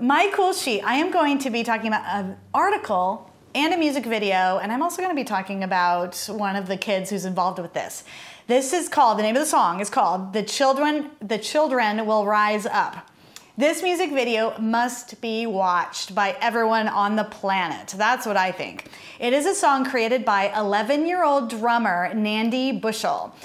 My 0.02 0.32
cool 0.34 0.54
sheet, 0.54 0.82
I 0.82 0.96
am 0.96 1.12
going 1.12 1.40
to 1.40 1.50
be 1.50 1.62
talking 1.62 1.88
about 1.88 2.06
an 2.06 2.38
article 2.54 3.30
and 3.54 3.74
a 3.74 3.78
music 3.78 4.06
video, 4.06 4.58
and 4.58 4.72
I'm 4.72 4.82
also 4.82 5.02
going 5.02 5.10
to 5.10 5.16
be 5.16 5.26
talking 5.26 5.62
about 5.62 6.16
one 6.32 6.56
of 6.56 6.68
the 6.68 6.78
kids 6.78 7.10
who's 7.10 7.26
involved 7.26 7.60
with 7.60 7.74
this. 7.74 8.06
This 8.48 8.72
is 8.72 8.88
called, 8.88 9.20
the 9.20 9.24
name 9.24 9.36
of 9.36 9.42
the 9.42 9.46
song 9.46 9.82
is 9.82 9.90
called 9.90 10.32
The 10.32 10.44
Children, 10.44 11.12
The 11.22 11.38
Children 11.38 12.06
Will 12.06 12.26
Rise 12.26 12.66
Up. 12.66 13.10
This 13.58 13.84
music 13.84 14.12
video 14.12 14.58
must 14.58 15.20
be 15.20 15.46
watched 15.46 16.16
by 16.16 16.38
everyone 16.40 16.88
on 16.88 17.18
the 17.18 17.26
planet. 17.26 17.90
That's 17.98 18.26
what 18.26 18.38
I 18.38 18.54
think. 18.54 18.86
It 19.20 19.34
is 19.34 19.46
a 19.46 19.54
song 19.54 19.84
created 19.84 20.24
by 20.24 20.58
11 20.58 21.08
year 21.08 21.26
old 21.26 21.50
drummer 21.50 22.14
Nandi 22.14 22.72
Bushell 22.72 23.36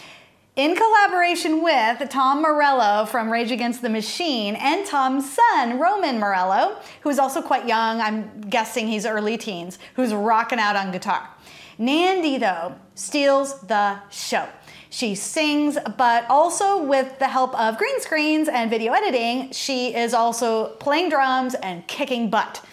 in 0.56 0.76
collaboration 0.76 1.62
with 1.64 2.08
Tom 2.10 2.42
Morello 2.42 3.06
from 3.06 3.30
Rage 3.30 3.50
Against 3.50 3.82
the 3.82 3.88
Machine 3.88 4.54
and 4.54 4.86
Tom's 4.86 5.32
son, 5.32 5.80
Roman 5.80 6.20
Morello, 6.20 6.76
who 7.00 7.10
is 7.10 7.18
also 7.18 7.42
quite 7.42 7.66
young. 7.66 8.00
I'm 8.00 8.40
guessing 8.42 8.86
he's 8.86 9.04
early 9.04 9.36
teens, 9.36 9.80
who's 9.96 10.14
rocking 10.14 10.60
out 10.60 10.76
on 10.76 10.92
guitar. 10.92 11.28
Nandi, 11.76 12.38
though, 12.38 12.76
steals 12.94 13.60
the 13.62 13.98
show. 14.10 14.48
She 14.90 15.16
sings, 15.16 15.76
but 15.96 16.24
also 16.30 16.84
with 16.84 17.18
the 17.18 17.26
help 17.26 17.58
of 17.58 17.76
green 17.76 18.00
screens 18.00 18.48
and 18.48 18.70
video 18.70 18.92
editing, 18.92 19.50
she 19.50 19.92
is 19.92 20.14
also 20.14 20.68
playing 20.76 21.08
drums 21.08 21.54
and 21.54 21.84
kicking 21.88 22.30
butt. 22.30 22.64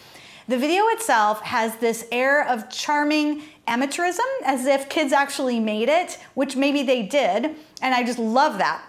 The 0.48 0.58
video 0.58 0.88
itself 0.88 1.42
has 1.42 1.76
this 1.78 2.08
air 2.12 2.48
of 2.48 2.70
charming 2.70 3.44
amateurism, 3.68 4.20
as 4.44 4.66
if 4.66 4.89
kids 4.89 5.14
actually 5.14 5.60
made 5.60 5.88
it, 5.88 6.20
which 6.34 6.56
maybe 6.56 6.84
they 6.84 7.04
did, 7.04 7.56
and 7.82 7.94
I 7.94 8.04
just 8.04 8.20
love 8.20 8.58
that. 8.58 8.84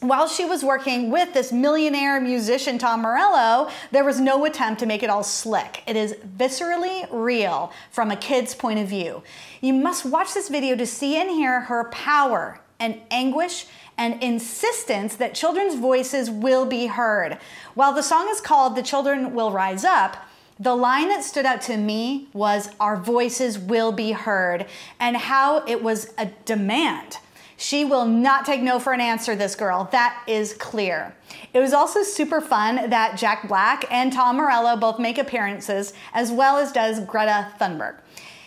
While 0.00 0.28
she 0.28 0.44
was 0.44 0.64
working 0.64 1.10
with 1.10 1.34
this 1.34 1.52
millionaire 1.52 2.20
musician, 2.20 2.78
Tom 2.78 3.02
Morello, 3.02 3.68
there 3.90 4.04
was 4.04 4.20
no 4.20 4.44
attempt 4.44 4.78
to 4.80 4.86
make 4.86 5.02
it 5.02 5.10
all 5.10 5.24
slick. 5.24 5.82
It 5.88 5.96
is 5.96 6.14
viscerally 6.36 7.08
real 7.10 7.72
from 7.90 8.12
a 8.12 8.16
kid's 8.16 8.54
point 8.54 8.78
of 8.78 8.86
view. 8.86 9.24
You 9.60 9.74
must 9.74 10.04
watch 10.04 10.34
this 10.34 10.48
video 10.48 10.76
to 10.76 10.86
see 10.86 11.16
and 11.16 11.28
hear 11.28 11.62
her 11.62 11.90
power 11.90 12.60
and 12.78 13.00
anguish 13.10 13.66
and 13.96 14.22
insistence 14.22 15.16
that 15.16 15.34
children's 15.34 15.74
voices 15.74 16.30
will 16.30 16.64
be 16.64 16.86
heard. 16.86 17.38
While 17.74 17.92
the 17.92 18.02
song 18.02 18.28
is 18.30 18.40
called 18.40 18.76
The 18.76 18.82
Children 18.82 19.34
Will 19.34 19.50
Rise 19.50 19.84
Up, 19.84 20.27
the 20.60 20.74
line 20.74 21.08
that 21.08 21.22
stood 21.22 21.46
out 21.46 21.60
to 21.62 21.76
me 21.76 22.28
was 22.32 22.70
Our 22.80 22.96
voices 22.96 23.58
will 23.58 23.92
be 23.92 24.12
heard, 24.12 24.66
and 24.98 25.16
how 25.16 25.64
it 25.66 25.82
was 25.82 26.12
a 26.18 26.26
demand. 26.44 27.18
She 27.56 27.84
will 27.84 28.06
not 28.06 28.44
take 28.44 28.62
no 28.62 28.78
for 28.78 28.92
an 28.92 29.00
answer, 29.00 29.34
this 29.34 29.56
girl. 29.56 29.88
That 29.90 30.22
is 30.28 30.54
clear. 30.54 31.14
It 31.52 31.58
was 31.58 31.72
also 31.72 32.04
super 32.04 32.40
fun 32.40 32.90
that 32.90 33.18
Jack 33.18 33.48
Black 33.48 33.84
and 33.90 34.12
Tom 34.12 34.36
Morello 34.36 34.76
both 34.76 35.00
make 35.00 35.18
appearances, 35.18 35.92
as 36.14 36.30
well 36.30 36.56
as 36.56 36.70
does 36.70 37.00
Greta 37.00 37.52
Thunberg. 37.60 37.96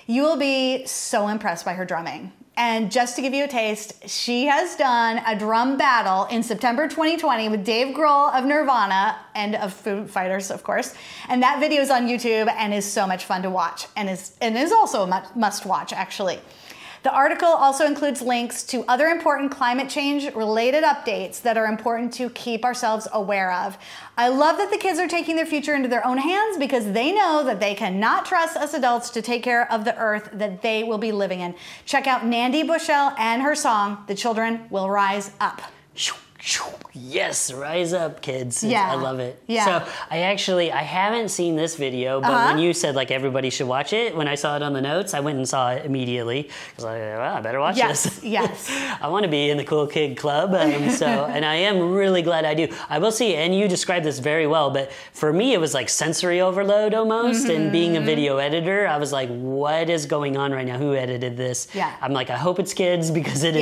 You 0.08 0.24
will 0.24 0.38
be 0.38 0.86
so 0.86 1.28
impressed 1.28 1.66
by 1.66 1.74
her 1.74 1.86
drumming. 1.86 2.32
And 2.62 2.92
just 2.92 3.16
to 3.16 3.24
give 3.24 3.34
you 3.34 3.46
a 3.46 3.48
taste, 3.48 4.08
she 4.08 4.46
has 4.46 4.76
done 4.76 5.20
a 5.26 5.36
drum 5.36 5.78
battle 5.78 6.26
in 6.26 6.44
September 6.44 6.88
2020 6.88 7.50
with 7.50 7.66
Dave 7.66 7.96
Grohl 7.96 8.32
of 8.36 8.46
Nirvana 8.46 9.18
and 9.34 9.56
of 9.56 9.74
Foo 9.74 10.06
Fighters, 10.06 10.52
of 10.52 10.64
course. 10.64 10.94
And 11.28 11.42
that 11.42 11.60
video 11.60 11.82
is 11.82 11.90
on 11.90 12.08
YouTube 12.08 12.48
and 12.56 12.72
is 12.72 12.86
so 12.86 13.08
much 13.08 13.26
fun 13.26 13.42
to 13.42 13.50
watch 13.50 13.88
and 13.98 14.08
is, 14.08 14.38
and 14.42 14.56
is 14.56 14.72
also 14.72 15.06
a 15.06 15.32
must 15.34 15.66
watch, 15.66 15.92
actually. 15.92 16.40
The 17.04 17.12
article 17.12 17.48
also 17.48 17.88
includes 17.88 18.22
links 18.22 18.62
to 18.66 18.86
other 18.88 19.08
important 19.08 19.52
climate 19.52 19.90
change 19.90 20.32
related 20.36 20.84
updates 20.84 21.42
that 21.42 21.58
are 21.58 21.66
important 21.66 22.14
to 22.14 22.30
keep 22.30 22.64
ourselves 22.64 23.08
aware 23.12 23.52
of. 23.52 23.76
I 24.18 24.28
love 24.28 24.58
that 24.58 24.70
the 24.70 24.78
kids 24.78 25.00
are 25.00 25.08
taking 25.08 25.36
their 25.36 25.48
future 25.48 25.74
into 25.74 25.90
their 25.90 26.06
own 26.06 26.20
hands 26.20 26.58
because 26.58 26.92
they 26.92 27.12
know 27.12 27.44
that 27.44 27.60
they 27.60 27.74
cannot 27.74 28.26
trust 28.26 28.56
us 28.56 28.76
adults 28.76 29.10
to 29.12 29.22
take 29.24 29.42
care 29.42 29.72
of 29.72 29.84
the 29.84 29.98
earth 29.98 30.30
that 30.34 30.62
they 30.62 30.84
will 30.84 31.00
be 31.00 31.12
living 31.12 31.40
in. 31.40 31.56
Check 31.86 32.06
out 32.06 32.24
Nandi 32.24 32.62
Bushell 32.62 33.16
and 33.18 33.42
her 33.42 33.56
song, 33.56 34.04
The 34.06 34.16
Children 34.16 34.68
Will 34.70 34.90
Rise 34.90 35.32
Up. 35.40 35.62
Yes, 36.94 37.54
rise 37.54 37.94
up, 37.94 38.22
kids. 38.22 38.64
Yeah. 38.64 38.92
I 38.92 38.96
love 38.96 39.20
it. 39.20 39.42
Yeah. 39.48 39.66
So 39.84 39.92
I 40.10 40.20
actually 40.20 40.72
I 40.72 40.82
haven't 40.82 41.30
seen 41.30 41.56
this 41.56 41.76
video, 41.76 42.20
but 42.20 42.32
Uh-huh. 42.32 42.48
when 42.54 42.60
you 42.60 42.74
said 42.74 42.96
like 42.96 43.12
everybody 43.12 43.50
should 43.50 43.68
watch 43.68 43.94
it, 43.94 44.16
when 44.16 44.28
I 44.28 44.36
saw 44.36 44.56
it 44.58 44.62
on 44.64 44.74
the 44.74 44.82
notes, 44.82 45.14
I 45.14 45.20
went 45.22 45.38
and 45.38 45.48
saw 45.48 45.72
it 45.72 45.86
immediately 45.86 46.50
because 46.70 46.86
I 46.86 46.98
well, 47.18 47.36
I 47.38 47.42
better 47.42 47.60
watch 47.60 47.78
Yes, 47.78 48.04
this. 48.04 48.24
yes. 48.38 48.70
I 49.02 49.08
want 49.08 49.24
to 49.24 49.30
be 49.30 49.50
in 49.50 49.58
the 49.58 49.64
cool 49.64 49.88
kid 49.88 50.18
club, 50.18 50.54
um, 50.54 50.90
so 50.90 51.06
and 51.36 51.46
I 51.46 51.56
am 51.56 51.94
really 51.94 52.22
glad 52.22 52.44
I 52.46 52.54
do. 52.56 52.68
I 52.90 53.00
will 53.00 53.12
see, 53.12 53.36
and 53.36 53.56
you 53.56 53.68
described 53.68 54.06
this 54.06 54.20
very 54.20 54.48
well, 54.48 54.70
but 54.72 54.92
for 55.14 55.32
me 55.32 55.54
it 55.54 55.60
was 55.60 55.74
like 55.74 55.90
sensory 55.90 56.42
overload 56.42 56.94
almost, 56.94 57.48
and 57.50 57.72
being 57.72 57.92
Mm-hmm. 57.92 58.04
a 58.04 58.06
video 58.06 58.38
editor, 58.38 58.88
I 58.88 58.98
was 58.98 59.12
like, 59.12 59.30
what 59.30 59.90
is 59.90 60.06
going 60.06 60.38
on 60.38 60.52
right 60.54 60.66
now? 60.68 60.78
Who 60.78 60.94
edited 60.96 61.36
this? 61.38 61.68
Yeah. 61.74 61.94
I'm 62.02 62.14
like, 62.14 62.30
I 62.30 62.38
hope 62.38 62.58
it's 62.60 62.74
kids 62.74 63.12
because 63.12 63.44
it 63.44 63.56
is 63.56 63.62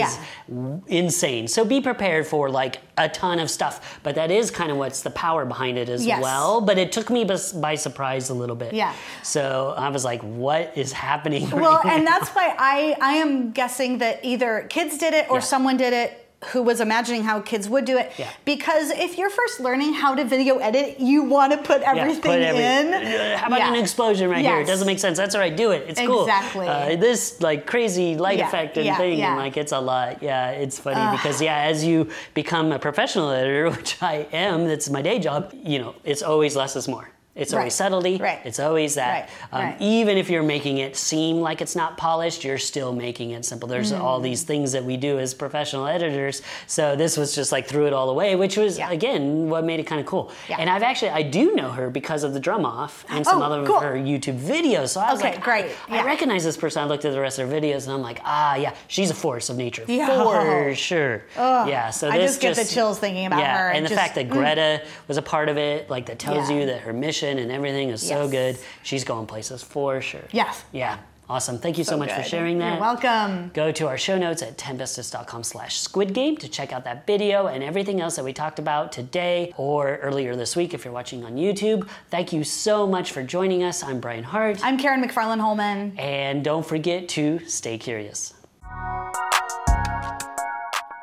Yeah. 0.50 0.78
insane. 0.88 1.48
So 1.48 1.66
be 1.66 1.82
prepared 1.82 2.28
for 2.28 2.50
like 2.50 2.69
a 2.98 3.08
ton 3.10 3.40
of 3.40 3.50
stuff, 3.50 4.00
but 4.04 4.16
that 4.16 4.30
is 4.32 4.52
kind 4.52 4.72
of 4.72 4.78
what's 4.78 5.02
the 5.02 5.10
power 5.10 5.46
behind 5.46 5.78
it 5.78 5.90
as 5.90 6.06
Yes. 6.06 6.22
well. 6.22 6.62
But 6.62 6.78
it 6.78 6.92
took 6.92 7.10
me 7.10 7.24
by 7.62 7.76
surprise 7.76 8.30
a 8.30 8.34
little 8.34 8.56
bit. 8.56 8.74
Yeah. 8.74 8.94
So 9.24 9.74
I 9.78 9.90
was 9.90 10.04
like, 10.06 10.22
what 10.22 10.78
is 10.78 10.92
happening? 10.92 11.50
Well, 11.52 11.82
right 11.84 11.94
and 11.96 12.06
now? 12.06 12.12
that's 12.20 12.30
why 12.32 12.54
I, 12.58 12.96
I 13.02 13.14
am 13.16 13.52
guessing 13.52 13.98
that 14.00 14.24
either 14.24 14.66
kids 14.70 14.98
did 14.98 15.14
it 15.14 15.30
or 15.30 15.38
Yeah. 15.38 15.42
someone 15.42 15.78
did 15.78 15.94
it 15.94 16.26
who 16.54 16.64
was 16.64 16.80
imagining 16.80 17.24
how 17.24 17.42
kids 17.42 17.68
would 17.68 17.84
do 17.84 17.98
it. 17.98 18.12
Yeah. 18.18 18.30
Because 18.46 18.92
if 18.92 19.18
you're 19.18 19.30
first 19.30 19.60
learning 19.60 19.94
how 19.94 20.16
to 20.16 20.24
video 20.24 20.58
edit, 20.60 20.98
you 21.00 21.24
want 21.24 21.52
to 21.52 21.58
put 21.58 21.82
Yeah, 21.82 21.96
everything 21.96 22.22
put 22.22 22.40
every- 22.42 22.64
in. 22.64 22.94
Uh, 22.94 23.38
How 23.38 23.48
about 23.48 23.60
Yeah. 23.60 23.74
an 23.74 23.76
explosion 23.76 24.30
right 24.30 24.44
here? 24.46 24.60
It 24.62 24.68
doesn't 24.68 24.88
make 24.88 25.00
sense. 25.00 25.18
That's 25.18 25.36
all 25.36 25.42
right. 25.42 25.56
Do 25.56 25.72
it. 25.72 25.86
It's 25.90 26.00
cool. 26.00 26.22
Exactly. 26.24 26.66
Uh, 26.68 26.96
this 26.96 27.42
like 27.42 27.66
crazy 27.66 28.16
light 28.16 28.38
Yeah, 28.40 28.48
effect 28.48 28.78
and 28.78 28.86
yeah, 28.86 28.96
thing, 28.98 29.20
yeah. 29.20 29.32
and 29.32 29.38
like 29.38 29.58
it's 29.58 29.74
a 29.74 29.80
lot. 29.80 30.24
Yeah, 30.24 30.52
it's 30.52 30.80
funny 30.80 31.18
because 31.18 31.42
yeah, 31.42 31.58
as 31.64 31.84
you 31.84 32.10
become 32.34 32.72
a 32.72 32.80
professional 32.80 33.30
editor, 33.32 33.70
which 33.78 34.02
I 34.02 34.26
am, 34.32 34.66
that's 34.68 34.90
my 34.90 35.02
day 35.02 35.20
job. 35.20 35.54
You 35.54 35.80
know, 35.80 35.96
it's 36.06 36.22
always 36.24 36.56
less 36.56 36.76
is 36.78 36.88
more. 36.88 37.10
It's 37.40 37.54
always 37.54 37.64
Right. 37.66 37.72
subtlety. 37.74 38.18
Right. 38.18 38.40
It's 38.44 38.60
always 38.60 38.96
that. 38.96 39.12
Right. 39.12 39.30
Um, 39.52 39.66
Right. 39.70 39.76
Even 39.82 40.18
if 40.18 40.30
you're 40.30 40.44
making 40.44 40.78
it 40.80 40.96
seem 40.96 41.42
like 41.42 41.62
it's 41.62 41.76
not 41.76 41.98
polished, 41.98 42.44
you're 42.44 42.58
still 42.58 42.92
making 42.94 43.32
it 43.32 43.46
simple. 43.46 43.68
There's 43.68 43.92
Mm. 43.92 44.02
all 44.02 44.20
these 44.20 44.44
things 44.44 44.72
that 44.74 44.84
we 44.84 44.98
do 44.98 45.20
as 45.20 45.34
professional 45.34 45.88
editors. 45.88 46.42
So 46.68 46.96
this 46.96 47.18
was 47.18 47.34
just 47.34 47.52
like 47.52 47.68
threw 47.68 47.86
it 47.88 47.94
all 47.94 48.10
away, 48.10 48.36
which 48.36 48.58
was 48.58 48.78
Yeah. 48.78 48.92
again 48.92 49.50
what 49.50 49.64
made 49.64 49.80
it 49.80 49.84
kind 49.88 50.00
of 50.02 50.06
cool. 50.08 50.32
Yeah. 50.50 50.58
And 50.60 50.70
I've 50.70 50.84
actually 50.84 51.12
I 51.12 51.22
do 51.24 51.56
know 51.56 51.70
her 51.70 51.90
because 51.90 52.24
of 52.24 52.34
the 52.34 52.40
drum 52.40 52.66
off 52.66 53.06
and 53.10 53.26
some 53.26 53.42
Oh, 53.42 53.46
other 53.46 53.66
cool. 53.66 53.78
of 53.78 53.84
her 53.84 53.94
YouTube 53.96 54.40
videos. 54.40 54.90
So 54.90 55.02
I 55.02 55.12
was 55.12 55.20
Okay, 55.22 55.32
like, 55.34 55.42
great. 55.44 55.66
I, 55.90 55.96
Yeah. 55.96 56.02
I 56.02 56.06
recognize 56.06 56.44
this 56.44 56.58
person. 56.58 56.84
I 56.84 56.86
looked 56.86 57.06
at 57.06 57.12
the 57.14 57.20
rest 57.22 57.40
of 57.40 57.50
her 57.50 57.56
videos 57.62 57.86
and 57.86 57.94
I'm 57.94 58.02
like, 58.02 58.20
ah, 58.26 58.56
yeah, 58.56 58.72
she's 58.88 59.10
a 59.10 59.14
force 59.14 59.50
of 59.50 59.58
nature 59.58 59.86
for 59.86 60.74
sure. 60.76 61.24
yeah. 61.38 61.90
So 61.92 62.10
I 62.10 62.18
just 62.18 62.42
get 62.42 62.56
the 62.56 62.66
chills 62.66 63.00
thinking 63.00 63.26
about 63.26 63.40
yeah, 63.40 63.58
her. 63.58 63.70
and 63.70 63.86
the 63.86 63.90
Just- 63.90 64.00
mm. 64.00 64.04
fact 64.04 64.16
that 64.16 64.30
Greta 64.30 64.82
was 65.08 65.18
a 65.18 65.22
part 65.22 65.50
of 65.50 65.58
it, 65.58 65.90
like 65.90 66.06
that 66.08 66.20
tells 66.20 66.50
you 66.50 66.66
that 66.66 66.82
her 66.82 66.94
mission 66.94 67.29
and 67.38 67.52
everything 67.52 67.90
is 67.90 68.02
so 68.06 68.28
good. 68.28 68.58
She's 68.84 69.04
going 69.04 69.28
places 69.28 69.62
for 69.62 70.02
sure. 70.02 70.24
Yes. 70.32 70.64
Yeah. 70.72 70.98
Awesome. 71.30 71.60
Thank 71.60 71.78
you 71.78 71.84
so, 71.84 71.92
So 71.92 71.98
much 72.00 72.12
for 72.12 72.24
sharing 72.24 72.58
that. 72.58 72.72
You're 72.72 72.82
welcome. 72.82 73.52
Go 73.54 73.72
to 73.72 73.88
our 73.88 74.00
show 74.00 74.18
notes 74.18 74.42
at 74.42 74.58
10bestest.com 74.58 75.44
slash 75.44 75.80
squid 75.80 76.16
game 76.16 76.36
to 76.38 76.48
check 76.50 76.74
out 76.74 76.86
that 76.86 77.06
video 77.06 77.46
and 77.46 77.64
everything 77.64 78.02
else 78.02 78.16
that 78.16 78.26
we 78.26 78.34
talked 78.34 78.58
about 78.58 78.92
today 78.92 79.54
or 79.56 79.98
earlier 79.98 80.36
this 80.36 80.56
week 80.56 80.74
if 80.74 80.84
you're 80.84 80.94
watching 80.94 81.24
on 81.24 81.36
YouTube. 81.36 81.88
Thank 82.10 82.34
you 82.34 82.44
so 82.44 82.88
much 82.88 83.12
for 83.12 83.22
joining 83.22 83.62
us. 83.64 83.84
I'm 83.84 84.00
Brian 84.00 84.24
Hart. 84.24 84.60
I'm 84.64 84.80
Karen 84.80 85.04
McFarland 85.04 85.40
Holman. 85.40 85.94
and 86.00 86.44
don't 86.44 86.66
forget 86.66 87.08
to 87.10 87.38
stay 87.46 87.78
curious. 87.78 88.34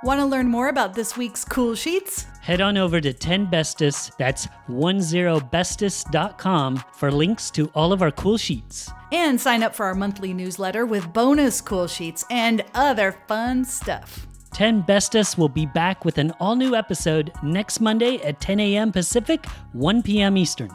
Want 0.03 0.20
to 0.20 0.27
learn 0.27 0.49
more 0.49 0.68
about 0.68 0.95
this 0.95 1.16
week's 1.16 1.45
cool 1.45 1.74
sheets? 1.77 2.27
Head 2.47 2.61
on 2.61 2.76
over 2.76 3.01
to 3.01 3.12
10bestest, 3.12 4.16
that's 4.18 4.47
10bestest.com 4.70 6.84
for 6.94 7.11
links 7.11 7.51
to 7.51 7.66
all 7.74 7.92
of 7.92 8.03
our 8.03 8.12
cool 8.12 8.36
sheets. 8.36 8.88
And 9.11 9.40
sign 9.40 9.64
up 9.64 9.74
for 9.74 9.84
our 9.84 9.97
monthly 9.97 10.32
newsletter 10.32 10.86
with 10.86 11.12
bonus 11.12 11.61
cool 11.61 11.88
sheets 11.88 12.24
and 12.30 12.64
other 12.72 13.16
fun 13.26 13.64
stuff. 13.64 14.28
10 14.53 14.82
Bestest 14.82 15.36
will 15.36 15.49
be 15.49 15.66
back 15.66 16.05
with 16.05 16.18
an 16.18 16.30
all 16.38 16.55
new 16.55 16.76
episode 16.76 17.32
next 17.42 17.80
Monday 17.80 18.18
at 18.18 18.40
10 18.40 18.61
a.m. 18.61 18.92
Pacific, 18.92 19.44
1 19.72 20.05
p.m. 20.05 20.36
Eastern. 20.36 20.70